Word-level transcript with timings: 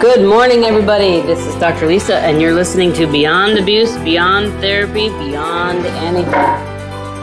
Good 0.00 0.26
morning, 0.26 0.64
everybody. 0.64 1.20
This 1.20 1.46
is 1.46 1.54
Dr. 1.56 1.86
Lisa, 1.86 2.20
and 2.20 2.40
you're 2.40 2.54
listening 2.54 2.94
to 2.94 3.06
Beyond 3.06 3.58
Abuse, 3.58 3.98
Beyond 3.98 4.50
Therapy, 4.58 5.10
Beyond 5.10 5.84
Anything. 5.84 6.24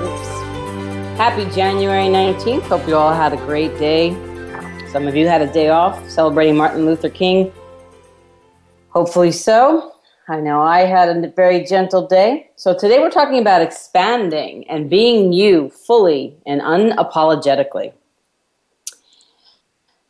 Oops. 0.03 1.17
Happy 1.17 1.45
January 1.56 2.06
19th. 2.06 2.61
Hope 2.61 2.88
you 2.88 2.95
all 2.95 3.16
had 3.16 3.34
a 3.34 3.38
great 3.38 3.75
day. 3.80 4.11
Some 4.92 5.08
of 5.08 5.16
you 5.16 5.28
had 5.28 5.42
a 5.42 5.52
day 5.52 5.69
off 5.69 6.08
celebrating 6.08 6.56
Martin 6.56 6.86
Luther 6.86 7.09
King. 7.09 7.52
Hopefully 8.89 9.31
so. 9.31 9.94
I 10.28 10.39
know 10.39 10.62
I 10.62 10.81
had 10.81 11.09
a 11.09 11.31
very 11.31 11.64
gentle 11.64 12.06
day. 12.06 12.52
So 12.58 12.78
today 12.78 13.00
we're 13.00 13.09
talking 13.09 13.39
about 13.39 13.64
expanding 13.64 14.69
and 14.69 14.88
being 14.88 15.34
you 15.34 15.72
fully 15.72 16.38
and 16.45 16.62
unapologetically. 16.62 17.94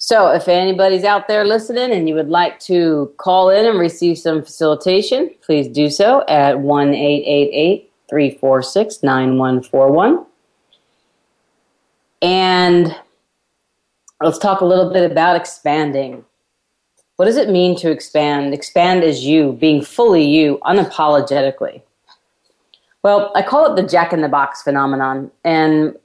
So, 0.08 0.30
if 0.30 0.47
anybody's 0.47 1.03
out 1.03 1.27
there 1.27 1.44
listening 1.44 1.91
and 1.91 2.08
you 2.08 2.16
would 2.16 2.30
like 2.30 2.61
to 2.61 3.13
call 3.17 3.50
in 3.50 3.66
and 3.66 3.77
receive 3.77 4.17
some 4.17 4.41
facilitation, 4.41 5.30
please 5.41 5.67
do 5.67 5.89
so 5.89 6.23
at 6.30 6.61
1 6.61 6.94
346 6.94 9.03
9141. 9.03 10.25
And 12.22 12.95
let's 14.22 14.38
talk 14.38 14.61
a 14.61 14.66
little 14.66 14.94
bit 14.94 15.11
about 15.11 15.36
expanding. 15.36 16.23
What 17.17 17.25
does 17.25 17.36
it 17.36 17.49
mean 17.49 17.75
to 17.80 17.92
expand? 17.92 18.53
Expand 18.53 19.03
as 19.03 19.25
you, 19.25 19.58
being 19.59 19.83
fully 19.83 20.23
you, 20.23 20.58
unapologetically. 20.64 21.81
Well, 23.03 23.33
I 23.36 23.42
call 23.42 23.73
it 23.73 23.75
the 23.75 23.86
jack 23.86 24.14
in 24.14 24.21
the 24.21 24.30
box 24.30 24.64
phenomenon. 24.64 25.31
And 25.43 25.98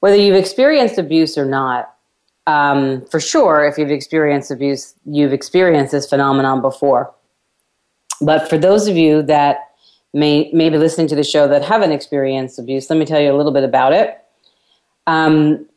whether 0.00 0.16
you've 0.16 0.36
experienced 0.36 0.98
abuse 0.98 1.38
or 1.38 1.46
not, 1.46 1.94
um, 2.48 3.04
for 3.10 3.20
sure, 3.20 3.66
if 3.66 3.76
you've 3.76 3.90
experienced 3.90 4.50
abuse, 4.50 4.94
you've 5.04 5.34
experienced 5.34 5.92
this 5.92 6.08
phenomenon 6.08 6.62
before. 6.62 7.14
But 8.22 8.48
for 8.48 8.56
those 8.56 8.88
of 8.88 8.96
you 8.96 9.20
that 9.24 9.68
may, 10.14 10.50
may 10.54 10.70
be 10.70 10.78
listening 10.78 11.08
to 11.08 11.14
the 11.14 11.24
show 11.24 11.46
that 11.46 11.62
haven't 11.62 11.92
experienced 11.92 12.58
abuse, 12.58 12.88
let 12.88 12.98
me 12.98 13.04
tell 13.04 13.20
you 13.20 13.30
a 13.30 13.36
little 13.36 13.52
bit 13.52 13.64
about 13.64 13.92
it. 13.92 14.16
Um, 15.06 15.68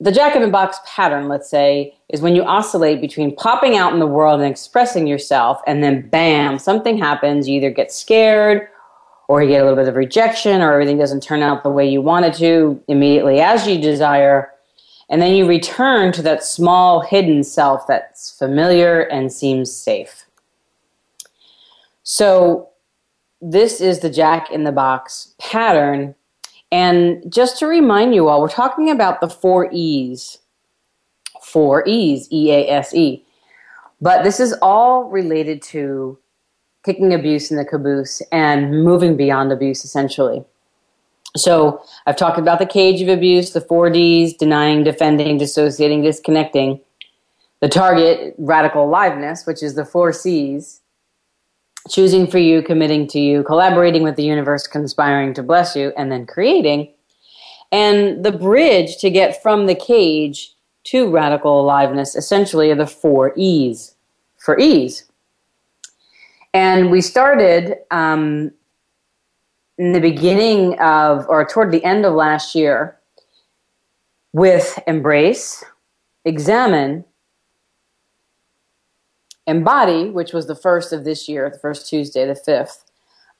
the 0.00 0.10
jack 0.10 0.34
in 0.34 0.40
the 0.40 0.48
box 0.48 0.78
pattern, 0.86 1.28
let's 1.28 1.50
say, 1.50 1.94
is 2.08 2.22
when 2.22 2.34
you 2.34 2.42
oscillate 2.42 3.02
between 3.02 3.36
popping 3.36 3.76
out 3.76 3.92
in 3.92 3.98
the 3.98 4.06
world 4.06 4.40
and 4.40 4.50
expressing 4.50 5.06
yourself, 5.06 5.60
and 5.66 5.84
then 5.84 6.08
bam, 6.08 6.58
something 6.58 6.96
happens. 6.96 7.46
You 7.46 7.58
either 7.58 7.70
get 7.70 7.92
scared, 7.92 8.66
or 9.28 9.42
you 9.42 9.48
get 9.50 9.60
a 9.60 9.64
little 9.64 9.76
bit 9.76 9.88
of 9.88 9.94
rejection, 9.94 10.62
or 10.62 10.72
everything 10.72 10.96
doesn't 10.96 11.22
turn 11.22 11.42
out 11.42 11.62
the 11.62 11.68
way 11.68 11.86
you 11.86 12.00
wanted 12.00 12.32
to 12.34 12.82
immediately 12.88 13.40
as 13.40 13.66
you 13.66 13.78
desire 13.78 14.52
and 15.10 15.22
then 15.22 15.34
you 15.34 15.46
return 15.46 16.12
to 16.12 16.22
that 16.22 16.44
small 16.44 17.00
hidden 17.00 17.42
self 17.42 17.86
that's 17.86 18.30
familiar 18.38 19.00
and 19.00 19.32
seems 19.32 19.72
safe. 19.72 20.26
So, 22.02 22.68
this 23.40 23.80
is 23.80 24.00
the 24.00 24.10
jack 24.10 24.50
in 24.50 24.64
the 24.64 24.72
box 24.72 25.34
pattern. 25.38 26.14
And 26.72 27.22
just 27.32 27.58
to 27.60 27.66
remind 27.66 28.14
you 28.14 28.28
all, 28.28 28.40
we're 28.40 28.48
talking 28.48 28.90
about 28.90 29.20
the 29.20 29.28
four 29.28 29.70
E's. 29.72 30.38
Four 31.42 31.86
E's, 31.86 32.28
E 32.32 32.50
A 32.50 32.68
S 32.68 32.94
E. 32.94 33.24
But 34.00 34.22
this 34.22 34.40
is 34.40 34.54
all 34.60 35.04
related 35.04 35.62
to 35.62 36.18
kicking 36.84 37.14
abuse 37.14 37.50
in 37.50 37.56
the 37.56 37.64
caboose 37.64 38.20
and 38.32 38.84
moving 38.84 39.16
beyond 39.16 39.52
abuse, 39.52 39.84
essentially. 39.84 40.44
So 41.38 41.82
I've 42.06 42.16
talked 42.16 42.38
about 42.38 42.58
the 42.58 42.66
cage 42.66 43.00
of 43.00 43.08
abuse, 43.08 43.52
the 43.52 43.60
four 43.60 43.90
Ds, 43.90 44.34
denying, 44.34 44.84
defending, 44.84 45.38
dissociating, 45.38 46.02
disconnecting. 46.02 46.80
The 47.60 47.68
target, 47.68 48.34
radical 48.38 48.84
aliveness, 48.84 49.44
which 49.46 49.62
is 49.62 49.74
the 49.74 49.84
four 49.84 50.12
Cs. 50.12 50.80
Choosing 51.88 52.26
for 52.26 52.38
you, 52.38 52.62
committing 52.62 53.06
to 53.08 53.18
you, 53.18 53.42
collaborating 53.42 54.02
with 54.02 54.16
the 54.16 54.22
universe, 54.22 54.66
conspiring 54.66 55.34
to 55.34 55.42
bless 55.42 55.74
you, 55.74 55.92
and 55.96 56.12
then 56.12 56.26
creating. 56.26 56.92
And 57.72 58.24
the 58.24 58.32
bridge 58.32 58.98
to 58.98 59.10
get 59.10 59.42
from 59.42 59.66
the 59.66 59.74
cage 59.74 60.54
to 60.84 61.10
radical 61.10 61.60
aliveness 61.60 62.14
essentially 62.14 62.70
are 62.70 62.76
the 62.76 62.86
four 62.86 63.32
E's 63.36 63.94
for 64.36 64.58
ease. 64.58 65.04
And 66.54 66.90
we 66.90 67.00
started 67.00 67.76
um, 67.90 68.52
in 69.78 69.92
the 69.92 70.00
beginning 70.00 70.78
of, 70.80 71.26
or 71.28 71.44
toward 71.44 71.70
the 71.70 71.82
end 71.84 72.04
of 72.04 72.12
last 72.12 72.54
year, 72.54 72.98
with 74.32 74.78
Embrace, 74.86 75.64
Examine, 76.24 77.04
Embody, 79.46 80.10
which 80.10 80.32
was 80.32 80.46
the 80.46 80.54
first 80.54 80.92
of 80.92 81.04
this 81.04 81.28
year, 81.28 81.48
the 81.48 81.58
first 81.58 81.88
Tuesday, 81.88 82.26
the 82.26 82.34
5th. 82.34 82.84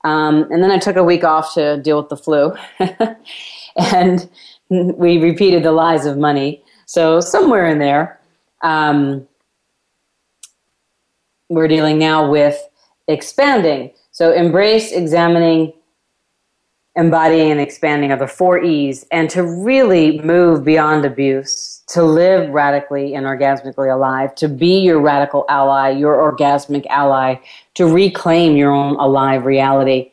Um, 0.03 0.47
and 0.51 0.63
then 0.63 0.71
I 0.71 0.79
took 0.79 0.95
a 0.95 1.03
week 1.03 1.23
off 1.23 1.53
to 1.53 1.77
deal 1.77 2.01
with 2.01 2.09
the 2.09 2.17
flu. 2.17 2.55
and 3.93 4.29
we 4.69 5.17
repeated 5.19 5.63
the 5.63 5.71
lies 5.71 6.05
of 6.05 6.17
money. 6.17 6.63
So, 6.85 7.19
somewhere 7.19 7.67
in 7.67 7.77
there, 7.77 8.19
um, 8.63 9.27
we're 11.49 11.67
dealing 11.67 11.99
now 11.99 12.29
with 12.29 12.57
expanding. 13.07 13.91
So, 14.11 14.31
embrace, 14.31 14.91
examining, 14.91 15.73
embodying 16.99 17.49
and 17.49 17.61
expanding 17.61 18.11
of 18.11 18.19
the 18.19 18.27
four 18.27 18.61
E's 18.61 19.05
and 19.09 19.29
to 19.29 19.41
really 19.41 20.19
move 20.19 20.65
beyond 20.65 21.05
abuse, 21.05 21.81
to 21.87 22.03
live 22.03 22.49
radically 22.49 23.15
and 23.15 23.25
orgasmically 23.25 23.91
alive, 23.91 24.35
to 24.35 24.49
be 24.49 24.79
your 24.81 24.99
radical 24.99 25.45
ally, 25.47 25.89
your 25.89 26.15
orgasmic 26.15 26.85
ally, 26.87 27.35
to 27.73 27.85
reclaim 27.85 28.57
your 28.57 28.71
own 28.71 28.97
alive 28.97 29.45
reality, 29.45 30.11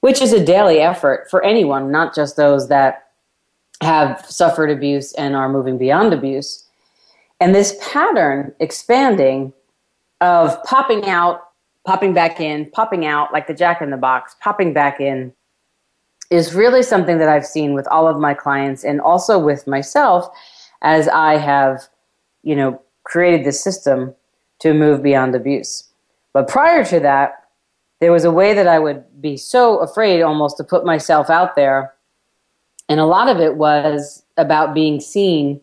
which 0.00 0.20
is 0.20 0.32
a 0.32 0.44
daily 0.44 0.80
effort 0.80 1.30
for 1.30 1.44
anyone, 1.44 1.92
not 1.92 2.12
just 2.12 2.36
those 2.36 2.68
that 2.68 3.10
have 3.80 4.26
suffered 4.28 4.70
abuse 4.70 5.12
and 5.12 5.36
are 5.36 5.48
moving 5.48 5.78
beyond 5.78 6.12
abuse. 6.12 6.64
And 7.40 7.54
this 7.54 7.78
pattern 7.80 8.52
expanding 8.58 9.52
of 10.20 10.60
popping 10.64 11.04
out, 11.08 11.50
popping 11.84 12.14
back 12.14 12.40
in, 12.40 12.68
popping 12.72 13.06
out 13.06 13.32
like 13.32 13.46
the 13.46 13.54
jack 13.54 13.80
in 13.80 13.90
the 13.90 13.96
box, 13.96 14.34
popping 14.40 14.72
back 14.72 15.00
in, 15.00 15.32
is 16.30 16.54
really 16.54 16.82
something 16.82 17.18
that 17.18 17.28
I've 17.28 17.46
seen 17.46 17.74
with 17.74 17.86
all 17.88 18.08
of 18.08 18.18
my 18.18 18.34
clients 18.34 18.84
and 18.84 19.00
also 19.00 19.38
with 19.38 19.66
myself 19.66 20.28
as 20.82 21.08
I 21.08 21.36
have, 21.36 21.82
you 22.42 22.56
know, 22.56 22.82
created 23.04 23.46
this 23.46 23.62
system 23.62 24.14
to 24.58 24.74
move 24.74 25.02
beyond 25.02 25.34
abuse. 25.34 25.84
But 26.32 26.48
prior 26.48 26.84
to 26.86 27.00
that, 27.00 27.44
there 28.00 28.12
was 28.12 28.24
a 28.24 28.30
way 28.30 28.52
that 28.54 28.66
I 28.66 28.78
would 28.78 29.04
be 29.20 29.36
so 29.36 29.78
afraid 29.78 30.22
almost 30.22 30.56
to 30.58 30.64
put 30.64 30.84
myself 30.84 31.30
out 31.30 31.56
there. 31.56 31.94
And 32.88 33.00
a 33.00 33.06
lot 33.06 33.28
of 33.28 33.40
it 33.40 33.56
was 33.56 34.22
about 34.36 34.74
being 34.74 35.00
seen 35.00 35.60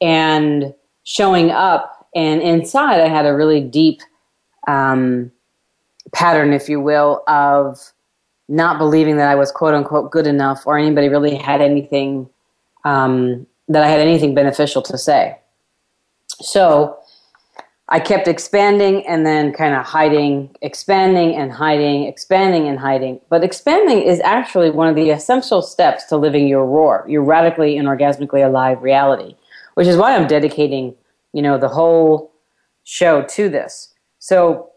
and 0.00 0.74
showing 1.04 1.50
up 1.50 1.96
And 2.16 2.40
inside, 2.40 3.00
I 3.00 3.08
had 3.08 3.26
a 3.26 3.36
really 3.36 3.60
deep 3.60 4.00
um, 4.66 5.30
pattern, 6.14 6.54
if 6.54 6.66
you 6.66 6.80
will, 6.80 7.22
of 7.28 7.92
not 8.48 8.78
believing 8.78 9.16
that 9.16 9.28
I 9.28 9.34
was 9.34 9.50
quote 9.50 9.74
unquote 9.74 10.10
good 10.10 10.26
enough 10.26 10.66
or 10.66 10.78
anybody 10.78 11.08
really 11.08 11.34
had 11.34 11.60
anything 11.60 12.28
um, 12.84 13.46
that 13.68 13.82
I 13.82 13.88
had 13.88 14.00
anything 14.00 14.34
beneficial 14.34 14.82
to 14.82 14.96
say. 14.96 15.38
So 16.40 16.98
I 17.88 18.00
kept 18.00 18.26
expanding 18.26 19.06
and 19.06 19.24
then 19.24 19.52
kind 19.52 19.74
of 19.74 19.84
hiding, 19.84 20.56
expanding 20.60 21.36
and 21.36 21.52
hiding, 21.52 22.04
expanding 22.04 22.68
and 22.68 22.78
hiding. 22.78 23.20
But 23.28 23.44
expanding 23.44 24.02
is 24.02 24.20
actually 24.20 24.70
one 24.70 24.88
of 24.88 24.96
the 24.96 25.10
essential 25.10 25.62
steps 25.62 26.04
to 26.06 26.16
living 26.16 26.48
your 26.48 26.66
roar, 26.66 27.04
your 27.08 27.22
radically 27.22 27.76
and 27.78 27.86
orgasmically 27.86 28.44
alive 28.44 28.82
reality, 28.82 29.36
which 29.74 29.86
is 29.86 29.96
why 29.96 30.16
I'm 30.16 30.26
dedicating, 30.26 30.94
you 31.32 31.42
know, 31.42 31.58
the 31.58 31.68
whole 31.68 32.32
show 32.82 33.22
to 33.22 33.48
this. 33.48 33.92
So 34.18 34.70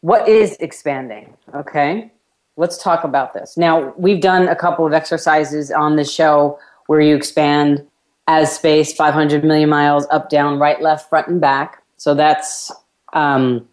what 0.00 0.28
is 0.28 0.56
expanding? 0.60 1.36
Okay, 1.54 2.12
let's 2.56 2.82
talk 2.82 3.04
about 3.04 3.34
this. 3.34 3.56
Now, 3.56 3.92
we've 3.96 4.20
done 4.20 4.48
a 4.48 4.56
couple 4.56 4.86
of 4.86 4.92
exercises 4.92 5.70
on 5.70 5.96
the 5.96 6.04
show 6.04 6.58
where 6.86 7.00
you 7.00 7.14
expand 7.14 7.86
as 8.26 8.54
space 8.54 8.92
500 8.92 9.44
million 9.44 9.68
miles 9.68 10.06
up, 10.10 10.30
down, 10.30 10.58
right, 10.58 10.80
left, 10.80 11.08
front, 11.08 11.28
and 11.28 11.40
back. 11.40 11.82
So 11.96 12.14
that's 12.14 12.72
um, 13.12 13.68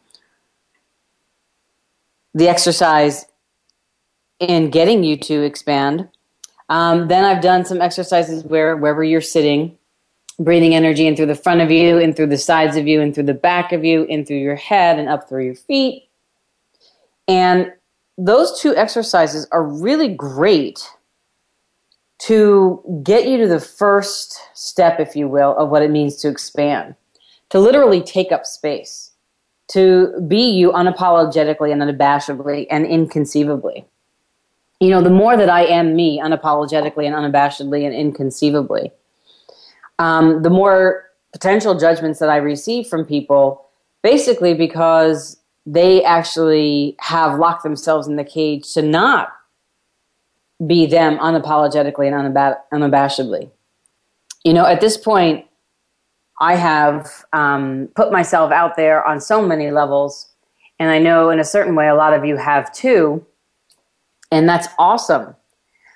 the 2.33 2.47
exercise 2.49 3.25
in 4.39 4.69
getting 4.69 5.03
you 5.03 5.17
to 5.17 5.43
expand. 5.43 6.09
Um, 6.69 7.07
then 7.07 7.23
I've 7.23 7.41
done 7.41 7.65
some 7.65 7.81
exercises 7.81 8.43
where 8.43 8.75
wherever 8.75 9.03
you're 9.03 9.21
sitting, 9.21 9.77
breathing 10.39 10.75
energy 10.75 11.07
in 11.07 11.15
through 11.15 11.27
the 11.27 11.35
front 11.35 11.61
of 11.61 11.71
you, 11.71 11.97
in 11.97 12.13
through 12.13 12.27
the 12.27 12.37
sides 12.37 12.75
of 12.75 12.87
you, 12.87 12.99
in 12.99 13.13
through 13.13 13.23
the 13.23 13.33
back 13.33 13.71
of 13.71 13.85
you, 13.85 14.03
in 14.03 14.25
through 14.25 14.37
your 14.37 14.55
head, 14.55 14.99
and 14.99 15.07
up 15.07 15.29
through 15.29 15.45
your 15.45 15.55
feet. 15.55 16.06
And 17.27 17.71
those 18.17 18.59
two 18.59 18.75
exercises 18.75 19.47
are 19.51 19.63
really 19.63 20.13
great 20.13 20.87
to 22.19 22.81
get 23.03 23.27
you 23.27 23.37
to 23.37 23.47
the 23.47 23.59
first 23.59 24.39
step, 24.53 24.99
if 24.99 25.15
you 25.15 25.27
will, 25.27 25.55
of 25.57 25.69
what 25.69 25.83
it 25.83 25.91
means 25.91 26.15
to 26.17 26.29
expand, 26.29 26.95
to 27.49 27.59
literally 27.59 28.01
take 28.01 28.31
up 28.31 28.45
space, 28.45 29.11
to 29.69 30.19
be 30.27 30.49
you 30.49 30.71
unapologetically 30.71 31.71
and 31.71 31.81
unabashedly 31.81 32.65
and 32.71 32.87
inconceivably. 32.87 33.85
You 34.79 34.89
know, 34.89 35.01
the 35.01 35.09
more 35.09 35.37
that 35.37 35.49
I 35.49 35.65
am 35.65 35.95
me 35.95 36.19
unapologetically 36.19 37.05
and 37.05 37.15
unabashedly 37.15 37.85
and 37.85 37.93
inconceivably, 37.93 38.91
um, 39.99 40.41
the 40.43 40.49
more 40.49 41.05
potential 41.33 41.77
judgments 41.77 42.19
that 42.19 42.29
I 42.29 42.37
receive 42.37 42.87
from 42.87 43.05
people, 43.05 43.65
basically 44.01 44.53
because 44.53 45.37
they 45.67 46.01
actually 46.01 46.95
have 46.99 47.37
locked 47.37 47.61
themselves 47.61 48.07
in 48.07 48.15
the 48.15 48.23
cage 48.23 48.73
to 48.73 48.81
not 48.81 49.33
be 50.65 50.85
them 50.85 51.17
unapologetically 51.17 52.07
and 52.07 52.33
unabashedly. 52.73 53.51
You 54.45 54.53
know, 54.53 54.65
at 54.65 54.79
this 54.79 54.95
point, 54.95 55.45
I 56.39 56.55
have 56.55 57.25
um, 57.33 57.89
put 57.95 58.13
myself 58.13 58.51
out 58.53 58.77
there 58.77 59.05
on 59.05 59.19
so 59.19 59.45
many 59.45 59.69
levels, 59.69 60.29
and 60.79 60.89
I 60.89 60.99
know 60.99 61.29
in 61.29 61.39
a 61.39 61.43
certain 61.43 61.75
way 61.75 61.89
a 61.89 61.95
lot 61.95 62.13
of 62.13 62.23
you 62.23 62.37
have 62.37 62.73
too, 62.73 63.25
and 64.31 64.47
that's 64.47 64.69
awesome. 64.79 65.35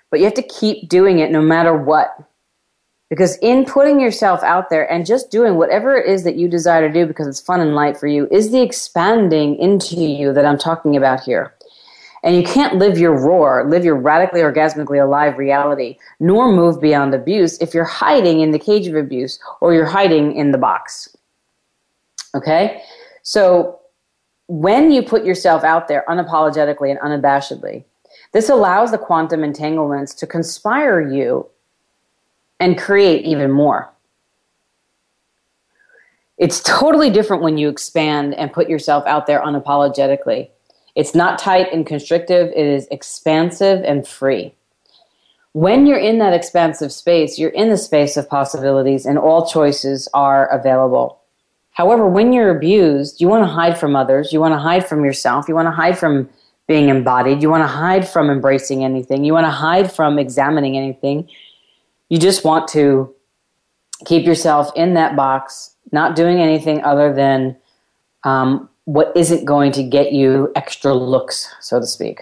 But 0.09 0.19
you 0.19 0.25
have 0.25 0.33
to 0.33 0.44
keep 0.44 0.89
doing 0.89 1.19
it 1.19 1.31
no 1.31 1.41
matter 1.41 1.73
what. 1.73 2.13
Because 3.11 3.37
in 3.41 3.65
putting 3.65 3.99
yourself 3.99 4.41
out 4.41 4.69
there 4.69 4.89
and 4.89 5.05
just 5.05 5.29
doing 5.29 5.55
whatever 5.55 5.97
it 5.97 6.09
is 6.09 6.23
that 6.23 6.37
you 6.37 6.47
desire 6.47 6.87
to 6.87 6.93
do 6.93 7.05
because 7.05 7.27
it's 7.27 7.41
fun 7.41 7.59
and 7.59 7.75
light 7.75 7.97
for 7.97 8.07
you 8.07 8.25
is 8.31 8.51
the 8.51 8.61
expanding 8.61 9.57
into 9.57 9.97
you 9.97 10.31
that 10.31 10.45
I'm 10.45 10.57
talking 10.57 10.95
about 10.95 11.19
here. 11.19 11.53
And 12.23 12.37
you 12.37 12.43
can't 12.43 12.77
live 12.77 12.97
your 12.97 13.11
roar, 13.11 13.67
live 13.69 13.83
your 13.83 13.97
radically 13.97 14.39
orgasmically 14.39 15.03
alive 15.03 15.37
reality, 15.37 15.97
nor 16.21 16.53
move 16.53 16.79
beyond 16.79 17.13
abuse 17.13 17.57
if 17.57 17.73
you're 17.73 17.83
hiding 17.83 18.39
in 18.39 18.51
the 18.51 18.59
cage 18.59 18.87
of 18.87 18.95
abuse 18.95 19.39
or 19.59 19.73
you're 19.73 19.85
hiding 19.85 20.33
in 20.37 20.51
the 20.51 20.57
box. 20.57 21.13
Okay? 22.33 22.81
So 23.23 23.81
when 24.47 24.89
you 24.89 25.03
put 25.03 25.25
yourself 25.25 25.65
out 25.65 25.89
there 25.89 26.05
unapologetically 26.07 26.89
and 26.89 26.99
unabashedly, 27.01 27.83
this 28.31 28.47
allows 28.47 28.91
the 28.91 28.97
quantum 28.97 29.43
entanglements 29.43 30.13
to 30.13 30.25
conspire 30.25 31.01
you 31.01 31.49
and 32.61 32.77
create 32.77 33.25
even 33.25 33.51
more. 33.51 33.91
It's 36.37 36.61
totally 36.61 37.09
different 37.09 37.43
when 37.43 37.57
you 37.57 37.67
expand 37.67 38.35
and 38.35 38.53
put 38.53 38.69
yourself 38.69 39.05
out 39.05 39.27
there 39.27 39.41
unapologetically. 39.41 40.49
It's 40.95 41.15
not 41.15 41.39
tight 41.39 41.73
and 41.73 41.85
constrictive, 41.85 42.51
it 42.55 42.65
is 42.65 42.87
expansive 42.91 43.83
and 43.83 44.07
free. 44.07 44.53
When 45.53 45.85
you're 45.85 45.99
in 45.99 46.19
that 46.19 46.33
expansive 46.33 46.93
space, 46.93 47.37
you're 47.37 47.49
in 47.49 47.69
the 47.69 47.77
space 47.77 48.15
of 48.15 48.29
possibilities 48.29 49.05
and 49.05 49.17
all 49.17 49.45
choices 49.45 50.07
are 50.13 50.47
available. 50.47 51.19
However, 51.71 52.07
when 52.07 52.31
you're 52.31 52.55
abused, 52.55 53.21
you 53.21 53.27
want 53.27 53.43
to 53.43 53.51
hide 53.51 53.77
from 53.77 53.95
others, 53.95 54.31
you 54.31 54.39
want 54.39 54.53
to 54.53 54.59
hide 54.59 54.87
from 54.87 55.03
yourself, 55.03 55.47
you 55.47 55.55
want 55.55 55.67
to 55.67 55.71
hide 55.71 55.97
from 55.97 56.29
being 56.67 56.89
embodied, 56.89 57.41
you 57.41 57.49
want 57.49 57.63
to 57.63 57.67
hide 57.67 58.07
from 58.07 58.29
embracing 58.29 58.83
anything, 58.83 59.23
you 59.25 59.33
want 59.33 59.45
to 59.45 59.51
hide 59.51 59.91
from 59.91 60.19
examining 60.19 60.77
anything, 60.77 61.27
you 62.11 62.19
just 62.19 62.43
want 62.43 62.67
to 62.67 63.15
keep 64.05 64.25
yourself 64.25 64.69
in 64.75 64.95
that 64.95 65.15
box, 65.15 65.77
not 65.93 66.13
doing 66.13 66.41
anything 66.41 66.83
other 66.83 67.13
than 67.13 67.55
um, 68.25 68.67
what 68.83 69.13
isn't 69.15 69.45
going 69.45 69.71
to 69.71 69.81
get 69.81 70.11
you 70.11 70.51
extra 70.53 70.93
looks, 70.93 71.47
so 71.61 71.79
to 71.79 71.85
speak. 71.85 72.19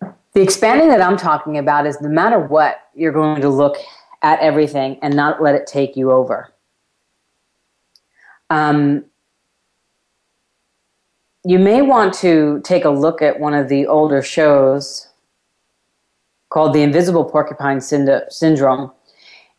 The 0.00 0.40
expanding 0.40 0.88
that 0.88 1.02
I'm 1.02 1.18
talking 1.18 1.58
about 1.58 1.86
is 1.86 2.00
no 2.00 2.08
matter 2.08 2.38
what, 2.40 2.80
you're 2.94 3.12
going 3.12 3.42
to 3.42 3.50
look 3.50 3.76
at 4.22 4.40
everything 4.40 4.98
and 5.02 5.14
not 5.14 5.42
let 5.42 5.54
it 5.54 5.66
take 5.66 5.94
you 5.94 6.12
over. 6.12 6.50
Um, 8.48 9.04
you 11.44 11.58
may 11.58 11.82
want 11.82 12.14
to 12.14 12.62
take 12.64 12.86
a 12.86 12.90
look 12.90 13.20
at 13.20 13.38
one 13.38 13.52
of 13.52 13.68
the 13.68 13.86
older 13.86 14.22
shows 14.22 15.11
called 16.52 16.74
the 16.74 16.82
invisible 16.82 17.24
porcupine 17.24 17.80
syndrome 17.80 18.92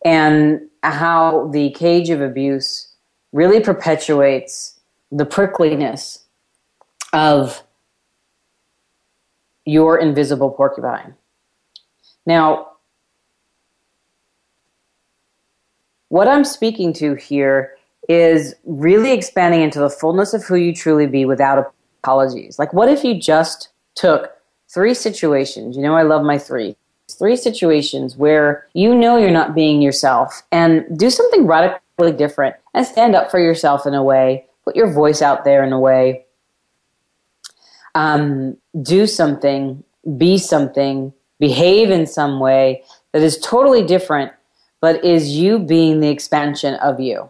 and 0.05 0.61
how 0.83 1.47
the 1.51 1.71
cage 1.71 2.11
of 2.11 2.21
abuse 2.21 2.93
really 3.31 3.59
perpetuates 3.59 4.79
the 5.11 5.25
prickliness 5.25 6.25
of 7.11 7.63
your 9.65 9.97
invisible 9.97 10.51
porcupine. 10.51 11.15
Now, 12.27 12.73
what 16.09 16.27
I'm 16.27 16.43
speaking 16.45 16.93
to 16.93 17.15
here 17.15 17.75
is 18.07 18.53
really 18.65 19.13
expanding 19.13 19.63
into 19.63 19.79
the 19.79 19.89
fullness 19.89 20.35
of 20.35 20.43
who 20.43 20.55
you 20.55 20.75
truly 20.75 21.07
be 21.07 21.25
without 21.25 21.73
apologies. 22.03 22.59
Like, 22.59 22.71
what 22.71 22.87
if 22.87 23.03
you 23.03 23.19
just 23.19 23.69
took 23.95 24.31
three 24.71 24.93
situations? 24.93 25.75
You 25.75 25.81
know, 25.81 25.95
I 25.95 26.03
love 26.03 26.23
my 26.23 26.37
three 26.37 26.75
three 27.11 27.35
situations 27.35 28.15
where 28.17 28.67
you 28.73 28.95
know 28.95 29.17
you're 29.17 29.31
not 29.31 29.55
being 29.55 29.81
yourself 29.81 30.43
and 30.51 30.85
do 30.97 31.09
something 31.09 31.45
radically 31.45 32.11
different 32.11 32.55
and 32.73 32.85
stand 32.85 33.15
up 33.15 33.29
for 33.29 33.39
yourself 33.39 33.85
in 33.85 33.93
a 33.93 34.03
way, 34.03 34.45
put 34.63 34.75
your 34.75 34.91
voice 34.91 35.21
out 35.21 35.43
there 35.43 35.63
in 35.63 35.73
a 35.73 35.79
way, 35.79 36.25
um, 37.95 38.57
do 38.81 39.05
something, 39.05 39.83
be 40.17 40.37
something, 40.37 41.13
behave 41.39 41.89
in 41.89 42.07
some 42.07 42.39
way 42.39 42.83
that 43.11 43.21
is 43.21 43.37
totally 43.39 43.85
different, 43.85 44.31
but 44.81 45.03
is 45.03 45.35
you 45.35 45.59
being 45.59 45.99
the 45.99 46.09
expansion 46.09 46.75
of 46.75 46.99
you. 46.99 47.29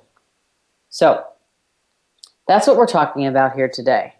So 0.89 1.25
that's 2.47 2.67
what 2.67 2.77
we're 2.77 2.85
talking 2.85 3.25
about 3.25 3.53
here 3.53 3.67
today. 3.67 4.13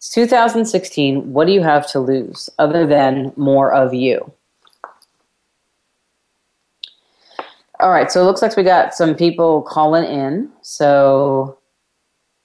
It's 0.00 0.08
2016. 0.08 1.30
What 1.34 1.46
do 1.46 1.52
you 1.52 1.62
have 1.62 1.86
to 1.88 2.00
lose 2.00 2.48
other 2.58 2.86
than 2.86 3.34
more 3.36 3.70
of 3.70 3.92
you? 3.92 4.32
All 7.78 7.90
right, 7.90 8.10
so 8.10 8.22
it 8.22 8.24
looks 8.24 8.40
like 8.40 8.56
we 8.56 8.62
got 8.62 8.94
some 8.94 9.14
people 9.14 9.60
calling 9.60 10.04
in. 10.04 10.48
So 10.62 11.58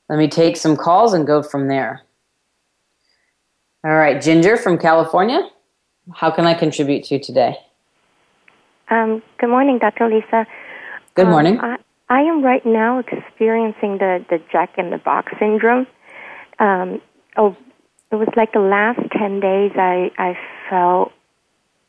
let 0.10 0.20
me 0.20 0.28
take 0.28 0.58
some 0.58 0.76
calls 0.76 1.14
and 1.14 1.26
go 1.26 1.42
from 1.42 1.70
there. 1.70 2.02
All 3.86 3.96
right, 3.96 4.22
Ginger 4.22 4.58
from 4.58 4.78
California. 4.78 5.50
How 6.14 6.32
can 6.32 6.46
I 6.46 6.56
contribute 6.56 7.06
to 7.06 7.16
you 7.16 7.22
today? 7.22 7.56
Um, 8.90 9.24
good 9.38 9.50
morning, 9.50 9.80
Dr. 9.80 10.10
Lisa. 10.10 10.46
Good 11.14 11.28
morning. 11.28 11.58
Um, 11.62 11.78
I, 12.10 12.20
I, 12.20 12.20
am 12.20 12.44
right 12.44 12.66
now 12.66 13.00
experiencing 13.00 14.00
the, 14.00 14.26
the 14.30 14.40
Jack 14.52 14.78
in 14.78 14.90
the 14.90 14.98
Box 14.98 15.32
syndrome. 15.40 15.88
Um, 16.60 17.02
oh, 17.38 17.56
it 18.12 18.16
was 18.16 18.30
like 18.36 18.54
the 18.54 18.60
last 18.60 19.00
10 19.18 19.40
days 19.40 19.72
I, 19.76 20.12
I 20.18 20.38
felt, 20.70 21.12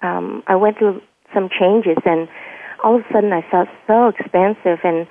um, 0.03 0.43
I 0.47 0.57
went 0.57 0.79
through 0.79 1.01
some 1.35 1.49
changes 1.49 1.99
and 2.05 2.29
all 2.83 2.97
of 2.97 3.03
a 3.03 3.13
sudden 3.13 3.33
I 3.33 3.43
felt 3.51 3.69
so 3.87 4.09
expansive 4.09 4.79
and 4.85 5.07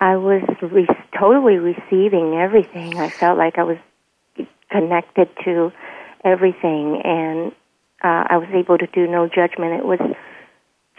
I 0.00 0.16
was 0.16 0.42
re- 0.60 0.88
totally 1.18 1.56
receiving 1.56 2.34
everything. 2.34 2.98
I 2.98 3.08
felt 3.08 3.38
like 3.38 3.58
I 3.58 3.62
was 3.62 3.78
connected 4.70 5.28
to 5.44 5.72
everything 6.24 7.00
and 7.04 7.52
uh, 8.02 8.26
I 8.28 8.36
was 8.36 8.48
able 8.52 8.78
to 8.78 8.86
do 8.86 9.06
no 9.06 9.28
judgment. 9.28 9.74
It 9.74 9.84
was 9.84 10.00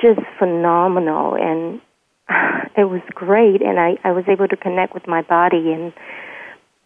just 0.02 0.20
phenomenal 0.40 1.36
and 1.36 1.82
it 2.78 2.86
was 2.86 3.02
great 3.14 3.62
and 3.62 3.80
I, 3.80 3.98
I 4.04 4.12
was 4.12 4.26
able 4.28 4.48
to 4.48 4.58
connect 4.58 4.94
with 4.94 5.08
my 5.08 5.22
body 5.22 5.74
and 5.74 5.94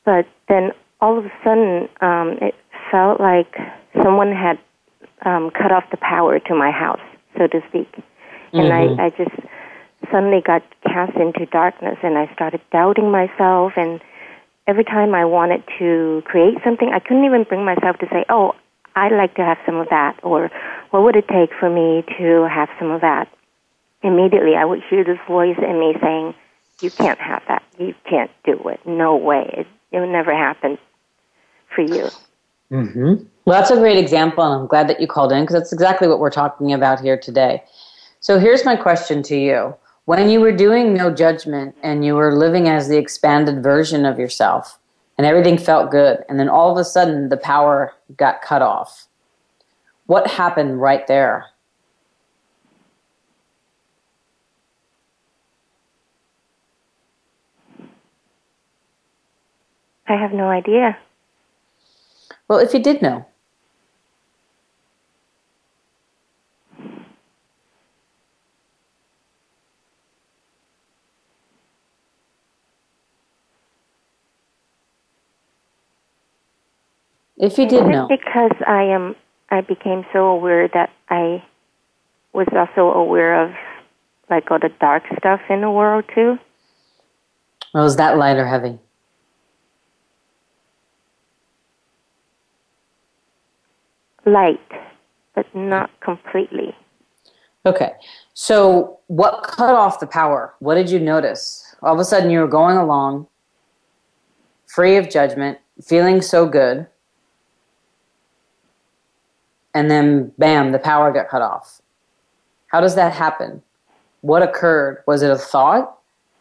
but 0.06 0.26
then 0.48 0.72
all 1.00 1.18
of 1.18 1.26
a 1.26 1.32
sudden 1.44 1.90
um, 2.02 2.38
it 2.42 2.56
felt 2.92 3.20
like 3.20 3.56
someone 4.02 4.32
had 4.32 4.58
um, 5.26 5.52
cut 5.52 5.72
off 5.72 5.84
the 5.92 5.98
power 5.98 6.40
to 6.40 6.56
my 6.56 6.72
house, 6.72 7.02
so 7.38 7.48
to 7.48 7.62
speak. 7.70 7.90
And 8.54 8.72
mm-hmm. 8.72 9.00
I, 9.00 9.06
I 9.06 9.10
just 9.12 9.36
suddenly 10.12 10.42
got 10.42 10.64
cast 10.84 11.16
into 11.18 11.46
darkness 11.48 11.98
and 12.04 12.18
I 12.18 12.32
started 12.34 12.62
doubting 12.72 13.12
myself 13.12 13.74
and 13.76 14.00
every 14.68 14.84
time 14.84 15.14
I 15.14 15.26
wanted 15.26 15.64
to 15.80 16.24
create 16.26 16.56
something 16.64 16.90
I 16.94 17.00
couldn't 17.00 17.26
even 17.26 17.44
bring 17.44 17.66
myself 17.66 17.98
to 18.00 18.08
say, 18.10 18.24
Oh, 18.30 18.54
I'd 18.96 19.12
like 19.12 19.36
to 19.36 19.44
have 19.44 19.58
some 19.66 19.76
of 19.76 19.90
that 19.90 20.20
or 20.24 20.50
what 20.92 21.04
would 21.04 21.16
it 21.16 21.28
take 21.28 21.50
for 21.60 21.70
me 21.70 22.04
to 22.18 22.48
have 22.50 22.70
some 22.80 22.92
of 22.92 23.02
that? 23.02 23.28
Immediately 24.02 24.56
I 24.56 24.66
would 24.66 24.82
hear 24.90 25.04
this 25.04 25.20
voice 25.28 25.58
in 25.58 25.80
me 25.80 25.96
saying, 26.02 26.34
You 26.80 26.92
can't 26.92 27.20
have 27.20 27.44
that. 27.48 27.64
You 27.78 27.94
can't 28.10 28.32
do 28.46 28.60
it. 28.70 28.80
No 28.86 29.16
way. 29.18 29.50
It, 29.58 29.68
it 29.92 30.00
would 30.00 30.10
never 30.10 30.34
happen 30.34 30.78
for 31.74 31.82
you. 31.82 32.10
Mm-hmm. 32.72 33.24
Well, 33.46 33.60
that's 33.60 33.72
a 33.72 33.78
great 33.78 33.98
example, 33.98 34.44
and 34.44 34.62
I'm 34.62 34.68
glad 34.68 34.90
that 34.90 35.00
you 35.00 35.08
called 35.08 35.32
in 35.32 35.44
because 35.44 35.54
that's 35.54 35.72
exactly 35.74 36.08
what 36.08 36.20
we're 36.20 36.30
talking 36.30 36.74
about 36.74 37.00
here 37.00 37.18
today. 37.18 37.64
So 38.20 38.40
here's 38.40 38.66
my 38.66 38.76
question 38.76 39.24
to 39.24 39.38
you. 39.38 39.76
When 40.06 40.30
you 40.30 40.42
were 40.42 40.52
doing 40.52 40.94
no 40.94 41.14
judgment 41.14 41.76
and 41.84 42.04
you 42.04 42.16
were 42.16 42.36
living 42.36 42.68
as 42.68 42.88
the 42.88 42.98
expanded 42.98 43.62
version 43.64 44.06
of 44.06 44.20
yourself 44.20 44.80
and 45.18 45.26
everything 45.26 45.58
felt 45.58 45.92
good, 45.92 46.24
and 46.30 46.40
then 46.40 46.50
all 46.50 46.72
of 46.72 46.78
a 46.78 46.84
sudden 46.84 47.30
the 47.30 47.38
power 47.38 47.94
got 48.16 48.42
cut 48.42 48.62
off, 48.62 49.08
what 50.06 50.28
happened 50.28 50.82
right 50.82 51.06
there? 51.08 51.46
I 60.08 60.16
have 60.16 60.32
no 60.32 60.48
idea. 60.48 60.98
Well, 62.48 62.60
if 62.60 62.74
you 62.74 62.82
did 62.82 63.02
know. 63.02 63.26
If 77.38 77.58
you 77.58 77.68
did 77.68 77.86
know. 77.86 78.08
Because 78.08 78.56
I 78.66 78.84
am 78.84 79.16
I 79.50 79.62
became 79.62 80.06
so 80.12 80.26
aware 80.26 80.68
that 80.74 80.90
I 81.10 81.44
was 82.34 82.48
also 82.52 82.92
aware 82.92 83.44
of 83.46 83.52
like 84.30 84.50
all 84.52 84.60
the 84.60 84.72
dark 84.82 85.04
stuff 85.20 85.42
in 85.50 85.62
the 85.62 85.70
world 85.70 86.06
too. 86.14 86.38
Well, 87.74 87.86
is 87.86 87.98
that 87.98 88.18
light 88.18 88.38
or 88.38 88.48
heavy? 88.48 88.80
Light, 94.28 94.60
but 95.34 95.48
mm-hmm. 95.48 95.70
not 95.70 95.90
completely. 96.02 96.76
Okay. 97.66 97.94
So, 98.34 99.00
what 99.08 99.44
cut 99.44 99.74
off 99.74 100.00
the 100.00 100.08
power? 100.08 100.54
What 100.60 100.76
did 100.76 100.90
you 100.90 101.00
notice? 101.00 101.76
All 101.82 101.94
of 101.94 102.00
a 102.00 102.06
sudden, 102.06 102.30
you 102.30 102.40
were 102.40 102.48
going 102.48 102.78
along, 102.78 103.28
free 104.68 104.98
of 104.98 105.10
judgment, 105.10 105.58
feeling 105.84 106.22
so 106.22 106.48
good, 106.48 106.88
and 109.74 109.92
then 109.92 110.32
bam, 110.38 110.72
the 110.72 110.80
power 110.80 111.12
got 111.12 111.30
cut 111.30 111.42
off. 111.42 111.82
How 112.68 112.82
does 112.82 112.96
that 112.96 113.14
happen? 113.14 113.62
What 114.22 114.42
occurred? 114.42 115.04
Was 115.06 115.22
it 115.22 115.30
a 115.30 115.38
thought? 115.38 116.00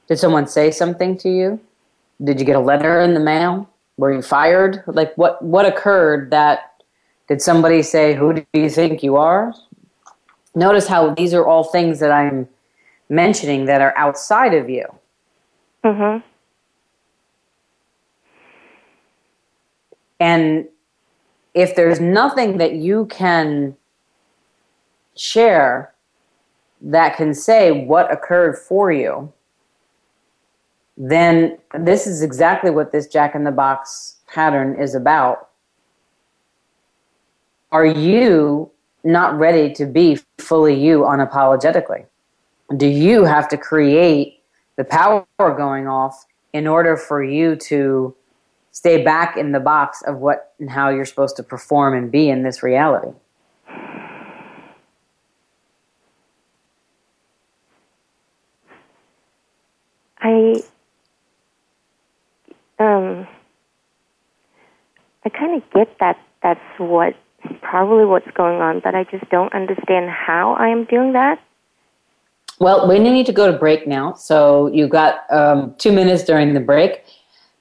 Did 0.09 0.19
someone 0.19 0.47
say 0.47 0.71
something 0.71 1.19
to 1.19 1.28
you? 1.28 1.61
Did 2.23 2.40
you 2.40 2.47
get 2.47 2.57
a 2.57 2.61
letter 2.61 3.00
in 3.00 3.14
the 3.14 3.21
mail? 3.21 3.69
Were 3.97 4.12
you 4.12 4.23
fired? 4.23 4.83
Like 4.87 5.14
what 5.16 5.43
what 5.43 5.66
occurred 5.66 6.31
that 6.31 6.75
did 7.28 7.42
somebody 7.42 7.83
say, 7.83 8.14
Who 8.14 8.35
do 8.35 8.47
you 8.52 8.71
think 8.71 9.02
you 9.02 9.16
are? 9.16 9.54
Notice 10.54 10.87
how 10.87 11.14
these 11.14 11.35
are 11.35 11.47
all 11.47 11.64
things 11.64 12.00
that 12.00 12.11
I'm 12.11 12.49
mentioning 13.09 13.66
that 13.66 13.80
are 13.80 13.97
outside 13.97 14.54
of 14.54 14.71
you. 14.71 14.85
Mm-hmm. 15.85 16.26
And 20.18 20.66
if 21.54 21.76
there's 21.76 22.00
nothing 22.00 22.59
that 22.59 22.75
you 22.75 23.06
can 23.06 23.76
share 25.16 25.92
that 26.80 27.16
can 27.16 27.35
say 27.35 27.85
what 27.85 28.11
occurred 28.12 28.56
for 28.56 28.92
you, 28.92 29.33
then 30.97 31.59
this 31.78 32.06
is 32.06 32.23
exactly 32.23 32.71
what 32.71 32.92
this 32.92 33.06
Jack 33.06 33.35
in 33.35 33.45
the 33.45 33.50
Box 33.50 34.16
pattern 34.26 34.78
is 34.80 34.95
about 34.95 35.50
are 37.73 37.87
you 37.87 38.70
not 39.04 39.38
ready 39.38 39.73
to 39.75 39.87
be 39.87 40.18
fully 40.38 40.75
you 40.75 41.00
unapologetically? 41.00 42.06
Do 42.76 42.87
you 42.87 43.25
have 43.25 43.49
to 43.49 43.56
create 43.56 44.42
the 44.76 44.85
power 44.85 45.26
going 45.38 45.87
off 45.87 46.26
in 46.52 46.66
order 46.66 46.96
for 46.96 47.23
you 47.23 47.56
to 47.56 48.14
stay 48.73 49.02
back 49.02 49.37
in 49.37 49.52
the 49.52 49.61
box 49.61 50.02
of 50.02 50.18
what 50.18 50.52
and 50.58 50.70
how 50.70 50.90
you're 50.90 51.04
supposed 51.04 51.37
to 51.37 51.42
perform 51.42 51.94
and 51.94 52.11
be 52.11 52.28
in 52.28 52.42
this 52.42 52.62
reality? 52.62 53.12
I 60.18 60.62
um 62.78 63.26
I 65.25 65.28
kind 65.28 65.62
of 65.62 65.70
get 65.70 65.99
that 66.00 66.18
that's 66.42 66.61
what 66.78 67.14
probably 67.62 68.05
what's 68.05 68.31
going 68.35 68.61
on, 68.61 68.81
but 68.81 68.95
I 68.95 69.05
just 69.05 69.29
don't 69.31 69.53
understand 69.53 70.11
how 70.11 70.55
I 70.55 70.69
am 70.69 70.85
doing 70.85 71.12
that. 71.12 71.41
Well, 72.59 72.88
we 72.88 72.99
need 72.99 73.26
to 73.26 73.33
go 73.33 73.50
to 73.50 73.59
break 73.59 73.87
now. 73.87 74.15
So 74.15 74.69
you've 74.69 74.91
got 74.91 75.31
um, 75.31 75.75
two 75.79 75.93
minutes 75.93 76.25
during 76.25 76.55
the 76.55 76.61
break 76.61 77.05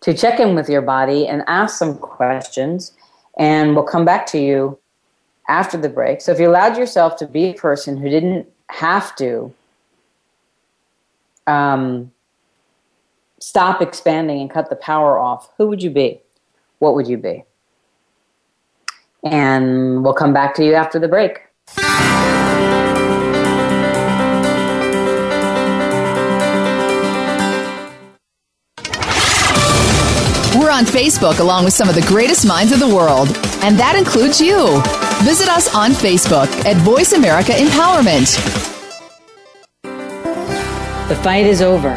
to 0.01 0.13
check 0.13 0.39
in 0.39 0.56
with 0.56 0.70
your 0.70 0.82
body 0.82 1.27
and 1.27 1.44
ask 1.48 1.77
some 1.77 1.98
questions, 1.98 2.94
and 3.38 3.75
we'll 3.75 3.84
come 3.84 4.06
back 4.06 4.25
to 4.27 4.39
you 4.39 4.77
after 5.50 5.77
the 5.77 5.89
break. 5.89 6.22
So 6.22 6.32
if 6.32 6.39
you 6.39 6.50
allowed 6.50 6.77
yourself 6.77 7.18
to 7.18 7.27
be 7.27 7.46
a 7.46 7.54
person 7.54 7.98
who 7.98 8.10
didn't 8.10 8.48
have 8.70 9.15
to 9.18 9.54
um, 11.46 12.12
stop 13.39 13.82
expanding 13.82 14.42
and 14.42 14.50
cut 14.50 14.70
the 14.70 14.75
power 14.75 15.20
off, 15.20 15.50
who 15.58 15.68
would 15.68 15.84
you 15.84 15.89
be? 15.89 16.22
What 16.80 16.96
would 16.96 17.08
you 17.08 17.18
be? 17.18 17.44
And 19.25 20.03
we'll 20.03 20.13
come 20.13 20.34
back 20.34 20.53
to 20.55 20.63
you 20.63 20.75
after 20.75 21.00
the 21.00 21.08
break. 21.08 21.41
We're 30.58 30.72
on 30.72 30.86
Facebook 30.86 31.39
along 31.39 31.65
with 31.65 31.74
some 31.74 31.89
of 31.89 31.96
the 31.96 32.05
greatest 32.08 32.48
minds 32.48 32.72
of 32.72 32.79
the 32.79 32.88
world, 32.88 33.27
and 33.62 33.77
that 33.77 33.96
includes 33.98 34.39
you. 34.39 34.82
Visit 35.24 35.50
us 35.50 35.74
on 35.74 35.91
Facebook 35.91 36.48
at 36.65 36.77
Voice 36.77 37.13
America 37.13 37.51
Empowerment. 37.51 38.36
The 41.10 41.15
fight 41.17 41.46
is 41.46 41.62
over. 41.62 41.89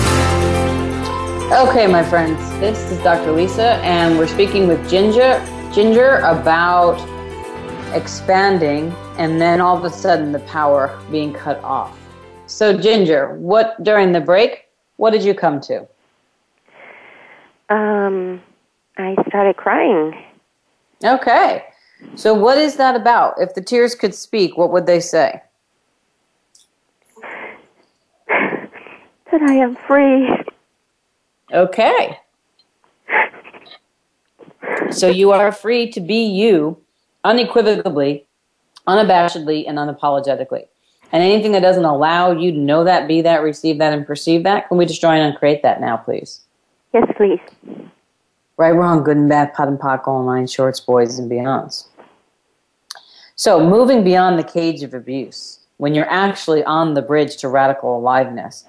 Okay, 1.51 1.85
my 1.85 2.01
friends, 2.01 2.39
this 2.61 2.79
is 2.93 2.97
Dr. 2.99 3.33
Lisa, 3.33 3.73
and 3.83 4.17
we're 4.17 4.25
speaking 4.25 4.69
with 4.69 4.89
Ginger. 4.89 5.45
Ginger 5.73 6.19
about 6.19 6.95
expanding 7.93 8.89
and 9.17 9.41
then 9.41 9.59
all 9.59 9.77
of 9.77 9.83
a 9.83 9.89
sudden 9.89 10.31
the 10.31 10.39
power 10.39 10.97
being 11.11 11.33
cut 11.33 11.61
off. 11.61 11.99
So, 12.45 12.77
Ginger, 12.77 13.35
what 13.35 13.83
during 13.83 14.13
the 14.13 14.21
break, 14.21 14.69
what 14.95 15.11
did 15.11 15.25
you 15.25 15.33
come 15.33 15.59
to? 15.59 15.85
Um, 17.69 18.41
I 18.97 19.17
started 19.27 19.57
crying. 19.57 20.23
Okay. 21.03 21.65
So, 22.15 22.33
what 22.33 22.59
is 22.59 22.77
that 22.77 22.95
about? 22.95 23.33
If 23.39 23.55
the 23.55 23.61
tears 23.61 23.93
could 23.93 24.15
speak, 24.15 24.57
what 24.57 24.71
would 24.71 24.85
they 24.85 25.01
say? 25.01 25.41
That 29.31 29.41
I 29.49 29.53
am 29.55 29.77
free. 29.87 30.29
Okay. 31.53 32.17
So, 34.91 35.07
you 35.07 35.31
are 35.31 35.51
free 35.51 35.91
to 35.91 35.99
be 35.99 36.25
you 36.25 36.77
unequivocally, 37.23 38.25
unabashedly, 38.87 39.67
and 39.67 39.77
unapologetically. 39.77 40.67
And 41.11 41.23
anything 41.23 41.51
that 41.53 41.61
doesn't 41.61 41.85
allow 41.85 42.31
you 42.31 42.51
to 42.51 42.57
know 42.57 42.83
that, 42.83 43.07
be 43.07 43.21
that, 43.21 43.41
receive 43.41 43.79
that, 43.79 43.93
and 43.93 44.05
perceive 44.05 44.43
that, 44.43 44.67
can 44.67 44.77
we 44.77 44.85
destroy 44.85 45.11
and 45.11 45.33
uncreate 45.33 45.61
that 45.63 45.81
now, 45.81 45.97
please? 45.97 46.41
Yes, 46.93 47.09
please. 47.17 47.39
Right, 48.57 48.71
wrong, 48.71 49.03
good 49.03 49.17
and 49.17 49.29
bad, 49.29 49.53
POD 49.53 49.67
and 49.69 49.79
POC, 49.79 50.07
all 50.07 50.23
nine 50.23 50.47
shorts, 50.47 50.79
boys, 50.79 51.19
and 51.19 51.29
beyonds. 51.29 51.87
So, 53.35 53.65
moving 53.67 54.03
beyond 54.03 54.37
the 54.37 54.43
cage 54.43 54.83
of 54.83 54.93
abuse, 54.93 55.59
when 55.77 55.95
you're 55.95 56.09
actually 56.09 56.63
on 56.63 56.93
the 56.93 57.01
bridge 57.01 57.37
to 57.37 57.49
radical 57.49 57.97
aliveness, 57.97 58.65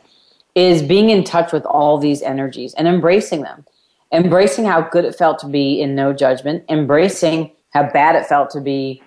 is 0.54 0.82
being 0.82 1.10
in 1.10 1.24
touch 1.24 1.52
with 1.52 1.64
all 1.64 1.98
these 1.98 2.22
energies 2.22 2.74
and 2.74 2.86
embracing 2.86 3.42
them. 3.42 3.64
Embracing 4.12 4.66
how 4.66 4.82
good 4.82 5.06
it 5.06 5.14
felt 5.14 5.38
to 5.38 5.46
be 5.46 5.80
in 5.80 5.94
no 5.94 6.12
judgment, 6.12 6.64
embracing 6.68 7.50
how 7.70 7.90
bad 7.90 8.14
it 8.14 8.26
felt 8.26 8.50
to 8.50 8.60
be 8.60 9.02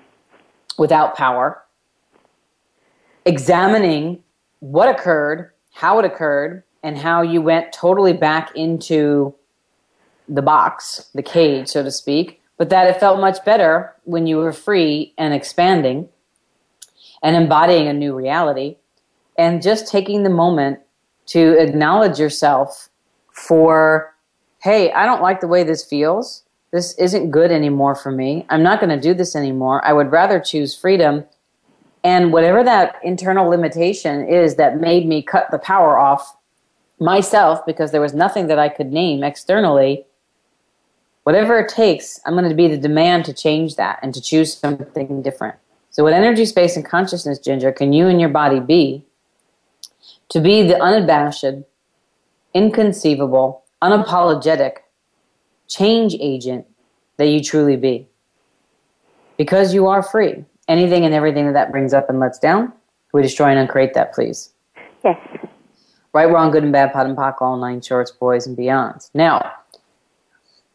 without 0.79 1.15
power, 1.15 1.61
examining 3.25 4.23
what 4.59 4.89
occurred, 4.89 5.51
how 5.73 5.99
it 5.99 6.05
occurred, 6.05 6.63
and 6.81 6.97
how 6.97 7.21
you 7.21 7.41
went 7.41 7.71
totally 7.71 8.13
back 8.13 8.55
into 8.55 9.33
the 10.27 10.41
box, 10.41 11.09
the 11.13 11.23
cage, 11.23 11.67
so 11.67 11.83
to 11.83 11.91
speak, 11.91 12.41
but 12.57 12.69
that 12.69 12.87
it 12.87 12.99
felt 12.99 13.19
much 13.19 13.43
better 13.45 13.93
when 14.05 14.25
you 14.25 14.37
were 14.37 14.53
free 14.53 15.13
and 15.17 15.33
expanding 15.33 16.09
and 17.21 17.35
embodying 17.35 17.87
a 17.87 17.93
new 17.93 18.15
reality 18.15 18.77
and 19.37 19.61
just 19.61 19.87
taking 19.87 20.23
the 20.23 20.29
moment 20.29 20.79
to 21.27 21.59
acknowledge 21.59 22.19
yourself 22.19 22.89
for, 23.31 24.13
hey, 24.61 24.91
I 24.91 25.05
don't 25.05 25.21
like 25.21 25.41
the 25.41 25.47
way 25.47 25.63
this 25.63 25.83
feels. 25.83 26.43
This 26.71 26.93
isn't 26.97 27.31
good 27.31 27.51
anymore 27.51 27.95
for 27.95 28.11
me. 28.11 28.45
I'm 28.49 28.63
not 28.63 28.79
going 28.79 28.89
to 28.89 28.99
do 28.99 29.13
this 29.13 29.35
anymore. 29.35 29.83
I 29.85 29.93
would 29.93 30.11
rather 30.11 30.39
choose 30.39 30.75
freedom 30.75 31.25
and 32.05 32.31
whatever 32.31 32.63
that 32.63 32.99
internal 33.03 33.49
limitation 33.49 34.27
is 34.27 34.57
that 34.57 34.79
made 34.79 35.07
me 35.07 35.23
cut 35.23 35.49
the 35.49 35.57
power 35.57 35.97
off 35.97 36.37
myself 36.99 37.65
because 37.65 37.91
there 37.91 37.99
was 37.99 38.13
nothing 38.13 38.45
that 38.45 38.59
I 38.59 38.69
could 38.69 38.93
name 38.93 39.23
externally, 39.23 40.05
whatever 41.23 41.57
it 41.57 41.67
takes, 41.67 42.19
I'm 42.23 42.33
going 42.33 42.47
to 42.47 42.55
be 42.55 42.67
the 42.67 42.77
demand 42.77 43.25
to 43.25 43.33
change 43.33 43.75
that 43.77 43.97
and 44.03 44.13
to 44.13 44.21
choose 44.21 44.55
something 44.55 45.23
different. 45.23 45.55
So, 45.89 46.03
what 46.03 46.13
energy, 46.13 46.45
space, 46.45 46.75
and 46.75 46.85
consciousness, 46.85 47.39
Ginger, 47.39 47.71
can 47.71 47.91
you 47.91 48.07
and 48.07 48.21
your 48.21 48.29
body 48.29 48.59
be 48.59 49.03
to 50.29 50.39
be 50.39 50.63
the 50.63 50.81
unabashed, 50.81 51.63
inconceivable, 52.53 53.63
unapologetic 53.81 54.77
change 55.67 56.15
agent 56.19 56.65
that 57.17 57.27
you 57.27 57.43
truly 57.43 57.75
be? 57.75 58.07
Because 59.37 59.73
you 59.73 59.87
are 59.87 60.01
free 60.01 60.45
anything 60.67 61.05
and 61.05 61.13
everything 61.13 61.45
that 61.45 61.53
that 61.53 61.71
brings 61.71 61.93
up 61.93 62.09
and 62.09 62.19
lets 62.19 62.39
down, 62.39 62.73
we 63.13 63.21
destroy 63.21 63.49
and 63.49 63.59
uncreate 63.59 63.93
that, 63.93 64.13
please. 64.13 64.51
Yes. 65.03 65.17
Right, 66.13 66.29
wrong, 66.29 66.51
good 66.51 66.63
and 66.63 66.71
bad, 66.71 66.93
POD 66.93 67.07
and 67.07 67.17
POC, 67.17 67.41
all 67.41 67.57
nine 67.57 67.81
shorts, 67.81 68.11
boys 68.11 68.47
and 68.47 68.57
beyonds. 68.57 69.09
Now, 69.13 69.51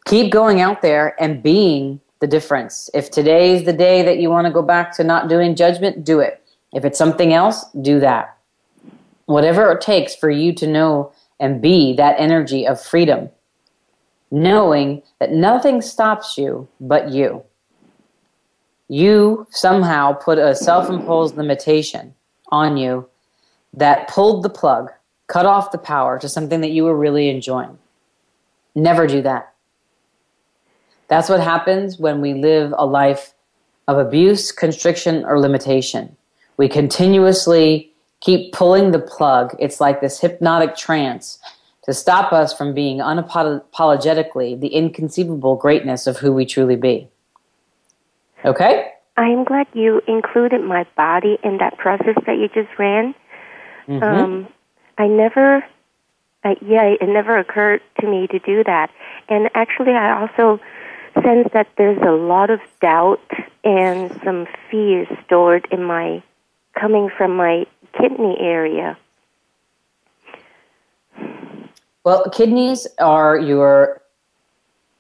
keep 0.05 0.31
going 0.31 0.61
out 0.61 0.83
there 0.83 1.21
and 1.21 1.43
being 1.43 2.01
the 2.21 2.27
difference. 2.27 2.91
If 2.93 3.11
today 3.11 3.57
is 3.57 3.65
the 3.65 3.73
day 3.73 4.03
that 4.03 4.19
you 4.19 4.29
want 4.29 4.47
to 4.47 4.53
go 4.53 4.63
back 4.63 4.95
to 4.97 5.05
not 5.05 5.29
doing 5.29 5.57
judgment, 5.57 6.05
do 6.05 6.21
it. 6.21 6.43
If 6.73 6.85
it's 6.85 6.99
something 6.99 7.33
else, 7.33 7.65
do 7.81 8.01
that. 8.01 8.37
Whatever 9.31 9.71
it 9.73 9.81
takes 9.81 10.15
for 10.15 10.31
you 10.31 10.53
to 10.55 10.67
know 10.67 11.13
and 11.39 11.63
be 11.63 11.95
that 11.95 12.17
energy 12.19 12.67
of 12.67 12.81
freedom, 12.81 13.31
knowing 14.31 15.03
that 15.21 15.33
nothing 15.33 15.81
stops 15.81 16.37
you 16.37 16.69
but 16.81 17.11
you 17.11 17.45
you 18.91 19.47
somehow 19.51 20.13
put 20.13 20.37
a 20.37 20.53
self 20.55 20.91
imposed 20.91 21.37
limitation 21.37 22.13
on 22.51 22.77
you 22.77 23.09
that 23.73 24.09
pulled 24.09 24.43
the 24.43 24.51
plug, 24.51 24.91
cut 25.29 25.47
off 25.47 25.71
the 25.71 25.79
power 25.79 26.19
to 26.19 26.29
something 26.29 26.61
that 26.61 26.73
you 26.73 26.83
were 26.83 26.97
really 26.97 27.29
enjoying. 27.29 27.79
Never 28.75 29.07
do 29.07 29.23
that. 29.23 29.55
That's 31.07 31.29
what 31.29 31.39
happens 31.39 32.01
when 32.01 32.21
we 32.21 32.35
live 32.35 32.75
a 32.77 32.85
life 32.85 33.33
of 33.87 33.97
abuse, 33.97 34.51
constriction, 34.51 35.25
or 35.25 35.39
limitation. 35.39 36.17
We 36.57 36.69
continuously 36.69 37.90
keep 38.21 38.53
pulling 38.53 38.91
the 38.91 38.99
plug. 38.99 39.57
It's 39.59 39.81
like 39.81 40.01
this 40.01 40.21
hypnotic 40.21 40.77
trance 40.77 41.39
to 41.85 41.95
stop 41.95 42.33
us 42.33 42.53
from 42.53 42.75
being 42.75 42.99
unapologetically 42.99 44.61
the 44.61 44.69
inconceivable 44.69 45.57
greatness 45.57 46.07
of 46.07 46.19
who 46.19 46.33
we 46.33 46.45
truly 46.47 46.77
be. 46.77 47.09
Okay? 48.45 48.93
I'm 49.17 49.45
glad 49.45 49.67
you 49.75 50.01
included 50.07 50.63
my 50.63 50.87
body 50.97 51.39
in 51.43 51.59
that 51.59 51.77
process 51.79 52.17
that 52.27 52.39
you 52.39 52.49
just 52.49 52.79
ran. 52.79 53.15
Mm-hmm. 53.89 54.03
Um, 54.03 54.49
I 54.97 55.07
never, 55.09 55.65
I, 56.45 56.57
yeah, 56.63 56.95
it 57.01 57.09
never 57.09 57.37
occurred 57.39 57.83
to 58.01 58.07
me 58.07 58.27
to 58.29 58.39
do 58.39 58.65
that. 58.65 58.91
And 59.29 59.51
actually, 59.55 59.93
I 59.93 60.21
also 60.21 60.61
sense 61.23 61.49
that 61.53 61.69
there's 61.77 62.01
a 62.03 62.13
lot 62.13 62.51
of 62.51 62.61
doubt 62.81 63.21
and 63.65 64.11
some 64.25 64.47
fear 64.71 65.07
stored 65.25 65.67
in 65.71 65.85
my, 65.85 66.23
coming 66.79 67.11
from 67.17 67.37
my 67.37 67.67
kidney 67.99 68.37
area. 68.41 68.99
Well, 72.05 72.31
kidneys 72.31 72.87
are 72.99 73.39
your 73.39 74.01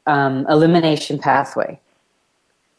um, 0.07 0.46
elimination 0.48 1.18
pathway. 1.18 1.81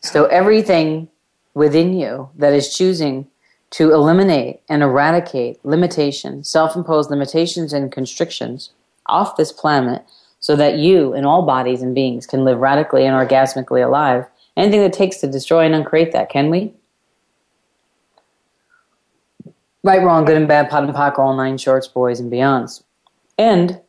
So 0.01 0.25
everything 0.25 1.07
within 1.53 1.93
you 1.93 2.29
that 2.37 2.53
is 2.53 2.75
choosing 2.75 3.27
to 3.71 3.93
eliminate 3.93 4.61
and 4.69 4.83
eradicate 4.83 5.63
limitation, 5.65 6.43
self 6.43 6.75
imposed 6.75 7.09
limitations 7.09 7.73
and 7.73 7.91
constrictions 7.91 8.71
off 9.07 9.37
this 9.37 9.51
planet 9.51 10.03
so 10.39 10.55
that 10.55 10.77
you 10.77 11.13
and 11.13 11.25
all 11.25 11.43
bodies 11.43 11.81
and 11.81 11.95
beings 11.95 12.25
can 12.25 12.43
live 12.43 12.59
radically 12.59 13.05
and 13.05 13.15
orgasmically 13.15 13.85
alive. 13.85 14.25
Anything 14.57 14.81
that 14.81 14.93
takes 14.93 15.17
to 15.17 15.27
destroy 15.27 15.65
and 15.65 15.73
uncreate 15.73 16.11
that, 16.11 16.29
can 16.29 16.49
we? 16.49 16.73
Right, 19.83 20.03
wrong, 20.03 20.25
good 20.25 20.37
and 20.37 20.47
bad, 20.47 20.69
POD 20.69 20.83
and 20.83 20.93
POC, 20.93 21.17
all 21.17 21.35
nine 21.35 21.57
shorts, 21.57 21.87
boys 21.87 22.19
and 22.19 22.31
beyonds. 22.31 22.83
And 23.39 23.81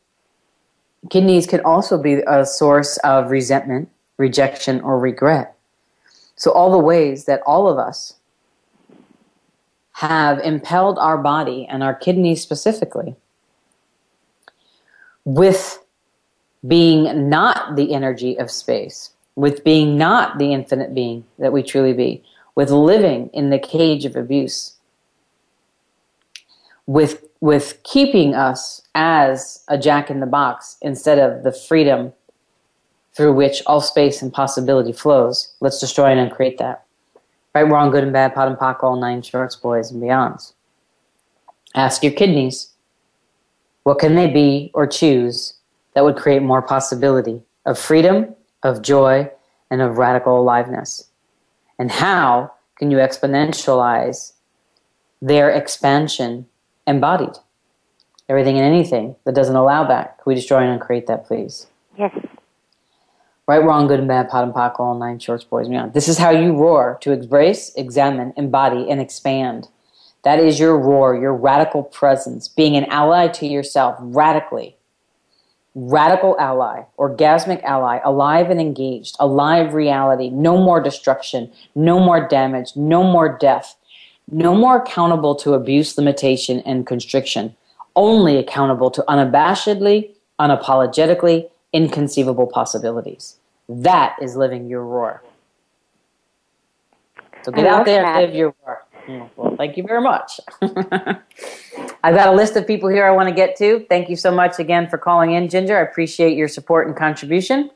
kidneys 1.11 1.45
can 1.45 1.61
also 1.61 2.01
be 2.01 2.23
a 2.25 2.47
source 2.47 2.97
of 3.03 3.29
resentment, 3.29 3.89
rejection, 4.17 4.81
or 4.81 4.97
regret. 4.97 5.55
So, 6.35 6.51
all 6.51 6.71
the 6.71 6.79
ways 6.79 7.25
that 7.25 7.41
all 7.45 7.69
of 7.69 7.77
us 7.77 8.15
have 9.97 10.39
impelled 10.39 10.97
our 10.97 11.19
body 11.19 11.67
and 11.69 11.83
our 11.83 11.93
kidneys 11.93 12.41
specifically 12.41 13.15
with 15.25 15.79
being 16.67 17.29
not 17.29 17.75
the 17.75 17.93
energy 17.93 18.35
of 18.39 18.49
space, 18.49 19.11
with 19.35 19.63
being 19.63 19.95
not 19.95 20.39
the 20.39 20.53
infinite 20.53 20.95
being 20.95 21.23
that 21.37 21.53
we 21.53 21.61
truly 21.61 21.93
be, 21.93 22.23
with 22.55 22.71
living 22.71 23.29
in 23.31 23.51
the 23.51 23.59
cage 23.59 24.05
of 24.05 24.15
abuse, 24.15 24.73
with 26.85 27.23
with 27.39 27.81
keeping 27.83 28.33
us 28.33 28.81
as 28.95 29.63
a 29.67 29.77
jack 29.77 30.09
in 30.09 30.21
the 30.21 30.25
box 30.25 30.77
instead 30.81 31.19
of 31.19 31.43
the 31.43 31.51
freedom 31.51 32.13
through 33.13 33.33
which 33.33 33.61
all 33.65 33.81
space 33.81 34.21
and 34.21 34.31
possibility 34.31 34.93
flows. 34.93 35.53
Let's 35.59 35.79
destroy 35.79 36.05
and 36.05 36.19
uncreate 36.19 36.57
that. 36.59 36.85
Right, 37.53 37.63
wrong, 37.63 37.91
good 37.91 38.03
and 38.03 38.13
bad, 38.13 38.33
POD 38.33 38.47
and 38.47 38.57
POC, 38.57 38.83
all 38.83 38.95
nine 38.95 39.21
shorts, 39.21 39.55
boys 39.55 39.91
and 39.91 40.01
beyonds. 40.01 40.53
Ask 41.75 42.01
your 42.01 42.13
kidneys, 42.13 42.69
what 43.83 43.99
can 43.99 44.15
they 44.15 44.27
be 44.27 44.71
or 44.73 44.87
choose 44.87 45.55
that 45.93 46.03
would 46.03 46.15
create 46.15 46.41
more 46.41 46.61
possibility 46.61 47.41
of 47.65 47.77
freedom, 47.77 48.33
of 48.63 48.81
joy, 48.81 49.29
and 49.69 49.81
of 49.81 49.97
radical 49.97 50.39
aliveness? 50.39 51.09
And 51.77 51.91
how 51.91 52.53
can 52.77 52.89
you 52.89 52.97
exponentialize 52.97 54.31
their 55.21 55.49
expansion 55.49 56.47
embodied? 56.87 57.37
Everything 58.29 58.57
and 58.57 58.65
anything 58.65 59.15
that 59.25 59.35
doesn't 59.35 59.55
allow 59.55 59.85
that. 59.85 60.17
Can 60.17 60.23
we 60.25 60.35
destroy 60.35 60.59
and 60.59 60.71
uncreate 60.71 61.07
that, 61.07 61.25
please? 61.25 61.67
Yes. 61.97 62.17
Right, 63.45 63.61
wrong, 63.61 63.87
good 63.87 63.99
and 63.99 64.07
bad, 64.07 64.29
POD 64.29 64.43
and 64.45 64.53
POC, 64.53 64.79
all 64.79 64.97
nine 64.97 65.19
shorts, 65.19 65.43
boys 65.43 65.65
and 65.65 65.73
beyond. 65.73 65.93
This 65.93 66.07
is 66.07 66.17
how 66.17 66.29
you 66.29 66.53
roar 66.55 66.97
to 67.01 67.11
embrace, 67.11 67.73
examine, 67.75 68.33
embody, 68.37 68.89
and 68.89 69.01
expand. 69.01 69.67
That 70.23 70.39
is 70.39 70.57
your 70.59 70.79
roar, 70.79 71.15
your 71.15 71.33
radical 71.33 71.83
presence, 71.83 72.47
being 72.47 72.77
an 72.77 72.85
ally 72.85 73.27
to 73.27 73.45
yourself 73.45 73.97
radically. 73.99 74.77
Radical 75.75 76.37
ally, 76.39 76.83
orgasmic 76.97 77.61
ally, 77.63 77.99
alive 78.05 78.49
and 78.49 78.61
engaged, 78.61 79.17
alive 79.19 79.73
reality, 79.73 80.29
no 80.29 80.55
more 80.55 80.79
destruction, 80.79 81.51
no 81.75 81.99
more 81.99 82.25
damage, 82.25 82.77
no 82.77 83.03
more 83.03 83.37
death, 83.37 83.75
no 84.33 84.55
more 84.55 84.77
accountable 84.77 85.35
to 85.35 85.53
abuse, 85.53 85.97
limitation, 85.97 86.59
and 86.61 86.87
constriction, 86.87 87.55
only 87.95 88.37
accountable 88.37 88.89
to 88.91 89.03
unabashedly, 89.07 90.11
unapologetically, 90.39 91.49
inconceivable 91.71 92.47
possibilities. 92.47 93.37
That 93.69 94.15
is 94.21 94.35
living 94.35 94.67
your 94.67 94.83
roar. 94.83 95.23
So 97.43 97.51
get 97.51 97.65
out 97.65 97.85
there 97.85 98.05
and 98.05 98.25
live 98.25 98.35
your 98.35 98.55
roar. 98.65 98.85
Mm, 99.07 99.29
well, 99.35 99.55
thank 99.57 99.75
you 99.75 99.83
very 99.83 100.01
much. 100.01 100.39
I've 100.61 102.15
got 102.15 102.29
a 102.29 102.31
list 102.31 102.55
of 102.55 102.65
people 102.65 102.89
here 102.89 103.05
I 103.05 103.11
want 103.11 103.27
to 103.29 103.35
get 103.35 103.57
to. 103.57 103.85
Thank 103.89 104.09
you 104.09 104.15
so 104.15 104.31
much 104.31 104.59
again 104.59 104.89
for 104.89 104.97
calling 104.97 105.33
in, 105.33 105.49
Ginger. 105.49 105.77
I 105.77 105.81
appreciate 105.81 106.37
your 106.37 106.47
support 106.47 106.87
and 106.87 106.95
contribution. 106.95 107.69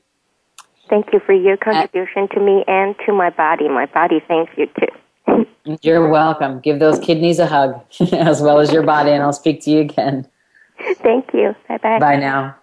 Thank 0.90 1.08
you 1.12 1.20
for 1.26 1.34
your 1.34 1.58
contribution 1.58 2.30
to 2.34 2.40
me 2.40 2.64
and 2.66 2.96
to 3.06 3.14
my 3.14 3.30
body. 3.30 3.68
My 3.68 3.88
body 3.88 4.24
thanks 4.26 4.54
you 4.56 4.68
too. 4.68 4.88
You're 5.82 6.08
welcome. 6.08 6.60
Give 6.60 6.80
those 6.80 7.00
kidneys 7.00 7.40
a 7.40 7.46
hug 7.48 7.80
as 8.14 8.42
well 8.42 8.60
as 8.60 8.72
your 8.72 8.84
body, 8.84 9.12
and 9.12 9.22
I'll 9.24 9.34
speak 9.34 9.62
to 9.62 9.72
you 9.72 9.82
again. 9.82 10.28
Thank 11.02 11.34
you. 11.34 11.56
Bye 11.68 11.78
bye. 11.78 12.00
Bye 12.00 12.16
now. 12.18 12.56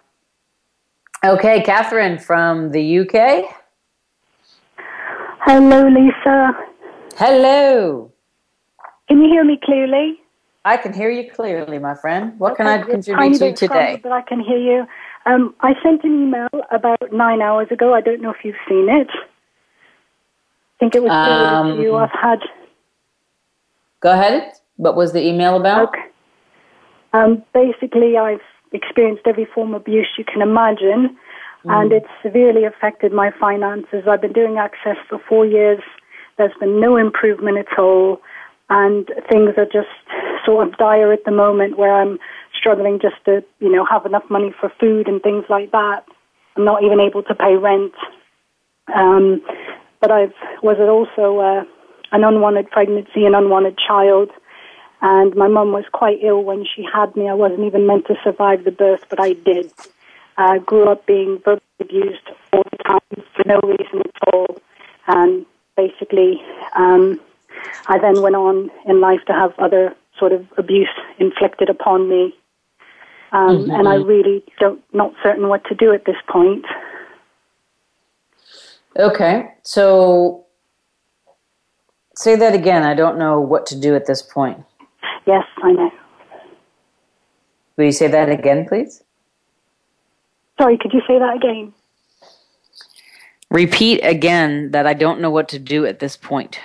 Okay, 1.23 1.61
Catherine 1.63 2.17
from 2.19 2.71
the 2.71 2.99
UK. 2.99 3.45
Hello, 5.41 5.87
Lisa. 5.87 6.51
Hello. 7.17 8.11
Can 9.07 9.21
you 9.21 9.29
hear 9.29 9.43
me 9.43 9.59
clearly? 9.63 10.19
I 10.65 10.77
can 10.77 10.93
hear 10.93 11.11
you 11.11 11.29
clearly, 11.29 11.77
my 11.77 11.93
friend. 11.93 12.39
What 12.39 12.55
can 12.57 12.65
I 12.65 12.77
it's 12.77 12.89
contribute 12.89 13.15
tiny 13.17 13.33
to 13.37 13.45
bit 13.45 13.55
today? 13.55 13.73
crumbled, 13.73 14.01
But 14.01 14.11
I 14.13 14.21
can 14.23 14.39
hear 14.39 14.57
you. 14.57 14.87
Um, 15.27 15.53
I 15.61 15.73
sent 15.83 16.03
an 16.03 16.23
email 16.23 16.47
about 16.71 17.11
nine 17.11 17.41
hours 17.41 17.67
ago. 17.69 17.93
I 17.93 18.01
don't 18.01 18.21
know 18.21 18.31
if 18.31 18.37
you've 18.43 18.55
seen 18.67 18.89
it. 18.89 19.09
I 19.11 20.77
think 20.79 20.95
it 20.95 21.03
was 21.03 21.11
Um, 21.11 21.25
forwarded 21.27 21.77
to 21.77 21.83
you. 21.83 21.95
I've 21.95 22.09
had 22.11 22.39
Go 24.05 24.11
ahead. 24.11 24.53
What 24.75 24.95
was 24.95 25.13
the 25.13 25.25
email 25.25 25.59
about? 25.59 25.89
Okay. 25.89 26.05
Um, 27.13 27.43
basically, 27.55 28.17
I've 28.17 28.45
experienced 28.71 29.23
every 29.25 29.45
form 29.45 29.73
of 29.73 29.81
abuse 29.81 30.09
you 30.15 30.23
can 30.23 30.43
imagine, 30.43 31.17
and 31.63 31.91
it's 31.91 32.13
severely 32.21 32.65
affected 32.65 33.11
my 33.11 33.31
finances. 33.39 34.03
I've 34.07 34.21
been 34.21 34.31
doing 34.31 34.59
access 34.59 34.97
for 35.09 35.17
four 35.27 35.43
years. 35.43 35.81
There's 36.37 36.53
been 36.59 36.79
no 36.79 36.97
improvement 36.97 37.57
at 37.57 37.79
all, 37.79 38.21
and 38.69 39.07
things 39.27 39.55
are 39.57 39.65
just 39.65 39.97
sort 40.45 40.67
of 40.67 40.77
dire 40.77 41.11
at 41.11 41.25
the 41.25 41.31
moment 41.31 41.79
where 41.79 41.95
I'm 41.95 42.19
struggling 42.55 42.99
just 43.01 43.15
to, 43.25 43.43
you 43.57 43.71
know, 43.71 43.87
have 43.89 44.05
enough 44.05 44.29
money 44.29 44.53
for 44.59 44.71
food 44.79 45.07
and 45.07 45.19
things 45.19 45.45
like 45.49 45.71
that. 45.71 46.05
I'm 46.55 46.63
not 46.63 46.83
even 46.83 46.99
able 46.99 47.23
to 47.23 47.33
pay 47.33 47.55
rent. 47.55 47.93
Um, 48.95 49.41
but 49.99 50.11
I've 50.11 50.33
was 50.61 50.77
it 50.77 50.89
also 50.89 51.39
uh, 51.39 51.63
an 52.15 52.23
unwanted 52.23 52.71
pregnancy, 52.71 53.25
an 53.25 53.35
unwanted 53.35 53.77
child, 53.77 54.31
and 55.01 55.35
my 55.35 55.49
mum 55.49 55.73
was 55.73 55.83
quite 55.91 56.19
ill 56.23 56.41
when 56.43 56.65
she 56.65 56.83
had 56.83 57.13
me. 57.15 57.27
I 57.27 57.33
wasn't 57.33 57.65
even 57.65 57.85
meant 57.85 58.07
to 58.07 58.15
survive 58.23 58.63
the 58.63 58.71
birth, 58.71 59.03
but 59.09 59.19
I 59.19 59.33
did. 59.33 59.71
I 60.37 60.59
grew 60.59 60.89
up 60.89 61.05
being 61.05 61.39
verbally 61.43 61.61
abused 61.79 62.27
all 62.53 62.63
the 62.71 62.77
time 62.77 63.23
for 63.35 63.43
no 63.45 63.59
reason 63.59 63.99
at 63.99 64.33
all, 64.33 64.57
and 65.07 65.45
basically, 65.75 66.41
um, 66.77 67.19
I 67.87 67.99
then 67.99 68.21
went 68.21 68.35
on 68.35 68.71
in 68.85 69.01
life 69.01 69.19
to 69.27 69.33
have 69.33 69.53
other 69.59 69.93
sort 70.17 70.31
of 70.31 70.47
abuse 70.57 70.95
inflicted 71.19 71.69
upon 71.69 72.07
me, 72.07 72.33
um, 73.33 73.69
and 73.71 73.89
I 73.89 73.95
really 73.95 74.41
don't 74.57 74.81
not 74.93 75.13
certain 75.21 75.49
what 75.49 75.65
to 75.65 75.75
do 75.75 75.93
at 75.93 76.05
this 76.05 76.15
point. 76.29 76.65
Okay. 78.97 79.51
So 79.63 80.44
say 82.15 82.35
that 82.35 82.53
again. 82.53 82.83
I 82.83 82.93
don't 82.93 83.17
know 83.17 83.39
what 83.39 83.65
to 83.67 83.79
do 83.79 83.95
at 83.95 84.05
this 84.05 84.21
point. 84.21 84.63
Yes, 85.25 85.43
I 85.63 85.71
know. 85.71 85.91
Will 87.77 87.85
you 87.85 87.91
say 87.91 88.07
that 88.07 88.29
again, 88.29 88.65
please? 88.67 89.03
Sorry, 90.59 90.77
could 90.77 90.93
you 90.93 91.01
say 91.07 91.19
that 91.19 91.35
again? 91.35 91.73
Repeat 93.49 93.99
again 94.01 94.71
that 94.71 94.87
I 94.87 94.93
don't 94.93 95.19
know 95.19 95.29
what 95.29 95.49
to 95.49 95.59
do 95.59 95.85
at 95.85 95.99
this 95.99 96.17
point. 96.17 96.59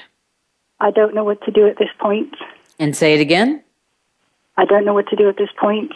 I 0.81 0.91
don't 0.91 1.15
know 1.15 1.25
what 1.25 1.43
to 1.43 1.51
do 1.51 1.67
at 1.67 1.79
this 1.79 1.91
point. 1.99 2.35
And 2.79 2.97
say 2.97 3.15
it 3.15 3.21
again. 3.21 3.63
I 4.57 4.65
don't 4.65 4.85
know 4.85 4.95
what 4.95 5.09
to 5.09 5.17
do 5.17 5.29
at 5.29 5.37
this 5.37 5.51
point. 5.59 5.93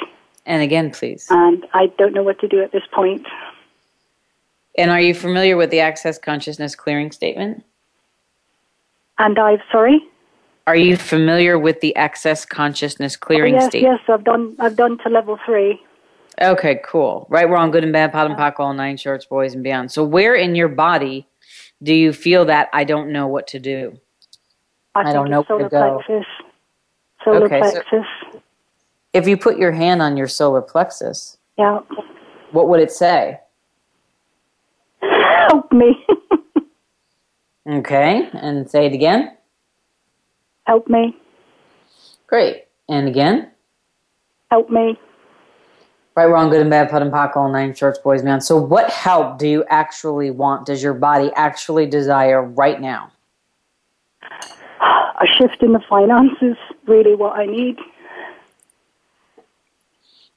And 0.47 0.62
again, 0.62 0.90
please. 0.90 1.27
and 1.31 1.64
I 1.73 1.87
don't 1.97 2.12
know 2.12 2.23
what 2.23 2.38
to 2.40 2.49
do 2.49 2.62
at 2.62 2.73
this 2.73 2.83
point. 2.93 3.27
And 4.77 4.90
are 4.90 5.01
you 5.01 5.14
familiar 5.14 5.57
with 5.57 5.71
the 5.71 5.81
Access 5.81 6.19
Consciousness 6.19 6.75
Clearing 6.75 7.12
Statement? 7.12 7.64
And 9.18 9.38
I've 9.38 9.61
sorry. 9.70 10.00
Are 10.66 10.77
you 10.77 10.96
familiar 10.96 11.59
with 11.59 11.81
the 11.81 11.94
Access 11.94 12.46
Consciousness 12.46 13.16
Clearing 13.16 13.55
yes, 13.55 13.66
Statement? 13.68 14.00
yes, 14.00 14.14
I've 14.14 14.24
done. 14.24 14.57
I've 14.59 14.77
done 14.77 14.98
to 14.98 15.11
level 15.11 15.38
three. 15.44 15.81
Okay, 16.40 16.81
cool. 16.85 17.27
Right, 17.29 17.48
wrong, 17.48 17.70
good 17.70 17.85
and 17.85 17.92
bad, 17.92 18.12
POD 18.12 18.31
and 18.31 18.40
POC, 18.40 18.55
all 18.59 18.74
nine 18.74 18.96
shorts, 18.96 19.24
boys 19.27 19.55
and 19.55 19.62
beyond. 19.62 19.92
So, 19.92 20.03
where 20.03 20.35
in 20.35 20.55
your 20.55 20.68
body 20.68 21.27
do 21.83 21.94
you 21.94 22.12
feel 22.12 22.44
that 22.46 22.68
I 22.72 22.85
don't 22.85 23.12
know 23.12 23.27
what 23.27 23.46
to 23.48 23.59
do? 23.61 23.98
I, 24.94 25.11
I 25.11 25.12
don't 25.12 25.31
know 25.31 25.42
where 25.42 25.59
to 25.59 25.68
go. 25.68 26.03
plexus. 26.07 26.27
Solar 27.24 27.44
Okay, 27.44 27.61
so- 27.62 27.83
plexus. 27.83 28.40
If 29.12 29.29
you 29.29 29.37
put 29.37 29.59
your 29.59 29.70
hand 29.70 30.03
on 30.03 30.16
your 30.16 30.27
solar 30.27 30.61
plexus, 30.61 31.38
yeah. 31.57 31.79
what 32.50 32.68
would 32.68 32.81
it 32.81 32.90
say? 32.90 33.38
Help 35.03 35.70
me. 35.72 36.05
Okay, 37.68 38.29
and 38.35 38.70
say 38.70 38.87
it 38.87 38.92
again. 38.92 39.37
Help 40.66 40.88
me. 40.88 41.16
Great. 42.27 42.64
And 42.88 43.09
again. 43.09 43.50
Help 44.50 44.68
me. 44.70 44.98
Right, 46.16 46.27
wrong, 46.27 46.48
good 46.48 46.61
and 46.61 46.70
bad, 46.70 46.90
put 46.90 47.03
and 47.03 47.11
POC, 47.11 47.37
all 47.37 47.50
nine 47.50 47.74
shorts, 47.74 47.98
boys 47.98 48.22
man. 48.22 48.40
So, 48.40 48.57
what 48.57 48.88
help 48.88 49.38
do 49.38 49.48
you 49.48 49.64
actually 49.68 50.31
want? 50.31 50.64
Does 50.66 50.81
your 50.81 50.94
body 50.94 51.33
actually 51.35 51.87
desire 51.87 52.40
right 52.40 52.81
now? 52.81 53.11
A 54.31 55.27
shift 55.27 55.62
in 55.62 55.72
the 55.72 55.81
finances. 55.88 56.57
Really, 56.87 57.16
what 57.16 57.37
I 57.37 57.46
need. 57.46 57.79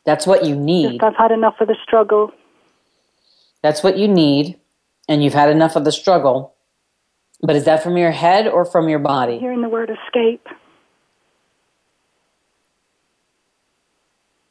That's 0.04 0.26
what 0.26 0.46
you 0.46 0.56
need. 0.56 0.94
Just 0.94 1.04
I've 1.04 1.16
had 1.16 1.32
enough 1.32 1.56
of 1.60 1.68
the 1.68 1.76
struggle. 1.84 2.32
That's 3.62 3.84
what 3.84 3.98
you 3.98 4.08
need, 4.08 4.60
and 5.08 5.24
you've 5.24 5.34
had 5.34 5.50
enough 5.50 5.76
of 5.76 5.84
the 5.84 5.92
struggle. 5.92 6.56
But 7.42 7.56
is 7.56 7.66
that 7.66 7.84
from 7.84 7.98
your 7.98 8.12
head 8.12 8.48
or 8.48 8.66
from 8.66 8.90
your 8.90 9.00
body? 9.00 9.38
Hearing 9.38 9.62
the 9.62 9.70
word 9.70 9.90
escape. 9.90 10.48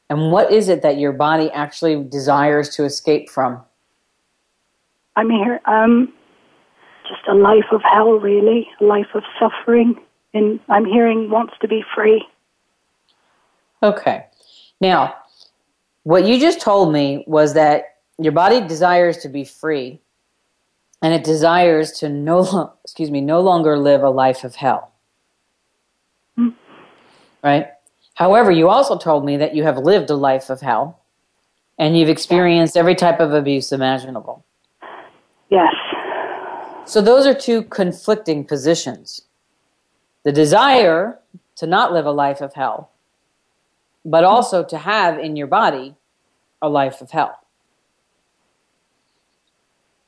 And 0.08 0.30
what 0.30 0.52
is 0.52 0.68
it 0.68 0.82
that 0.82 0.98
your 0.98 1.12
body 1.12 1.50
actually 1.50 2.04
desires 2.04 2.68
to 2.76 2.84
escape 2.84 3.28
from? 3.28 3.62
I'm 5.16 5.30
here. 5.30 5.60
Um, 5.64 6.12
just 7.08 7.26
a 7.28 7.34
life 7.34 7.64
of 7.72 7.82
hell, 7.82 8.12
really, 8.12 8.68
a 8.80 8.84
life 8.84 9.08
of 9.14 9.24
suffering. 9.40 9.96
And 10.32 10.60
I'm 10.68 10.84
hearing 10.84 11.30
wants 11.30 11.54
to 11.60 11.68
be 11.68 11.84
free. 11.94 12.24
Okay. 13.82 14.26
Now, 14.80 15.16
what 16.04 16.26
you 16.26 16.38
just 16.38 16.60
told 16.60 16.92
me 16.92 17.24
was 17.26 17.54
that 17.54 17.96
your 18.18 18.32
body 18.32 18.60
desires 18.60 19.18
to 19.18 19.28
be 19.28 19.44
free 19.44 20.00
and 21.02 21.14
it 21.14 21.24
desires 21.24 21.92
to 21.92 22.08
no 22.08 22.74
excuse 22.84 23.10
me 23.10 23.20
no 23.20 23.40
longer 23.40 23.78
live 23.78 24.02
a 24.02 24.10
life 24.10 24.44
of 24.44 24.56
hell. 24.56 24.92
Mm. 26.38 26.54
right? 27.42 27.68
However 28.14 28.50
you 28.50 28.68
also 28.68 28.98
told 28.98 29.24
me 29.24 29.36
that 29.38 29.54
you 29.54 29.62
have 29.62 29.78
lived 29.78 30.10
a 30.10 30.16
life 30.16 30.50
of 30.50 30.60
hell 30.60 31.00
and 31.78 31.96
you've 31.96 32.08
experienced 32.08 32.76
every 32.76 32.94
type 32.94 33.20
of 33.20 33.32
abuse 33.32 33.72
imaginable. 33.72 34.44
Yes. 35.50 35.74
So 36.84 37.00
those 37.00 37.26
are 37.26 37.34
two 37.34 37.62
conflicting 37.62 38.44
positions. 38.44 39.22
The 40.24 40.32
desire 40.32 41.18
to 41.56 41.66
not 41.66 41.92
live 41.92 42.06
a 42.06 42.10
life 42.10 42.40
of 42.40 42.54
hell 42.54 42.90
but 44.06 44.22
also 44.22 44.62
to 44.62 44.78
have 44.78 45.18
in 45.18 45.36
your 45.36 45.48
body 45.48 45.96
a 46.62 46.68
life 46.68 47.02
of 47.02 47.10
hell 47.10 47.40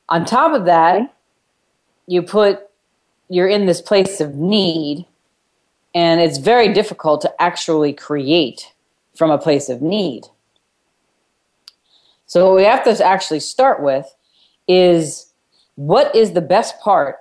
on 0.08 0.24
top 0.24 0.52
of 0.52 0.64
that, 0.64 1.14
you 2.06 2.22
put 2.22 2.60
you're 3.28 3.48
in 3.48 3.66
this 3.66 3.80
place 3.80 4.20
of 4.20 4.34
need, 4.34 5.06
and 5.94 6.20
it's 6.20 6.38
very 6.38 6.72
difficult 6.72 7.20
to 7.20 7.42
actually 7.42 7.92
create 7.92 8.72
from 9.14 9.30
a 9.30 9.38
place 9.38 9.68
of 9.68 9.82
need. 9.82 10.24
So, 12.26 12.46
what 12.46 12.56
we 12.56 12.64
have 12.64 12.84
to 12.84 13.04
actually 13.04 13.40
start 13.40 13.82
with 13.82 14.14
is 14.66 15.32
what 15.76 16.14
is 16.14 16.32
the 16.32 16.40
best 16.40 16.80
part 16.80 17.18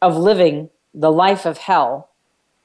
of 0.00 0.16
living 0.16 0.70
the 0.94 1.12
life 1.12 1.44
of 1.44 1.58
hell 1.58 2.10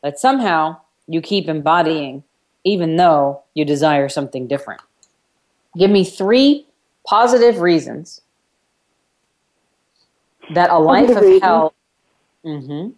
that 0.03 0.19
somehow 0.19 0.77
you 1.07 1.21
keep 1.21 1.47
embodying, 1.47 2.23
even 2.63 2.95
though 2.95 3.41
you 3.53 3.65
desire 3.65 4.09
something 4.09 4.47
different? 4.47 4.81
Give 5.77 5.89
me 5.89 6.03
three 6.03 6.65
positive 7.05 7.61
reasons 7.61 8.21
that 10.53 10.69
a 10.69 10.79
life 10.79 11.09
of 11.09 11.41
hell. 11.41 11.73
Mm-hmm. 12.45 12.89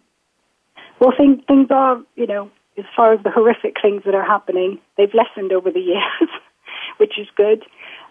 Well, 1.00 1.12
things 1.16 1.42
things 1.46 1.68
are 1.70 2.02
you 2.16 2.26
know 2.26 2.50
as 2.78 2.84
far 2.96 3.12
as 3.12 3.22
the 3.22 3.30
horrific 3.30 3.76
things 3.80 4.02
that 4.04 4.14
are 4.14 4.24
happening, 4.24 4.78
they've 4.96 5.12
lessened 5.14 5.52
over 5.52 5.70
the 5.70 5.80
years, 5.92 6.30
which 6.98 7.18
is 7.18 7.26
good. 7.36 7.64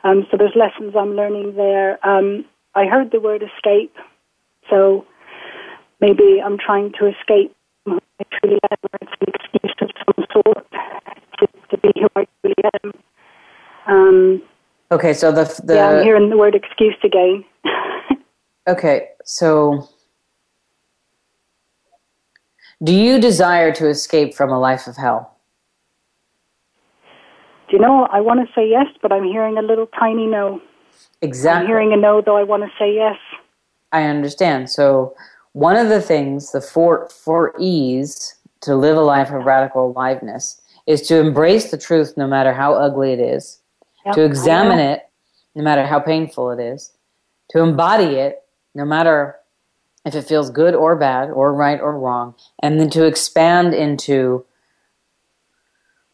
Um, 0.04 0.26
so 0.32 0.38
there's 0.38 0.56
lessons 0.56 0.96
I'm 0.98 1.16
learning 1.16 1.56
there. 1.56 2.06
Um, 2.08 2.46
I 2.76 2.86
heard 2.86 3.12
the 3.12 3.20
word 3.20 3.44
escape, 3.44 3.96
so 4.70 5.06
maybe 6.00 6.42
I'm 6.44 6.58
trying 6.58 6.94
to 7.00 7.08
escape 7.08 7.56
who 7.86 8.00
I 8.20 8.24
truly 8.40 8.60
am, 8.72 8.78
or 8.84 9.00
it's 9.02 9.12
an 9.22 9.34
excuse 9.34 9.76
of 9.82 9.90
some 10.06 10.26
sort 10.32 10.72
to, 11.40 11.48
to 11.72 11.78
be 11.78 11.92
who 12.00 12.08
I 12.16 12.28
truly 12.42 12.56
am. 12.84 12.94
Um, 13.88 14.42
okay, 14.92 15.14
so 15.14 15.32
the, 15.32 15.62
the 15.64 15.76
yeah, 15.76 15.90
I'm 15.90 16.04
hearing 16.04 16.30
the 16.30 16.38
word 16.38 16.56
excuse 16.56 16.98
again. 17.04 17.44
Okay, 18.68 19.08
so 19.30 19.88
do 22.84 22.92
you 22.92 23.22
desire 23.22 23.72
to 23.74 23.88
escape 23.88 24.34
from 24.34 24.50
a 24.50 24.60
life 24.60 24.88
of 24.88 24.98
hell? 24.98 25.38
Do 27.70 27.76
you 27.76 27.80
know, 27.80 28.08
I 28.12 28.22
want 28.22 28.40
to 28.40 28.52
say 28.56 28.68
yes, 28.68 28.88
but 29.04 29.12
I'm 29.12 29.26
hearing 29.26 29.60
a 29.60 29.62
little 29.62 29.86
tiny 29.86 30.26
no. 30.26 30.60
Exactly. 31.22 31.62
I'm 31.62 31.68
hearing 31.68 31.94
a 31.94 31.98
no, 31.98 32.22
though 32.22 32.38
I 32.38 32.44
want 32.44 32.64
to 32.64 32.70
say 32.80 32.96
yes. 32.96 33.18
I 33.92 34.06
understand. 34.06 34.72
So, 34.72 35.16
one 35.54 35.76
of 35.76 35.90
the 35.90 36.02
things, 36.02 36.52
the 36.52 36.62
four, 36.62 37.08
four 37.10 37.54
E's 37.60 38.36
to 38.62 38.76
live 38.76 38.98
a 38.98 39.02
life 39.02 39.30
of 39.30 39.46
radical 39.46 39.92
aliveness 39.92 40.60
is 40.88 41.04
to 41.04 41.20
embrace 41.20 41.70
the 41.70 41.78
truth 41.78 42.16
no 42.18 42.26
matter 42.26 42.52
how 42.52 42.74
ugly 42.74 43.14
it 43.14 43.20
is, 43.20 43.60
yep, 44.06 44.16
to 44.16 44.24
examine 44.24 44.80
it 44.80 45.08
no 45.54 45.64
matter 45.64 45.86
how 45.86 46.00
painful 46.00 46.50
it 46.50 46.60
is, 46.60 46.94
to 47.50 47.60
embody 47.60 48.16
it 48.16 48.44
no 48.76 48.86
matter 48.86 49.36
if 50.06 50.16
it 50.16 50.24
feels 50.24 50.50
good 50.50 50.76
or 50.76 50.96
bad 50.96 51.30
or 51.30 51.54
right 51.54 51.80
or 51.80 51.98
wrong, 51.98 52.36
and 52.62 52.80
then 52.80 52.90
to 52.92 53.06
expand 53.06 53.74
into 53.74 54.46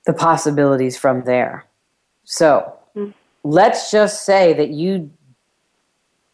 the 0.05 0.13
possibilities 0.13 0.97
from 0.97 1.23
there. 1.23 1.65
So 2.23 2.73
mm-hmm. 2.95 3.11
let's 3.43 3.91
just 3.91 4.25
say 4.25 4.53
that 4.53 4.69
you, 4.69 5.11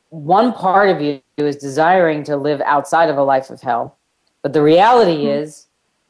one 0.09 0.53
part 0.53 0.89
of 0.89 1.01
you 1.01 1.21
is 1.37 1.55
desiring 1.55 2.23
to 2.25 2.37
live 2.37 2.61
outside 2.61 3.09
of 3.09 3.17
a 3.17 3.23
life 3.23 3.49
of 3.49 3.61
hell, 3.61 3.97
but 4.41 4.53
the 4.53 4.61
reality 4.61 5.25
mm-hmm. 5.25 5.43
is 5.43 5.67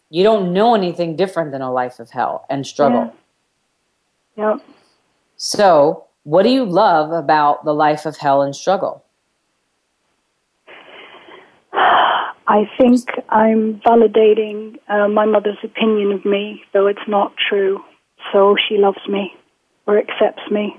you 0.09 0.23
don't 0.23 0.53
know 0.53 0.75
anything 0.75 1.15
different 1.15 1.51
than 1.51 1.61
a 1.61 1.71
life 1.71 1.99
of 1.99 2.09
hell 2.11 2.45
and 2.49 2.67
struggle. 2.67 3.13
Yeah. 4.35 4.51
Yep. 4.51 4.65
So, 5.37 6.05
what 6.23 6.43
do 6.43 6.49
you 6.49 6.65
love 6.65 7.11
about 7.11 7.65
the 7.65 7.73
life 7.73 8.05
of 8.05 8.17
hell 8.17 8.41
and 8.41 8.55
struggle? 8.55 9.03
I 12.47 12.69
think 12.77 13.07
I'm 13.29 13.79
validating 13.79 14.77
uh, 14.89 15.07
my 15.07 15.25
mother's 15.25 15.57
opinion 15.63 16.11
of 16.11 16.25
me, 16.25 16.63
though 16.73 16.87
it's 16.87 17.07
not 17.07 17.33
true. 17.49 17.81
So 18.31 18.55
she 18.67 18.77
loves 18.77 18.99
me 19.07 19.33
or 19.87 19.97
accepts 19.97 20.43
me. 20.51 20.77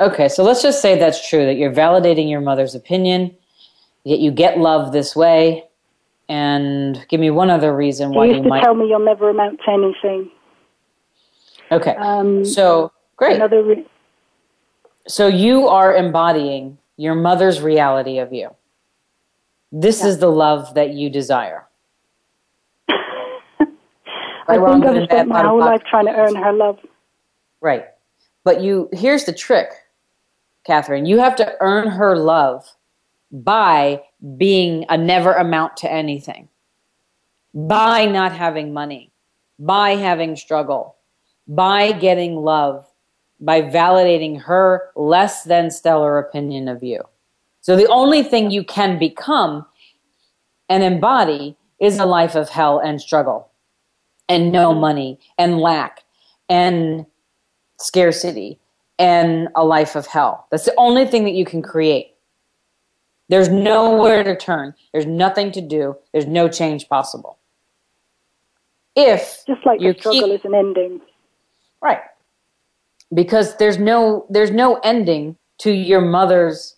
Okay, 0.00 0.28
so 0.28 0.42
let's 0.42 0.62
just 0.62 0.80
say 0.80 0.98
that's 0.98 1.28
true, 1.28 1.44
that 1.44 1.54
you're 1.54 1.72
validating 1.72 2.30
your 2.30 2.40
mother's 2.40 2.74
opinion, 2.74 3.34
yet 4.04 4.20
you 4.20 4.30
get 4.30 4.58
love 4.58 4.92
this 4.92 5.14
way. 5.14 5.64
And 6.28 7.04
give 7.08 7.20
me 7.20 7.30
one 7.30 7.50
other 7.50 7.76
reason 7.76 8.14
why 8.14 8.24
you 8.24 8.32
used 8.32 8.44
to 8.44 8.48
might... 8.48 8.62
tell 8.62 8.74
me 8.74 8.88
you'll 8.88 9.04
never 9.04 9.28
amount 9.28 9.60
to 9.66 9.70
anything. 9.70 10.30
Okay, 11.70 11.94
um, 11.96 12.44
so 12.44 12.90
great. 13.16 13.38
Re- 13.40 13.86
so 15.06 15.26
you 15.26 15.68
are 15.68 15.94
embodying 15.94 16.78
your 16.96 17.14
mother's 17.14 17.60
reality 17.60 18.18
of 18.18 18.32
you. 18.32 18.54
This 19.72 20.00
yeah. 20.00 20.08
is 20.08 20.18
the 20.18 20.30
love 20.30 20.74
that 20.74 20.90
you 20.90 21.08
desire. 21.08 21.66
I 22.88 23.66
think 24.46 24.84
I've 24.84 25.04
spent 25.04 25.28
my 25.28 25.42
whole 25.42 25.58
life 25.58 25.82
trying 25.88 26.06
to 26.06 26.12
earn 26.12 26.36
her 26.36 26.52
love. 26.52 26.78
Right. 27.62 27.86
But 28.44 28.60
you 28.60 28.90
here's 28.92 29.24
the 29.24 29.32
trick, 29.32 29.70
Catherine. 30.64 31.06
You 31.06 31.18
have 31.18 31.36
to 31.36 31.54
earn 31.60 31.88
her 31.88 32.16
love 32.16 32.68
by 33.30 34.02
being 34.36 34.84
a 34.90 34.98
never 34.98 35.32
amount 35.32 35.78
to 35.78 35.90
anything. 35.90 36.48
By 37.54 38.04
not 38.06 38.32
having 38.32 38.72
money, 38.72 39.12
by 39.58 39.90
having 39.96 40.36
struggle, 40.36 40.96
by 41.46 41.92
getting 41.92 42.36
love, 42.36 42.86
by 43.40 43.62
validating 43.62 44.40
her 44.42 44.90
less 44.96 45.44
than 45.44 45.70
stellar 45.70 46.18
opinion 46.18 46.68
of 46.68 46.82
you. 46.82 47.02
So 47.62 47.76
the 47.76 47.86
only 47.86 48.22
thing 48.22 48.50
you 48.50 48.64
can 48.64 48.98
become 48.98 49.64
and 50.68 50.82
embody 50.82 51.56
is 51.80 51.98
a 51.98 52.04
life 52.04 52.34
of 52.34 52.48
hell 52.48 52.78
and 52.78 53.00
struggle 53.00 53.50
and 54.28 54.52
no 54.52 54.74
money 54.74 55.18
and 55.38 55.58
lack 55.58 56.02
and 56.48 57.06
scarcity 57.78 58.58
and 58.98 59.48
a 59.54 59.64
life 59.64 59.96
of 59.96 60.06
hell. 60.06 60.46
That's 60.50 60.64
the 60.64 60.74
only 60.76 61.06
thing 61.06 61.24
that 61.24 61.32
you 61.32 61.44
can 61.44 61.62
create. 61.62 62.14
There's 63.28 63.48
nowhere 63.48 64.24
to 64.24 64.36
turn. 64.36 64.74
There's 64.92 65.06
nothing 65.06 65.52
to 65.52 65.60
do. 65.60 65.96
There's 66.12 66.26
no 66.26 66.48
change 66.48 66.88
possible. 66.88 67.38
If 68.94 69.42
just 69.46 69.64
like 69.64 69.80
your 69.80 69.94
struggle 69.94 70.28
keep, 70.28 70.40
is 70.40 70.44
an 70.44 70.54
ending, 70.54 71.00
right? 71.80 72.00
Because 73.14 73.56
there's 73.56 73.78
no 73.78 74.26
there's 74.28 74.50
no 74.50 74.80
ending 74.84 75.36
to 75.58 75.70
your 75.70 76.02
mother's 76.02 76.76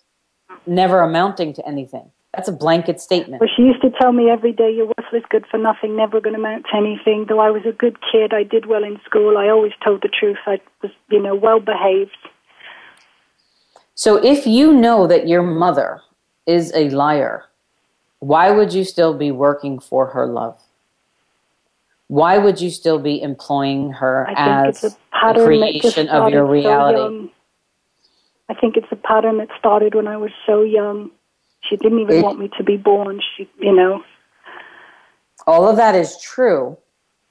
never 0.67 1.01
amounting 1.01 1.53
to 1.53 1.67
anything. 1.67 2.11
That's 2.35 2.49
a 2.49 2.51
blanket 2.51 2.99
statement. 2.99 3.39
Well, 3.39 3.49
she 3.55 3.63
used 3.63 3.81
to 3.81 3.89
tell 3.91 4.11
me 4.11 4.29
every 4.29 4.51
day, 4.51 4.69
you're 4.69 4.91
worthless, 4.97 5.23
good 5.29 5.45
for 5.49 5.57
nothing, 5.57 5.95
never 5.95 6.19
going 6.19 6.33
to 6.33 6.39
amount 6.39 6.65
to 6.71 6.77
anything. 6.77 7.25
Though 7.29 7.39
I 7.39 7.49
was 7.49 7.63
a 7.65 7.71
good 7.71 7.97
kid, 8.11 8.33
I 8.33 8.43
did 8.43 8.65
well 8.65 8.83
in 8.83 8.99
school, 9.05 9.37
I 9.37 9.47
always 9.47 9.71
told 9.83 10.01
the 10.01 10.09
truth. 10.09 10.37
I 10.45 10.59
was, 10.81 10.91
you 11.09 11.21
know, 11.21 11.33
well 11.33 11.61
behaved. 11.61 12.17
So 13.93 14.17
if 14.17 14.45
you 14.45 14.73
know 14.73 15.07
that 15.07 15.29
your 15.29 15.43
mother 15.43 16.01
is 16.45 16.73
a 16.75 16.89
liar, 16.89 17.45
why 18.19 18.51
would 18.51 18.73
you 18.73 18.83
still 18.83 19.13
be 19.13 19.31
working 19.31 19.79
for 19.79 20.07
her 20.07 20.25
love? 20.25 20.59
Why 22.07 22.37
would 22.37 22.59
you 22.59 22.69
still 22.69 22.99
be 22.99 23.21
employing 23.21 23.93
her 23.93 24.27
as 24.35 24.81
the 24.81 24.95
creation 25.11 26.09
of 26.09 26.29
your 26.29 26.45
reality? 26.45 27.29
So 27.29 27.31
I 28.49 28.53
think 28.53 28.77
it's 28.77 28.87
a 28.91 28.95
pattern 28.95 29.37
that 29.37 29.49
started 29.57 29.95
when 29.95 30.07
I 30.07 30.17
was 30.17 30.31
so 30.45 30.61
young. 30.61 31.11
She 31.61 31.77
didn't 31.77 31.99
even 31.99 32.17
it, 32.17 32.23
want 32.23 32.39
me 32.39 32.49
to 32.57 32.63
be 32.63 32.77
born. 32.77 33.21
She, 33.35 33.49
you 33.59 33.73
know. 33.73 34.03
All 35.47 35.67
of 35.67 35.77
that 35.77 35.95
is 35.95 36.19
true, 36.21 36.77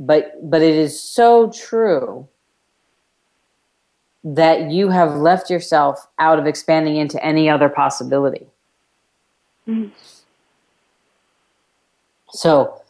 but 0.00 0.32
but 0.42 0.60
it 0.60 0.74
is 0.74 1.00
so 1.00 1.50
true 1.50 2.28
that 4.24 4.70
you 4.70 4.88
have 4.88 5.16
left 5.16 5.50
yourself 5.50 6.06
out 6.18 6.38
of 6.38 6.46
expanding 6.46 6.96
into 6.96 7.22
any 7.24 7.48
other 7.48 7.68
possibility. 7.68 8.46
Mm. 9.68 9.90
So, 12.30 12.82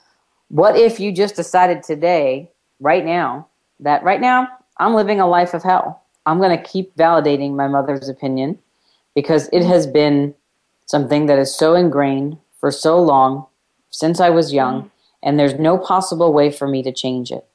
what 0.48 0.76
if 0.76 1.00
you 1.00 1.12
just 1.12 1.36
decided 1.36 1.82
today, 1.82 2.50
right 2.80 3.04
now, 3.04 3.48
that 3.80 4.02
right 4.02 4.20
now 4.20 4.48
I'm 4.78 4.94
living 4.94 5.20
a 5.20 5.26
life 5.26 5.52
of 5.52 5.62
hell? 5.62 6.03
I'm 6.26 6.38
going 6.38 6.56
to 6.56 6.62
keep 6.62 6.96
validating 6.96 7.54
my 7.54 7.68
mother's 7.68 8.08
opinion 8.08 8.58
because 9.14 9.48
it 9.52 9.64
has 9.64 9.86
been 9.86 10.34
something 10.86 11.26
that 11.26 11.38
is 11.38 11.54
so 11.54 11.74
ingrained 11.74 12.38
for 12.58 12.70
so 12.70 13.00
long 13.00 13.46
since 13.90 14.20
I 14.20 14.30
was 14.30 14.52
young, 14.52 14.90
and 15.22 15.38
there's 15.38 15.54
no 15.54 15.78
possible 15.78 16.32
way 16.32 16.50
for 16.50 16.66
me 16.66 16.82
to 16.82 16.92
change 16.92 17.30
it. 17.30 17.46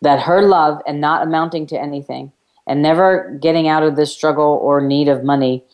That 0.00 0.22
her 0.22 0.42
love 0.42 0.80
and 0.86 1.00
not 1.00 1.22
amounting 1.22 1.66
to 1.68 1.80
anything 1.80 2.32
and 2.66 2.82
never 2.82 3.36
getting 3.40 3.68
out 3.68 3.82
of 3.82 3.96
this 3.96 4.14
struggle 4.14 4.58
or 4.62 4.80
need 4.80 5.08
of 5.08 5.24
money 5.24 5.64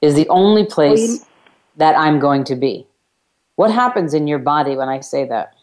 is 0.00 0.14
the 0.14 0.28
only 0.28 0.64
place 0.64 1.26
that 1.76 1.96
I'm 1.98 2.18
going 2.18 2.44
to 2.44 2.56
be. 2.56 2.86
What 3.56 3.70
happens 3.70 4.14
in 4.14 4.26
your 4.26 4.38
body 4.38 4.76
when 4.76 4.88
I 4.88 5.00
say 5.00 5.26
that? 5.26 5.54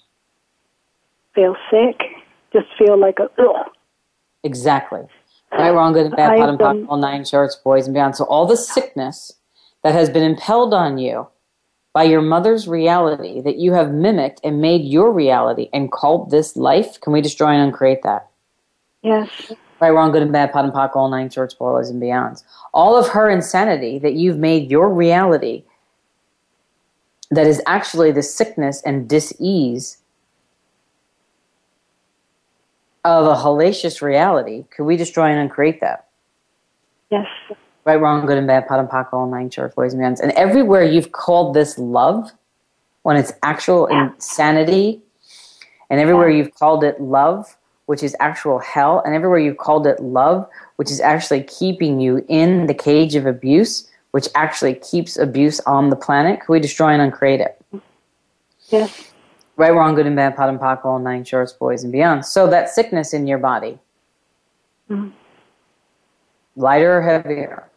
Feel 1.34 1.56
sick. 1.72 2.02
Just 2.52 2.68
feel 2.78 2.98
like 2.98 3.18
a 3.20 3.30
ugh. 3.42 3.72
Exactly. 4.44 5.02
Right, 5.58 5.72
wrong, 5.72 5.94
good 5.94 6.08
and 6.08 6.16
bad, 6.16 6.38
POD 6.38 6.50
and 6.50 6.60
POC, 6.60 6.86
all 6.90 6.98
nine 6.98 7.26
shorts, 7.26 7.56
boys 7.56 7.86
and 7.86 7.94
beyond. 7.94 8.16
So 8.16 8.26
all 8.26 8.48
the 8.48 8.58
sickness 8.58 9.32
that 9.84 9.94
has 9.94 10.10
been 10.10 10.24
impelled 10.24 10.74
on 10.74 10.98
you 10.98 11.28
by 11.94 12.04
your 12.04 12.22
mother's 12.22 12.68
reality 12.68 13.40
that 13.42 13.58
you 13.58 13.74
have 13.74 13.92
mimicked 13.92 14.42
and 14.44 14.60
made 14.60 14.84
your 14.84 15.12
reality 15.12 15.70
and 15.72 15.92
called 15.92 16.32
this 16.32 16.58
life, 16.58 17.00
can 17.00 17.14
we 17.14 17.22
destroy 17.22 17.50
and 17.50 17.62
uncreate 17.62 18.02
that? 18.04 18.30
Yes. 19.04 19.30
Right, 19.80 19.92
wrong, 19.92 20.12
good 20.12 20.24
and 20.24 20.32
bad, 20.32 20.52
POD 20.52 20.66
and 20.66 20.74
POC, 20.74 20.96
all 20.96 21.10
nine 21.10 21.30
shorts, 21.30 21.54
boys 21.54 21.90
and 21.90 22.02
beyonds. 22.02 22.44
All 22.74 22.98
of 22.98 23.10
her 23.10 23.30
insanity 23.30 24.00
that 24.00 24.14
you've 24.14 24.40
made 24.40 24.72
your 24.72 24.92
reality 24.92 25.66
that 27.30 27.48
is 27.48 27.62
actually 27.68 28.12
the 28.12 28.24
sickness 28.24 28.82
and 28.86 29.08
dis-ease 29.08 29.98
of 33.04 33.26
a 33.26 33.36
hellacious 33.42 34.02
reality, 34.02 34.66
could 34.70 34.86
we 34.86 34.98
destroy 34.98 35.26
and 35.26 35.40
uncreate 35.40 35.82
that? 35.82 36.08
Yes. 37.10 37.28
Right, 37.86 38.00
wrong, 38.00 38.26
good 38.26 38.38
and 38.38 38.48
bad, 38.48 38.68
POD 38.68 38.80
and 38.80 38.90
POC, 38.90 39.14
all 39.14 39.30
nine 39.30 39.50
short 39.50 39.76
boys 39.76 39.94
and 39.94 40.02
men. 40.02 40.16
And 40.22 40.32
everywhere 40.34 40.84
you've 40.84 41.12
called 41.12 41.54
this 41.54 41.78
love, 41.78 42.32
when 43.02 43.18
it's 43.18 43.34
actual 43.44 43.90
yeah. 43.92 44.14
insanity, 44.14 45.02
and 45.90 46.00
everywhere 46.00 46.30
yeah. 46.30 46.38
you've 46.38 46.56
called 46.56 46.84
it 46.84 47.02
love, 47.02 47.58
which 47.88 48.02
is 48.02 48.16
actual 48.22 48.60
hell, 48.60 49.02
and 49.06 49.14
everywhere 49.14 49.40
you've 49.40 49.58
called 49.58 49.86
it 49.86 50.02
love, 50.02 50.48
which 50.78 50.90
is 50.90 51.02
actually 51.02 51.44
keeping 51.44 52.00
you 52.00 52.26
in 52.30 52.68
the 52.68 52.74
cage 52.74 53.16
of 53.16 53.26
abuse, 53.26 53.90
which 54.12 54.30
actually 54.36 54.76
keeps 54.76 55.18
abuse 55.18 55.60
on 55.62 55.90
the 55.90 55.96
planet, 55.98 56.40
could 56.40 56.54
we 56.54 56.60
destroy 56.62 56.90
and 56.90 57.02
uncreate 57.02 57.42
it? 57.42 57.62
Yes 58.70 59.13
right, 59.58 59.74
wrong, 59.74 59.96
good 59.96 60.06
and 60.06 60.16
bad, 60.16 60.36
POD 60.36 60.50
and 60.50 60.60
POC, 60.60 60.86
all 60.86 61.00
nine 61.00 61.24
shorts, 61.24 61.54
boys 61.54 61.84
and 61.84 61.92
beyond. 61.92 62.26
So 62.26 62.48
that 62.48 62.70
sickness 62.70 63.14
in 63.14 63.28
your 63.28 63.38
body, 63.38 63.80
mm-hmm. 64.90 65.10
lighter 66.56 66.98
or 66.98 67.02
heavier? 67.02 67.70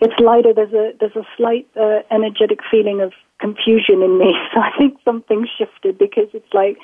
It's 0.00 0.18
lighter. 0.18 0.54
There's 0.54 0.72
a 0.72 0.92
there's 0.98 1.16
a 1.16 1.26
slight 1.36 1.68
uh, 1.78 2.00
energetic 2.10 2.60
feeling 2.70 3.00
of 3.00 3.12
confusion 3.38 4.02
in 4.02 4.18
me. 4.18 4.34
So 4.54 4.60
I 4.60 4.70
think 4.78 4.98
something 5.04 5.46
shifted 5.58 5.98
because 5.98 6.28
it's 6.32 6.52
like 6.52 6.78